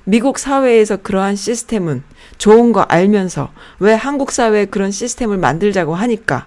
미국 0.04 0.38
사회에서 0.38 0.98
그러한 0.98 1.36
시스템은 1.36 2.02
좋은 2.38 2.72
거 2.72 2.82
알면서 2.82 3.52
왜 3.78 3.94
한국 3.94 4.32
사회에 4.32 4.66
그런 4.66 4.90
시스템을 4.90 5.38
만들자고 5.38 5.94
하니까 5.94 6.46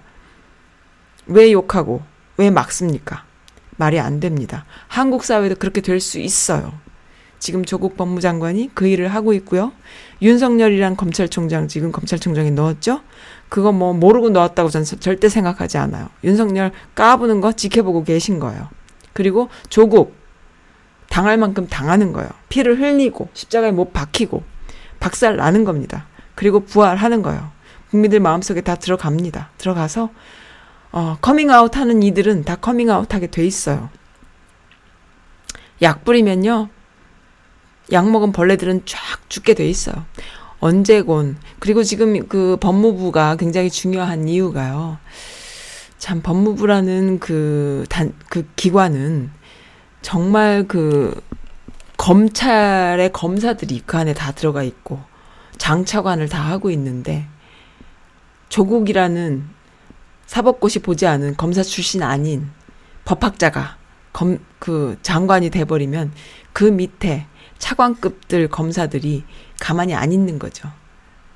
왜 1.26 1.52
욕하고 1.52 2.02
왜 2.36 2.50
막습니까? 2.50 3.24
말이 3.76 3.98
안 4.00 4.20
됩니다. 4.20 4.64
한국 4.88 5.24
사회도 5.24 5.56
그렇게 5.56 5.80
될 5.80 6.00
수 6.00 6.18
있어요. 6.18 6.72
지금 7.38 7.64
조국 7.64 7.96
법무장관이 7.96 8.70
그 8.74 8.86
일을 8.86 9.08
하고 9.08 9.34
있고요. 9.34 9.72
윤석열이란 10.22 10.96
검찰총장 10.96 11.68
지금 11.68 11.92
검찰총장에 11.92 12.50
넣었죠? 12.50 13.02
그거 13.48 13.72
뭐 13.72 13.92
모르고 13.92 14.30
넣었다고 14.30 14.70
저는 14.70 14.84
절대 15.00 15.28
생각하지 15.28 15.78
않아요. 15.78 16.08
윤석열 16.24 16.72
까부는 16.94 17.40
거 17.40 17.52
지켜보고 17.52 18.04
계신 18.04 18.38
거예요. 18.40 18.68
그리고 19.12 19.48
조국 19.68 20.14
당할 21.16 21.38
만큼 21.38 21.66
당하는 21.66 22.12
거예요. 22.12 22.28
피를 22.50 22.78
흘리고 22.78 23.30
십자가에 23.32 23.70
못 23.70 23.94
박히고 23.94 24.42
박살 25.00 25.36
나는 25.36 25.64
겁니다. 25.64 26.06
그리고 26.34 26.60
부활하는 26.60 27.22
거예요. 27.22 27.52
국민들 27.90 28.20
마음속에 28.20 28.60
다 28.60 28.74
들어갑니다. 28.74 29.48
들어가서 29.56 30.10
어, 30.92 31.16
커밍아웃 31.22 31.74
하는 31.74 32.02
이들은 32.02 32.44
다 32.44 32.56
커밍아웃 32.56 33.14
하게 33.14 33.28
돼 33.28 33.46
있어요. 33.46 33.88
약 35.80 36.04
뿌리면요. 36.04 36.68
약 37.92 38.10
먹은 38.10 38.32
벌레들은 38.32 38.82
쫙 38.84 39.00
죽게 39.30 39.54
돼 39.54 39.66
있어요. 39.66 40.04
언제곤. 40.60 41.38
그리고 41.60 41.82
지금 41.82 42.28
그 42.28 42.58
법무부가 42.60 43.36
굉장히 43.36 43.70
중요한 43.70 44.28
이유가요. 44.28 44.98
참, 45.96 46.20
법무부라는 46.20 47.20
그 47.20 47.86
단, 47.88 48.12
그 48.28 48.46
기관은 48.56 49.30
정말 50.06 50.68
그 50.68 51.20
검찰의 51.96 53.12
검사들이 53.12 53.82
그 53.86 53.96
안에 53.96 54.14
다 54.14 54.30
들어가 54.30 54.62
있고 54.62 55.00
장차관을 55.58 56.28
다 56.28 56.42
하고 56.42 56.70
있는데 56.70 57.26
조국이라는 58.48 59.42
사법고시 60.26 60.78
보지 60.78 61.08
않은 61.08 61.36
검사 61.36 61.64
출신 61.64 62.04
아닌 62.04 62.48
법학자가 63.04 63.78
검, 64.12 64.38
그 64.60 64.96
장관이 65.02 65.50
돼버리면 65.50 66.12
그 66.52 66.62
밑에 66.62 67.26
차관급들 67.58 68.46
검사들이 68.46 69.24
가만히 69.58 69.92
안 69.96 70.12
있는 70.12 70.38
거죠. 70.38 70.70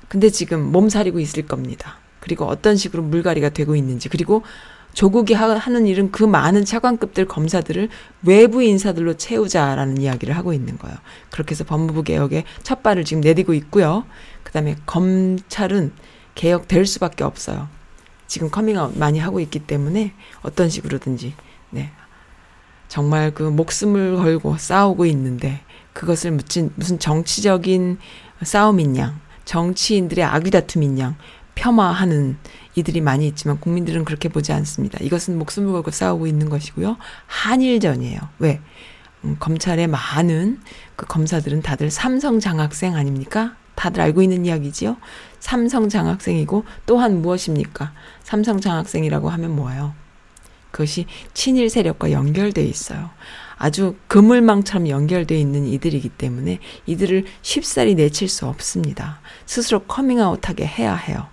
근데 0.07 0.29
지금 0.29 0.71
몸 0.71 0.87
사리고 0.87 1.19
있을 1.19 1.45
겁니다. 1.45 1.97
그리고 2.21 2.45
어떤 2.45 2.77
식으로 2.77 3.03
물갈이가 3.03 3.49
되고 3.49 3.75
있는지 3.75 4.07
그리고 4.07 4.43
조국이 4.93 5.33
하- 5.33 5.55
하는 5.55 5.87
일은 5.87 6.11
그 6.11 6.23
많은 6.23 6.65
차관급들 6.65 7.25
검사들을 7.27 7.89
외부 8.23 8.61
인사들로 8.61 9.15
채우자라는 9.15 10.01
이야기를 10.01 10.35
하고 10.35 10.53
있는 10.53 10.77
거예요. 10.77 10.97
그렇게 11.29 11.51
해서 11.51 11.63
법무부 11.63 12.03
개혁에 12.03 12.43
첫 12.63 12.83
발을 12.83 13.05
지금 13.05 13.21
내딛고 13.21 13.53
있고요. 13.53 14.05
그다음에 14.43 14.75
검찰은 14.85 15.93
개혁될 16.35 16.85
수밖에 16.85 17.23
없어요. 17.23 17.69
지금 18.27 18.49
커밍아웃 18.49 18.97
많이 18.97 19.19
하고 19.19 19.39
있기 19.39 19.59
때문에 19.59 20.13
어떤 20.41 20.69
식으로든지 20.69 21.33
네. 21.69 21.91
정말 22.87 23.33
그 23.33 23.43
목숨을 23.43 24.17
걸고 24.17 24.57
싸우고 24.57 25.05
있는데 25.07 25.61
그것을 25.93 26.31
무슨 26.31 26.71
무슨 26.75 26.99
정치적인 26.99 27.97
싸움인 28.43 28.97
양, 28.97 29.19
정치인들의 29.45 30.23
악의 30.23 30.51
다툼인 30.51 30.99
양 30.99 31.15
폄하하는 31.55 32.37
이들이 32.75 33.01
많이 33.01 33.27
있지만 33.27 33.59
국민들은 33.59 34.05
그렇게 34.05 34.29
보지 34.29 34.51
않습니다. 34.53 34.97
이것은 35.01 35.37
목숨을 35.37 35.71
걸고 35.71 35.91
싸우고 35.91 36.27
있는 36.27 36.49
것이고요. 36.49 36.97
한일전이에요. 37.27 38.19
왜? 38.39 38.61
음, 39.23 39.35
검찰의 39.39 39.87
많은 39.87 40.59
그 40.95 41.05
검사들은 41.05 41.61
다들 41.61 41.91
삼성 41.91 42.39
장학생 42.39 42.95
아닙니까? 42.95 43.55
다들 43.75 44.01
알고 44.01 44.21
있는 44.21 44.45
이야기지요. 44.45 44.97
삼성 45.39 45.89
장학생이고 45.89 46.65
또한 46.85 47.21
무엇입니까? 47.21 47.93
삼성 48.23 48.59
장학생이라고 48.59 49.29
하면 49.29 49.55
뭐예요? 49.55 49.93
그것이 50.71 51.05
친일 51.33 51.69
세력과 51.69 52.11
연결돼 52.11 52.63
있어요. 52.63 53.09
아주 53.57 53.95
그물망처럼 54.07 54.87
연결돼 54.87 55.37
있는 55.37 55.65
이들이기 55.67 56.09
때문에 56.09 56.59
이들을 56.87 57.25
쉽사리 57.41 57.95
내칠 57.95 58.27
수 58.27 58.47
없습니다. 58.47 59.19
스스로 59.45 59.83
커밍아웃하게 59.83 60.65
해야 60.65 60.95
해요. 60.95 61.27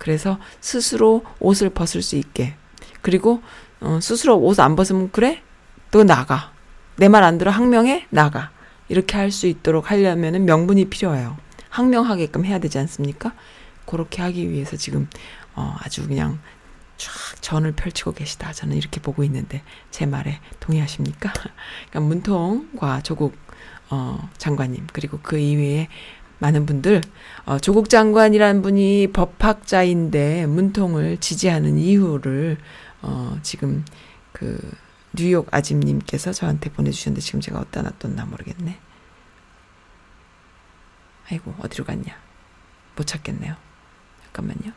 그래서 0.00 0.38
스스로 0.60 1.22
옷을 1.38 1.70
벗을 1.70 2.00
수 2.02 2.16
있게 2.16 2.54
그리고 3.02 3.42
어, 3.80 4.00
스스로 4.02 4.36
옷 4.38 4.58
안 4.60 4.74
벗으면 4.76 5.10
그래? 5.12 5.42
너 5.92 6.02
나가. 6.04 6.52
내 6.96 7.06
말 7.08 7.22
안 7.22 7.38
들어 7.38 7.50
항명해? 7.50 8.06
나가. 8.10 8.50
이렇게 8.88 9.16
할 9.16 9.30
수 9.30 9.46
있도록 9.46 9.90
하려면은 9.90 10.44
명분이 10.46 10.86
필요해요. 10.90 11.36
항명하게끔 11.68 12.44
해야 12.44 12.58
되지 12.58 12.78
않습니까? 12.78 13.32
그렇게 13.86 14.22
하기 14.22 14.50
위해서 14.50 14.76
지금 14.76 15.08
어, 15.54 15.76
아주 15.80 16.06
그냥 16.08 16.40
쫙 16.96 17.12
전을 17.42 17.72
펼치고 17.72 18.12
계시다. 18.12 18.52
저는 18.52 18.76
이렇게 18.76 19.00
보고 19.00 19.22
있는데 19.24 19.62
제 19.90 20.06
말에 20.06 20.40
동의하십니까? 20.60 21.32
그러니까 21.90 22.00
문통과 22.00 23.02
조국 23.02 23.36
어, 23.90 24.28
장관님 24.38 24.86
그리고 24.92 25.18
그 25.22 25.38
이외에 25.38 25.88
많은 26.40 26.66
분들 26.66 27.02
어, 27.46 27.58
조국 27.58 27.88
장관이라는 27.88 28.62
분이 28.62 29.08
법학자인데 29.12 30.46
문통을 30.46 31.18
지지하는 31.18 31.78
이유를 31.78 32.56
어, 33.02 33.38
지금 33.42 33.84
그 34.32 34.58
뉴욕 35.12 35.46
아짐님께서 35.50 36.32
저한테 36.32 36.70
보내주셨는데 36.70 37.20
지금 37.20 37.40
제가 37.40 37.60
어디다 37.60 37.82
놔뒀나 37.82 38.26
모르겠네. 38.26 38.78
아이고 41.30 41.54
어디로 41.60 41.84
갔냐? 41.84 42.16
못 42.96 43.06
찾겠네요. 43.06 43.54
잠깐만요. 44.24 44.72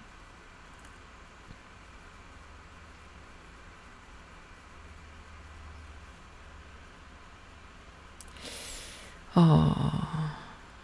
어, 9.36 10.33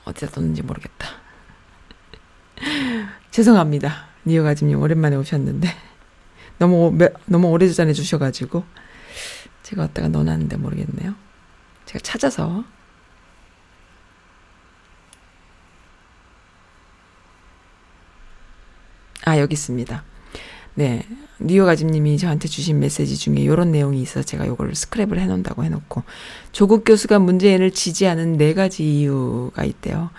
어디다 0.10 0.28
뒀는지 0.32 0.62
모르겠다. 0.64 1.08
죄송합니다. 3.32 4.08
니오 4.26 4.44
가짐님 4.44 4.80
오랜만에 4.80 5.16
오셨는데 5.16 5.70
너무 6.58 6.98
너무 7.26 7.48
오래전에 7.50 7.94
주셔가지고 7.94 8.64
제가 9.64 9.86
어디다가 9.86 10.10
넣어놨는데 10.10 10.58
모르겠네요. 10.58 11.16
제가 11.86 12.00
찾아서 12.00 12.64
아, 19.26 19.38
여기 19.38 19.54
있습니다. 19.54 20.04
네. 20.80 21.04
뉴욕 21.40 21.68
아집님이 21.68 22.18
저한테 22.18 22.48
주신 22.48 22.80
메시지 22.80 23.18
중에 23.18 23.36
이런 23.36 23.70
내용이 23.70 24.02
있어 24.02 24.24
제가 24.24 24.48
요거를 24.48 24.72
스크랩을 24.72 25.18
해놓는다고 25.18 25.66
해놓고 25.66 26.04
조국 26.54 26.86
교수가 26.86 27.20
문재인을 27.20 27.72
지지하는 27.72 28.38
네 28.38 28.54
가지 28.54 29.00
이유가 29.00 29.66
있대요. 29.66 30.10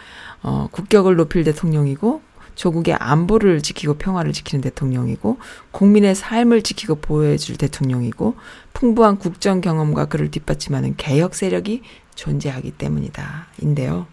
어, 0.42 0.68
국격을 0.70 1.16
높일 1.16 1.44
대통령이고 1.44 2.20
조국의 2.56 2.92
안보를 2.92 3.62
지키고 3.62 3.94
평화를 3.94 4.34
지키는 4.34 4.60
대통령이고 4.60 5.38
국민의 5.70 6.14
삶을 6.14 6.60
지키고 6.60 6.96
보호해줄 6.96 7.56
대통령이고 7.56 8.34
풍부한 8.74 9.18
국정 9.18 9.62
경험과 9.62 10.06
그를 10.06 10.30
뒷받침하는 10.30 10.94
개혁 10.98 11.36
세력이 11.36 11.80
존재하기 12.16 12.72
때문이다. 12.72 13.46
인데요. 13.62 14.08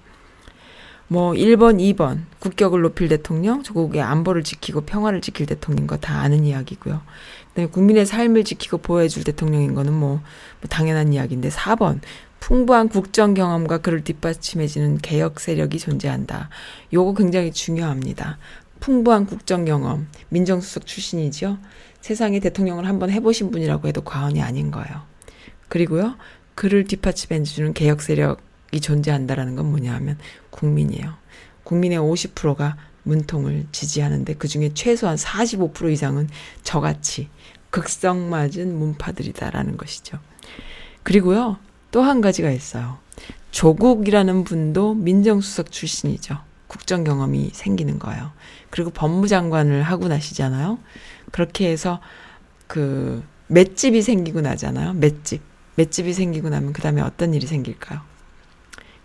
뭐 1.09 1.31
1번, 1.31 1.79
2번 1.79 2.23
국격을 2.39 2.81
높일 2.81 3.07
대통령, 3.07 3.63
조국의 3.63 4.01
안보를 4.01 4.43
지키고 4.43 4.81
평화를 4.81 5.21
지킬 5.21 5.45
대통령인 5.45 5.87
거 5.87 5.97
다 5.97 6.19
아는 6.19 6.43
이야기고요. 6.43 7.01
국민의 7.71 8.05
삶을 8.05 8.43
지키고 8.43 8.79
보호해줄 8.79 9.23
대통령인 9.23 9.73
거는 9.73 9.93
뭐, 9.93 10.09
뭐 10.09 10.69
당연한 10.69 11.13
이야기인데 11.13 11.49
4번 11.49 12.01
풍부한 12.39 12.89
국정 12.89 13.33
경험과 13.33 13.79
그를 13.79 14.03
뒷받침해지는 14.03 14.99
개혁 14.99 15.39
세력이 15.39 15.79
존재한다. 15.79 16.49
요거 16.93 17.15
굉장히 17.15 17.51
중요합니다. 17.51 18.37
풍부한 18.79 19.25
국정 19.25 19.65
경험, 19.65 20.07
민정수석 20.29 20.85
출신이죠. 20.85 21.57
세상에 21.99 22.39
대통령을 22.39 22.85
한번 22.87 23.09
해보신 23.09 23.49
분이라고 23.49 23.87
해도 23.87 24.01
과언이 24.01 24.41
아닌 24.41 24.69
거예요. 24.69 25.01
그리고요, 25.67 26.15
그를 26.53 26.83
뒷받침해주는 26.85 27.73
개혁 27.73 28.01
세력이 28.01 28.41
존재한다라는 28.79 29.55
건 29.55 29.69
뭐냐 29.71 29.93
하면 29.95 30.17
국민이에요. 30.49 31.13
국민의 31.63 31.99
50%가 31.99 32.77
문통을 33.03 33.67
지지하는데 33.71 34.33
그 34.35 34.47
중에 34.47 34.73
최소한 34.73 35.15
45% 35.15 35.91
이상은 35.91 36.29
저같이 36.63 37.29
극성맞은 37.69 38.77
문파들이다라는 38.77 39.77
것이죠. 39.77 40.19
그리고요, 41.03 41.57
또 41.91 42.01
한 42.01 42.21
가지가 42.21 42.51
있어요. 42.51 42.97
조국이라는 43.51 44.43
분도 44.43 44.93
민정수석 44.93 45.71
출신이죠. 45.71 46.37
국정 46.67 47.03
경험이 47.03 47.51
생기는 47.53 47.97
거예요. 47.97 48.31
그리고 48.69 48.89
법무장관을 48.91 49.83
하고 49.83 50.07
나시잖아요. 50.09 50.79
그렇게 51.31 51.69
해서 51.69 52.01
그 52.67 53.23
맷집이 53.47 54.01
생기고 54.01 54.41
나잖아요. 54.41 54.93
맷집. 54.93 55.41
맷집이 55.75 56.13
생기고 56.13 56.49
나면 56.49 56.73
그 56.73 56.81
다음에 56.81 57.01
어떤 57.01 57.33
일이 57.33 57.47
생길까요? 57.47 58.01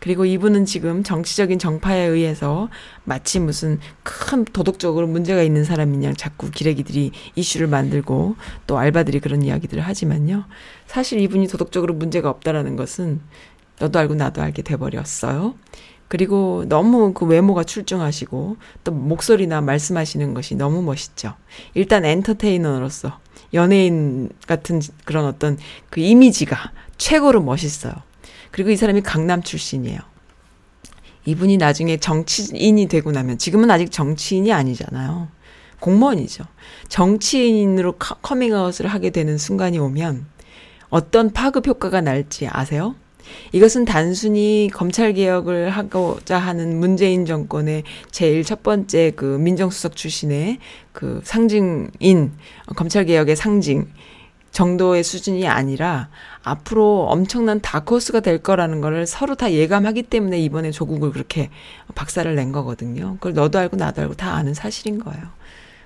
그리고 0.03 0.25
이분은 0.25 0.65
지금 0.65 1.05
정치적인 1.05 1.61
정파에 1.61 2.01
의해서 2.01 2.69
마치 3.05 3.39
무슨 3.39 3.79
큰 4.03 4.45
도덕적으로 4.45 5.07
문제가 5.07 5.45
있는 5.45 5.63
사람인 5.63 6.03
양 6.03 6.13
자꾸 6.13 6.51
기레기들이 6.51 7.13
이슈를 7.37 7.69
만들고 7.69 8.35
또 8.67 8.79
알바들이 8.79 9.21
그런 9.21 9.43
이야기들을 9.43 9.81
하지만요. 9.81 10.47
사실 10.89 11.21
이분이 11.21 11.47
도덕적으로 11.47 11.95
문제가 11.95 12.31
없다라는 12.31 12.75
것은 12.75 13.21
너도 13.79 14.01
알고 14.01 14.17
나도 14.17 14.43
알게 14.43 14.63
돼버렸어요. 14.63 15.55
그리고 16.09 16.65
너무 16.69 17.15
그 17.15 17.25
외모가 17.25 17.63
출중하시고 17.63 18.57
또 18.83 18.93
목소리나 18.93 19.61
말씀하시는 19.61 20.35
것이 20.35 20.57
너무 20.57 20.83
멋있죠. 20.83 21.35
일단 21.75 22.05
엔터테이너로서 22.05 23.21
연예인 23.55 24.31
같은 24.49 24.81
그런 25.05 25.27
어떤 25.27 25.59
그 25.91 26.01
이미지가 26.01 26.73
최고로 26.99 27.43
멋있어요. 27.43 27.95
그리고 28.53 28.71
이 28.71 28.77
사람이 28.77 29.01
강남 29.01 29.43
출신이에요. 29.43 29.99
이분이 31.25 31.57
나중에 31.57 31.97
정치인이 31.97 32.87
되고 32.87 33.11
나면 33.11 33.39
지금은 33.39 33.71
아직 33.71 33.91
정치인이 33.91 34.53
아니잖아요. 34.53 35.29
공무원이죠. 35.81 36.45
정치인으로 36.89 37.93
커- 37.93 38.17
커밍아웃을 38.23 38.87
하게 38.87 39.11
되는 39.11 39.37
순간이 39.39 39.79
오면 39.79 40.27
어떤 40.91 41.33
파급 41.33 41.67
효과가 41.67 42.01
날지 42.01 42.47
아세요? 42.49 42.95
이것은 43.53 43.85
단순히 43.85 44.69
검찰 44.73 45.13
개혁을 45.15 45.71
하고자 45.71 46.39
하는 46.39 46.79
문재인 46.79 47.25
정권의 47.25 47.85
제일 48.11 48.45
첫 48.45 48.63
번째 48.63 49.13
그 49.17 49.25
민정수석 49.25 49.97
출신의 49.97 50.59
그 50.93 51.21
상징인 51.25 52.33
검찰 52.77 53.05
개혁의 53.07 53.37
상징 53.37 53.89
정도의 54.53 55.03
수준이 55.03 55.49
아니라 55.49 56.09
앞으로 56.45 57.07
엄청난 57.09 57.61
다크호스가 57.61 58.21
될 58.21 58.39
거라는 58.39 58.81
거를 58.81 59.07
서로 59.07 59.35
다 59.35 59.51
예감하기 59.51 60.05
때문에 60.05 60.39
이번에 60.41 60.71
조국을 60.71 61.11
그렇게 61.11 61.51
박살을 61.95 62.35
낸 62.35 62.53
거거든요. 62.53 63.15
그걸 63.15 63.33
너도 63.33 63.59
알고 63.59 63.77
나도 63.77 64.03
알고 64.03 64.15
다 64.15 64.35
아는 64.35 64.55
사실인 64.55 65.03
거예요. 65.03 65.23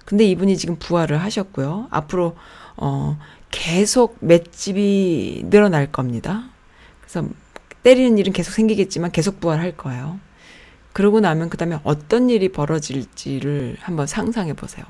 근데 0.04 0.24
이분이 0.24 0.56
지금 0.56 0.76
부활을 0.76 1.18
하셨고요. 1.18 1.88
앞으로 1.90 2.36
어 2.76 3.16
계속 3.50 4.18
맷집이 4.20 5.44
늘어날 5.48 5.90
겁니다. 5.90 6.48
그래서 7.00 7.26
때리는 7.82 8.18
일은 8.18 8.32
계속 8.32 8.52
생기겠지만 8.52 9.12
계속 9.12 9.40
부활할 9.40 9.76
거예요. 9.76 10.18
그러고 10.92 11.20
나면 11.20 11.50
그다음에 11.50 11.78
어떤 11.84 12.30
일이 12.30 12.48
벌어질지를 12.50 13.76
한번 13.80 14.06
상상해 14.06 14.54
보세요. 14.54 14.84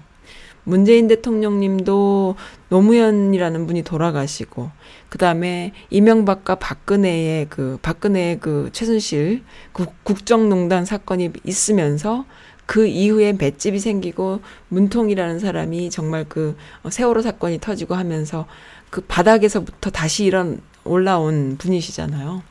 문재인 0.67 1.07
대통령님도 1.07 2.35
노무현이라는 2.71 3.67
분이 3.69 3.85
돌아가시고 3.85 4.69
그 5.09 5.17
다음에 5.17 5.73
이명박과 5.91 6.57
박근혜의 6.57 7.47
그 7.49 7.79
박근혜의 7.83 8.41
그 8.41 8.71
최순실 8.73 9.45
국, 9.73 9.95
국정농단 10.03 10.85
사건이 10.85 11.31
있으면서 11.45 12.25
그 12.67 12.85
이후에 12.89 13.35
맷집이 13.35 13.79
생기고 13.79 14.41
문통이라는 14.69 15.39
사람이 15.39 15.89
정말 15.91 16.27
그 16.29 16.57
세월호 16.91 17.23
사건이 17.23 17.61
터지고 17.61 17.95
하면서 17.95 18.47
그 18.91 19.03
바닥에서부터 19.03 19.91
다시 19.91 20.25
일어나 20.25 20.57
올라온 20.83 21.59
분이시잖아요. 21.59 22.43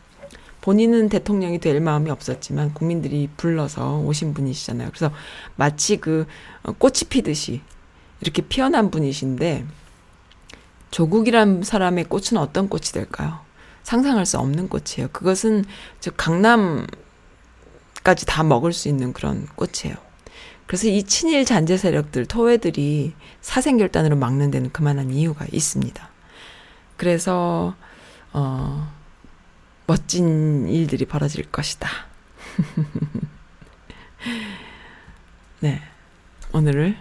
본인은 0.62 1.10
대통령이 1.10 1.60
될 1.60 1.82
마음이 1.82 2.10
없었지만 2.10 2.74
국민들이 2.74 3.30
불러서 3.36 4.00
오신 4.00 4.34
분이시잖아요. 4.34 4.88
그래서 4.88 5.12
마치 5.58 5.98
그 5.98 6.26
어, 6.64 6.72
꽃이 6.72 7.02
피듯이 7.10 7.62
이렇게 8.26 8.42
피어난 8.42 8.90
분이신데 8.90 9.66
조국이란 10.90 11.62
사람의 11.62 12.06
꽃은 12.06 12.38
어떤 12.38 12.70
꽃이 12.70 12.86
될까요? 12.86 13.40
상상할 13.84 14.26
수 14.26 14.40
없는 14.40 14.68
꽃이에요. 14.68 15.10
그것은 15.12 15.64
저 16.00 16.10
강남까지 16.12 16.88
다 18.26 18.44
먹을 18.44 18.74
수 18.74 18.90
있는 18.90 19.14
그런 19.14 19.46
꽃이에요. 19.56 19.96
그래서 20.66 20.88
이 20.88 21.04
친일 21.04 21.46
잔재 21.46 21.78
세력들, 21.78 22.26
토회들이 22.26 23.14
사생결단으로 23.42 24.16
막는 24.16 24.50
데는 24.50 24.72
그만한 24.72 25.12
이유가 25.12 25.46
있습니다. 25.52 26.10
그래서 26.98 27.76
어 28.34 28.92
멋진 29.86 30.68
일들이 30.68 31.06
벌어질 31.06 31.44
것이다. 31.52 31.88
네. 35.60 35.80
오늘을 36.54 36.98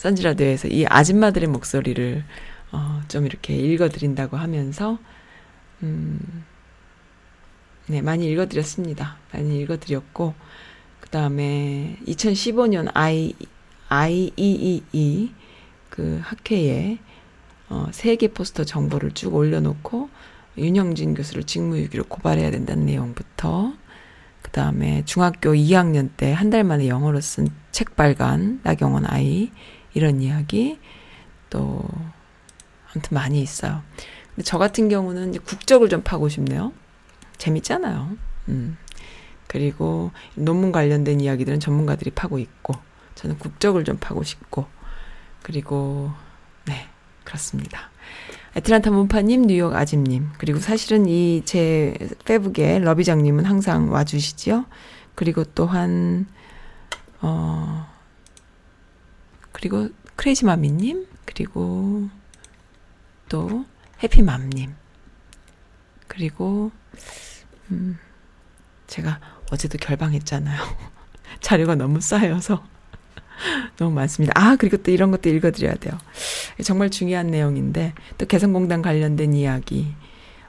선지라드에서 0.00 0.68
이 0.68 0.86
아줌마들의 0.88 1.46
목소리를 1.48 2.24
어, 2.72 3.02
좀 3.08 3.26
이렇게 3.26 3.54
읽어드린다고 3.54 4.38
하면서 4.38 4.98
음, 5.82 6.44
네 7.86 8.00
많이 8.00 8.30
읽어드렸습니다. 8.30 9.18
많이 9.32 9.60
읽어드렸고 9.60 10.34
그 11.00 11.08
다음에 11.10 11.98
2015년 12.06 12.90
I 12.94 13.34
IEEE 13.90 15.34
그 15.90 16.20
학회에 16.22 16.98
어, 17.68 17.88
세계 17.92 18.28
포스터 18.28 18.64
정보를 18.64 19.10
쭉 19.12 19.34
올려놓고 19.34 20.08
윤영진 20.56 21.12
교수를 21.14 21.44
직무유기로 21.44 22.04
고발해야 22.04 22.50
된다는 22.50 22.86
내용부터 22.86 23.74
그 24.40 24.50
다음에 24.50 25.02
중학교 25.04 25.50
2학년 25.50 26.08
때 26.16 26.32
한 26.32 26.48
달 26.48 26.64
만에 26.64 26.88
영어로 26.88 27.20
쓴 27.20 27.48
책 27.70 27.96
발간 27.96 28.60
나경원 28.62 29.04
아이 29.06 29.50
이런 29.94 30.20
이야기 30.20 30.78
또 31.48 31.84
아무튼 32.92 33.14
많이 33.14 33.40
있어요. 33.40 33.82
근데 34.30 34.42
저 34.44 34.58
같은 34.58 34.88
경우는 34.88 35.32
국적을 35.44 35.88
좀 35.88 36.02
파고 36.02 36.28
싶네요. 36.28 36.72
재밌잖아요. 37.38 38.10
음. 38.48 38.76
그리고 39.46 40.12
논문 40.34 40.70
관련된 40.70 41.20
이야기들은 41.20 41.58
전문가들이 41.60 42.10
파고 42.12 42.38
있고 42.38 42.74
저는 43.16 43.38
국적을 43.38 43.84
좀 43.84 43.96
파고 43.98 44.22
싶고 44.22 44.66
그리고 45.42 46.10
네 46.66 46.88
그렇습니다. 47.24 47.90
애틀란타 48.56 48.90
문파님, 48.90 49.46
뉴욕 49.46 49.74
아짐님, 49.74 50.30
그리고 50.38 50.58
사실은 50.58 51.06
이 51.06 51.42
제 51.44 51.94
페북에 52.24 52.80
러비장님은 52.80 53.44
항상 53.44 53.92
와주시지요. 53.92 54.66
그리고 55.14 55.44
또한 55.44 56.26
어 57.20 57.86
그리고 59.60 59.90
크레이지 60.16 60.46
마미님, 60.46 61.06
그리고 61.26 62.08
또 63.28 63.66
해피맘님, 64.02 64.74
그리고 66.08 66.72
음 67.70 67.98
제가 68.86 69.20
어제도 69.52 69.76
결방했잖아요. 69.76 70.62
자료가 71.40 71.74
너무 71.74 72.00
쌓여서 72.00 72.64
너무 73.76 73.94
많습니다. 73.94 74.32
아, 74.34 74.56
그리고 74.56 74.78
또 74.78 74.90
이런 74.90 75.10
것도 75.10 75.28
읽어드려야 75.28 75.74
돼요. 75.74 75.98
정말 76.62 76.90
중요한 76.90 77.28
내용인데, 77.28 77.94
또 78.18 78.26
개성공단 78.26 78.82
관련된 78.82 79.34
이야기, 79.34 79.94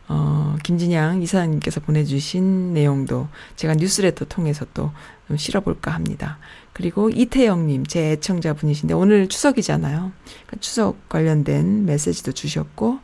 어, 0.07 0.57
김진양 0.63 1.21
이사님께서 1.21 1.79
보내주신 1.79 2.73
내용도 2.73 3.29
제가 3.55 3.75
뉴스레터 3.75 4.25
통해서 4.25 4.65
또좀 4.73 5.37
실어볼까 5.37 5.91
합니다. 5.91 6.37
그리고 6.73 7.09
이태영님, 7.09 7.85
제 7.85 8.11
애청자 8.11 8.53
분이신데, 8.53 8.93
오늘 8.93 9.27
추석이잖아요. 9.27 10.11
그러니까 10.23 10.57
추석 10.59 11.09
관련된 11.09 11.85
메시지도 11.85 12.31
주셨고, 12.31 12.99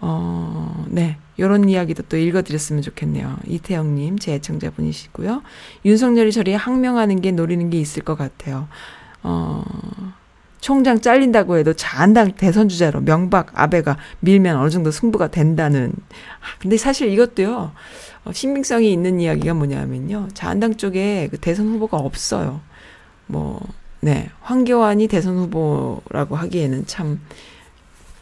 어, 0.00 0.86
네. 0.88 1.16
요런 1.38 1.68
이야기도 1.68 2.04
또 2.08 2.16
읽어드렸으면 2.16 2.82
좋겠네요. 2.82 3.38
이태영님, 3.46 4.18
제 4.18 4.34
애청자 4.34 4.70
분이시고요. 4.70 5.42
윤석열이 5.84 6.30
저리 6.30 6.54
항명하는 6.54 7.20
게 7.20 7.32
노리는 7.32 7.70
게 7.70 7.80
있을 7.80 8.04
것 8.04 8.16
같아요. 8.16 8.68
어, 9.22 9.64
총장 10.60 11.00
잘린다고 11.00 11.58
해도 11.58 11.74
자한당 11.74 12.32
대선 12.32 12.68
주자로 12.68 13.00
명박 13.00 13.50
아베가 13.52 13.98
밀면 14.20 14.56
어느 14.56 14.70
정도 14.70 14.90
승부가 14.90 15.28
된다는. 15.28 15.92
아, 16.40 16.58
근데 16.58 16.76
사실 16.76 17.08
이것도요. 17.10 17.72
어, 18.24 18.32
신빙성이 18.32 18.92
있는 18.92 19.20
이야기가 19.20 19.54
뭐냐면요. 19.54 20.28
자한당 20.34 20.76
쪽에 20.76 21.28
그 21.30 21.38
대선 21.38 21.66
후보가 21.68 21.96
없어요. 21.96 22.60
뭐, 23.26 23.60
네. 24.00 24.30
황교안이 24.40 25.08
대선 25.08 25.36
후보라고 25.36 26.36
하기에는 26.36 26.86
참, 26.86 27.20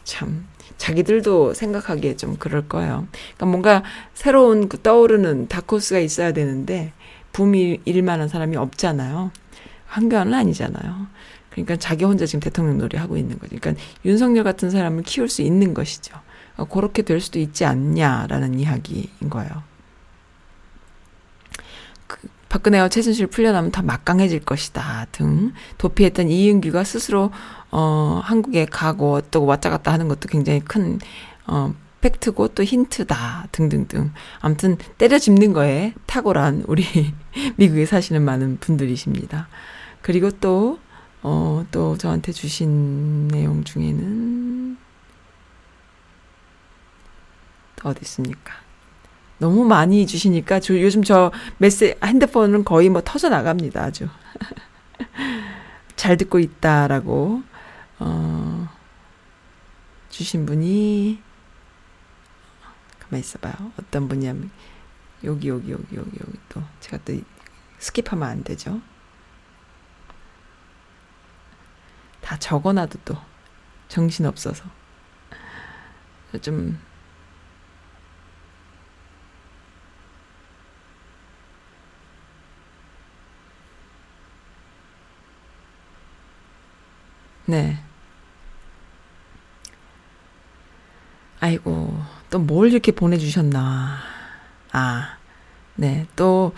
참, 0.03 0.45
자기들도 0.77 1.53
생각하기에 1.53 2.17
좀 2.17 2.37
그럴 2.37 2.67
거예요. 2.67 3.07
그러니까 3.11 3.45
뭔가 3.45 3.83
새로운 4.13 4.69
그 4.69 4.81
떠오르는 4.81 5.47
다코스가 5.47 5.99
있어야 5.99 6.31
되는데, 6.31 6.93
붐이 7.33 7.81
일 7.85 8.03
만한 8.03 8.27
사람이 8.27 8.55
없잖아요. 8.57 9.31
황교안은 9.87 10.33
아니잖아요. 10.33 11.07
그러니까 11.49 11.75
자기 11.75 12.03
혼자 12.03 12.25
지금 12.25 12.39
대통령 12.39 12.77
놀이 12.77 12.97
하고 12.97 13.15
있는 13.17 13.37
거죠. 13.37 13.55
그러니까 13.59 13.81
윤석열 14.05 14.43
같은 14.43 14.69
사람을 14.69 15.03
키울 15.03 15.29
수 15.29 15.41
있는 15.41 15.73
것이죠. 15.73 16.15
어, 16.55 16.65
그렇게 16.65 17.01
될 17.01 17.19
수도 17.19 17.39
있지 17.39 17.65
않냐라는 17.65 18.59
이야기인 18.59 19.29
거예요. 19.29 19.72
그 22.53 22.59
박근혜와 22.59 22.89
최순실 22.89 23.27
풀려나면 23.27 23.71
더 23.71 23.81
막강해질 23.81 24.41
것이다 24.41 25.07
등 25.11 25.53
도피했던 25.79 26.29
이은규가 26.29 26.83
스스로 26.83 27.31
어 27.71 28.21
한국에 28.23 28.65
가고 28.65 29.21
또 29.31 29.45
왔다 29.45 29.71
갔다 29.71 29.91
하는 29.91 30.07
것도 30.07 30.29
굉장히 30.29 30.59
큰 30.59 30.99
어, 31.47 31.73
팩트고 32.01 32.49
또 32.49 32.63
힌트다 32.63 33.47
등등등 33.51 34.11
아무튼 34.39 34.77
때려 34.99 35.17
짚는 35.17 35.53
거에 35.53 35.95
탁월한 36.05 36.65
우리 36.67 36.85
미국에 37.57 37.87
사시는 37.87 38.21
많은 38.21 38.59
분들이십니다. 38.59 39.47
그리고 40.03 40.29
또 40.29 40.77
어, 41.23 41.65
또 41.71 41.97
저한테 41.97 42.33
주신 42.33 43.29
내용 43.29 43.63
중에는 43.63 44.77
어디 47.83 47.99
있습니까? 48.03 48.62
너무 49.39 49.65
많이 49.65 50.05
주시니까 50.07 50.59
저 50.59 50.79
요즘 50.79 51.03
저 51.03 51.31
메시 51.57 51.95
핸드폰은 52.03 52.63
거의 52.63 52.89
뭐 52.89 53.01
터져 53.03 53.29
나갑니다. 53.29 53.83
아주 53.83 54.07
잘 55.95 56.17
듣고 56.17 56.39
있다라고 56.39 57.43
어, 57.99 58.69
주신 60.09 60.45
분이 60.45 61.21
가만 62.99 63.19
있어봐요. 63.19 63.53
어떤 63.79 64.07
분이냐면 64.07 64.49
여기 65.23 65.49
여기 65.49 65.71
여기 65.71 65.95
여기 65.95 66.11
여기 66.19 66.39
또 66.49 66.61
제가 66.79 66.99
또 67.05 67.13
skip하면 67.79 68.23
안 68.23 68.43
되죠. 68.43 68.81
다 72.21 72.37
적어놔도 72.37 72.99
또 73.05 73.17
정신 73.89 74.25
없어서 74.25 74.63
좀 76.41 76.79
네. 87.53 87.77
아이고, 91.39 91.95
또 92.31 92.39
뭘 92.39 92.71
이렇게 92.71 92.91
보내주셨나. 92.91 93.99
아, 94.71 95.17
네. 95.75 96.07
또, 96.15 96.53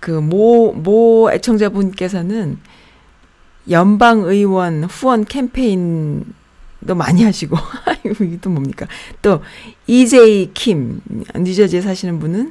그, 0.00 0.10
모, 0.10 0.72
모 0.72 1.30
애청자분께서는 1.30 2.58
연방의원 3.70 4.82
후원 4.84 5.24
캠페인도 5.24 6.96
많이 6.96 7.22
하시고, 7.22 7.56
아이고, 7.86 8.24
이게 8.24 8.38
또 8.40 8.50
뭡니까? 8.50 8.88
또, 9.22 9.44
EJ 9.86 10.50
킴, 10.52 11.00
뉴저지에 11.32 11.80
사시는 11.80 12.18
분은 12.18 12.50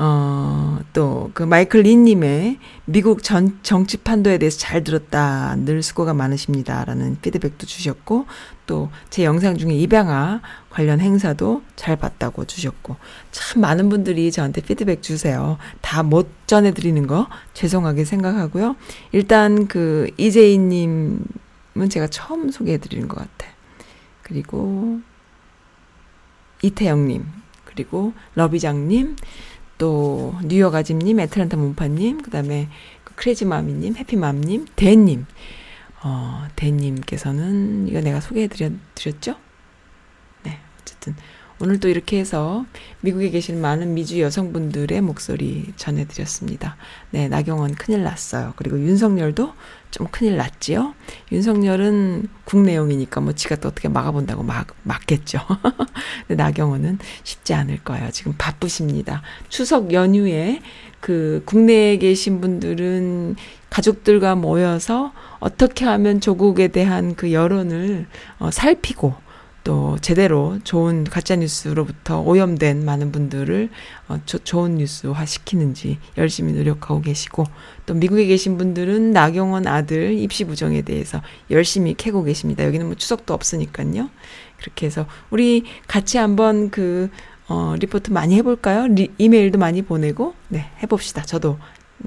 어, 0.00 0.78
또, 0.92 1.32
그 1.34 1.42
마이클 1.42 1.82
린님의 1.82 2.58
미국 2.84 3.24
전, 3.24 3.58
정치 3.64 3.96
판도에 3.96 4.38
대해서 4.38 4.56
잘 4.56 4.84
들었다. 4.84 5.56
늘 5.56 5.82
수고가 5.82 6.14
많으십니다. 6.14 6.84
라는 6.84 7.18
피드백도 7.20 7.66
주셨고, 7.66 8.26
또 8.66 8.90
제 9.10 9.24
영상 9.24 9.56
중에 9.56 9.72
입양아 9.74 10.40
관련 10.70 11.00
행사도 11.00 11.62
잘 11.74 11.96
봤다고 11.96 12.44
주셨고, 12.44 12.94
참 13.32 13.60
많은 13.60 13.88
분들이 13.88 14.30
저한테 14.30 14.60
피드백 14.60 15.02
주세요. 15.02 15.58
다 15.80 16.04
못 16.04 16.28
전해드리는 16.46 17.06
거 17.08 17.26
죄송하게 17.54 18.04
생각하고요. 18.04 18.76
일단 19.10 19.66
그 19.66 20.08
이재희님은 20.16 21.24
제가 21.90 22.06
처음 22.06 22.52
소개해드리는 22.52 23.08
것 23.08 23.16
같아. 23.16 23.50
그리고 24.22 25.00
이태영님, 26.62 27.24
그리고 27.64 28.12
러비장님, 28.36 29.16
또 29.78 30.34
뉴욕 30.44 30.74
아짐님, 30.74 31.20
애틀란타 31.20 31.56
문파님, 31.56 32.22
그다음에 32.22 32.68
그 33.04 33.14
크레이지마미님, 33.14 33.96
해피맘님, 33.96 34.66
대님, 34.76 35.26
어 36.02 36.46
대님께서는 36.56 37.88
이거 37.88 38.00
내가 38.00 38.20
소개해드렸 38.20 38.72
드렸죠? 38.94 39.36
네, 40.44 40.58
어쨌든 40.80 41.14
오늘 41.60 41.80
또 41.80 41.88
이렇게 41.88 42.18
해서 42.18 42.64
미국에 43.00 43.30
계신 43.30 43.60
많은 43.60 43.94
미주 43.94 44.20
여성분들의 44.20 45.00
목소리 45.00 45.72
전해드렸습니다. 45.76 46.76
네, 47.10 47.28
나경원 47.28 47.74
큰일 47.74 48.04
났어요. 48.04 48.52
그리고 48.56 48.78
윤석열도 48.78 49.54
좀 49.90 50.06
큰일 50.10 50.36
났지요. 50.36 50.94
윤석열은 51.32 52.28
국내용이니까 52.44 53.20
뭐 53.20 53.32
지가 53.32 53.56
또 53.56 53.68
어떻게 53.68 53.88
막아본다고 53.88 54.42
막 54.42 54.68
막겠죠. 54.82 55.38
근데 56.26 56.42
나경원은 56.42 56.98
쉽지 57.24 57.54
않을 57.54 57.78
거예요. 57.84 58.10
지금 58.10 58.34
바쁘십니다. 58.36 59.22
추석 59.48 59.92
연휴에 59.92 60.60
그 61.00 61.42
국내에 61.46 61.96
계신 61.98 62.40
분들은 62.40 63.36
가족들과 63.70 64.34
모여서 64.34 65.12
어떻게 65.38 65.84
하면 65.84 66.20
조국에 66.20 66.68
대한 66.68 67.14
그 67.14 67.32
여론을 67.32 68.06
어, 68.38 68.50
살피고 68.50 69.14
또 69.64 69.98
제대로 70.00 70.58
좋은 70.64 71.04
가짜 71.04 71.36
뉴스로부터 71.36 72.20
오염된 72.20 72.84
많은 72.84 73.12
분들을 73.12 73.68
어, 74.08 74.18
조, 74.24 74.38
좋은 74.38 74.76
뉴스화 74.76 75.26
시키는지 75.26 75.98
열심히 76.16 76.52
노력하고 76.52 77.02
계시고 77.02 77.44
또 77.86 77.94
미국에 77.94 78.26
계신 78.26 78.56
분들은 78.56 79.12
나경원 79.12 79.66
아들 79.66 80.18
입시 80.18 80.44
부정에 80.44 80.82
대해서 80.82 81.20
열심히 81.50 81.94
캐고 81.94 82.22
계십니다. 82.22 82.64
여기는 82.64 82.86
뭐 82.86 82.94
추석도 82.94 83.34
없으니까요. 83.34 84.10
그렇게 84.58 84.86
해서 84.86 85.06
우리 85.30 85.64
같이 85.86 86.18
한번 86.18 86.70
그 86.70 87.10
어, 87.48 87.74
리포트 87.78 88.10
많이 88.10 88.36
해볼까요? 88.36 88.86
리, 88.88 89.10
이메일도 89.16 89.58
많이 89.58 89.82
보내고 89.82 90.34
네 90.48 90.70
해봅시다. 90.82 91.22
저도 91.22 91.58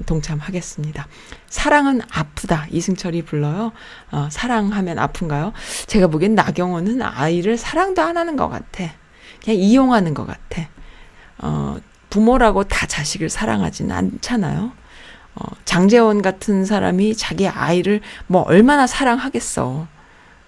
동참하겠습니다. 0.06 1.06
사랑은 1.48 2.00
아프다. 2.10 2.66
이승철이 2.70 3.22
불러요. 3.22 3.72
어, 4.10 4.28
사랑하면 4.30 4.98
아픈가요? 4.98 5.52
제가 5.86 6.06
보기엔 6.06 6.34
나경원은 6.34 7.02
아이를 7.02 7.56
사랑도 7.56 8.02
안 8.02 8.16
하는 8.16 8.36
것 8.36 8.48
같아. 8.48 8.92
그냥 9.42 9.60
이용하는 9.60 10.14
것 10.14 10.26
같아. 10.26 10.68
어, 11.38 11.76
부모라고 12.10 12.64
다 12.64 12.86
자식을 12.86 13.28
사랑하지는 13.28 13.94
않잖아요. 13.94 14.72
어, 15.34 15.44
장재원 15.64 16.22
같은 16.22 16.64
사람이 16.64 17.16
자기 17.16 17.48
아이를 17.48 18.00
뭐 18.26 18.42
얼마나 18.42 18.86
사랑하겠어. 18.86 19.86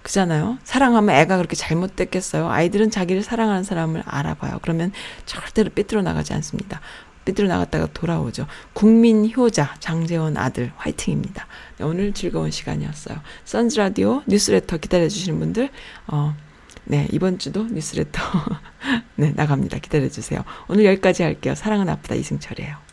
그잖아요. 0.03 0.59
사랑하면 0.63 1.15
애가 1.15 1.37
그렇게 1.37 1.55
잘못됐겠어요. 1.55 2.47
아이들은 2.47 2.91
자기를 2.91 3.23
사랑하는 3.23 3.63
사람을 3.63 4.03
알아봐요. 4.05 4.59
그러면 4.61 4.91
절대로 5.25 5.71
삐뚤어 5.71 6.03
나가지 6.03 6.31
않습니다. 6.33 6.79
삐뚤어 7.25 7.47
나갔다가 7.47 7.87
돌아오죠. 7.93 8.47
국민 8.73 9.31
효자 9.35 9.75
장재원 9.79 10.37
아들 10.37 10.71
화이팅입니다. 10.77 11.47
네, 11.77 11.83
오늘 11.83 12.13
즐거운 12.13 12.51
시간이었어요. 12.51 13.19
선즈 13.43 13.77
라디오 13.77 14.21
뉴스레터 14.27 14.77
기다려 14.77 15.09
주시는 15.09 15.39
분들 15.39 15.69
어 16.07 16.35
네, 16.85 17.07
이번 17.11 17.39
주도 17.39 17.63
뉴스레터 17.63 18.21
네, 19.17 19.33
나갑니다. 19.35 19.79
기다려 19.79 20.07
주세요. 20.07 20.43
오늘 20.67 20.85
여기까지 20.85 21.23
할게요. 21.23 21.55
사랑은 21.55 21.89
아프다 21.89 22.15
이승철이에요. 22.15 22.84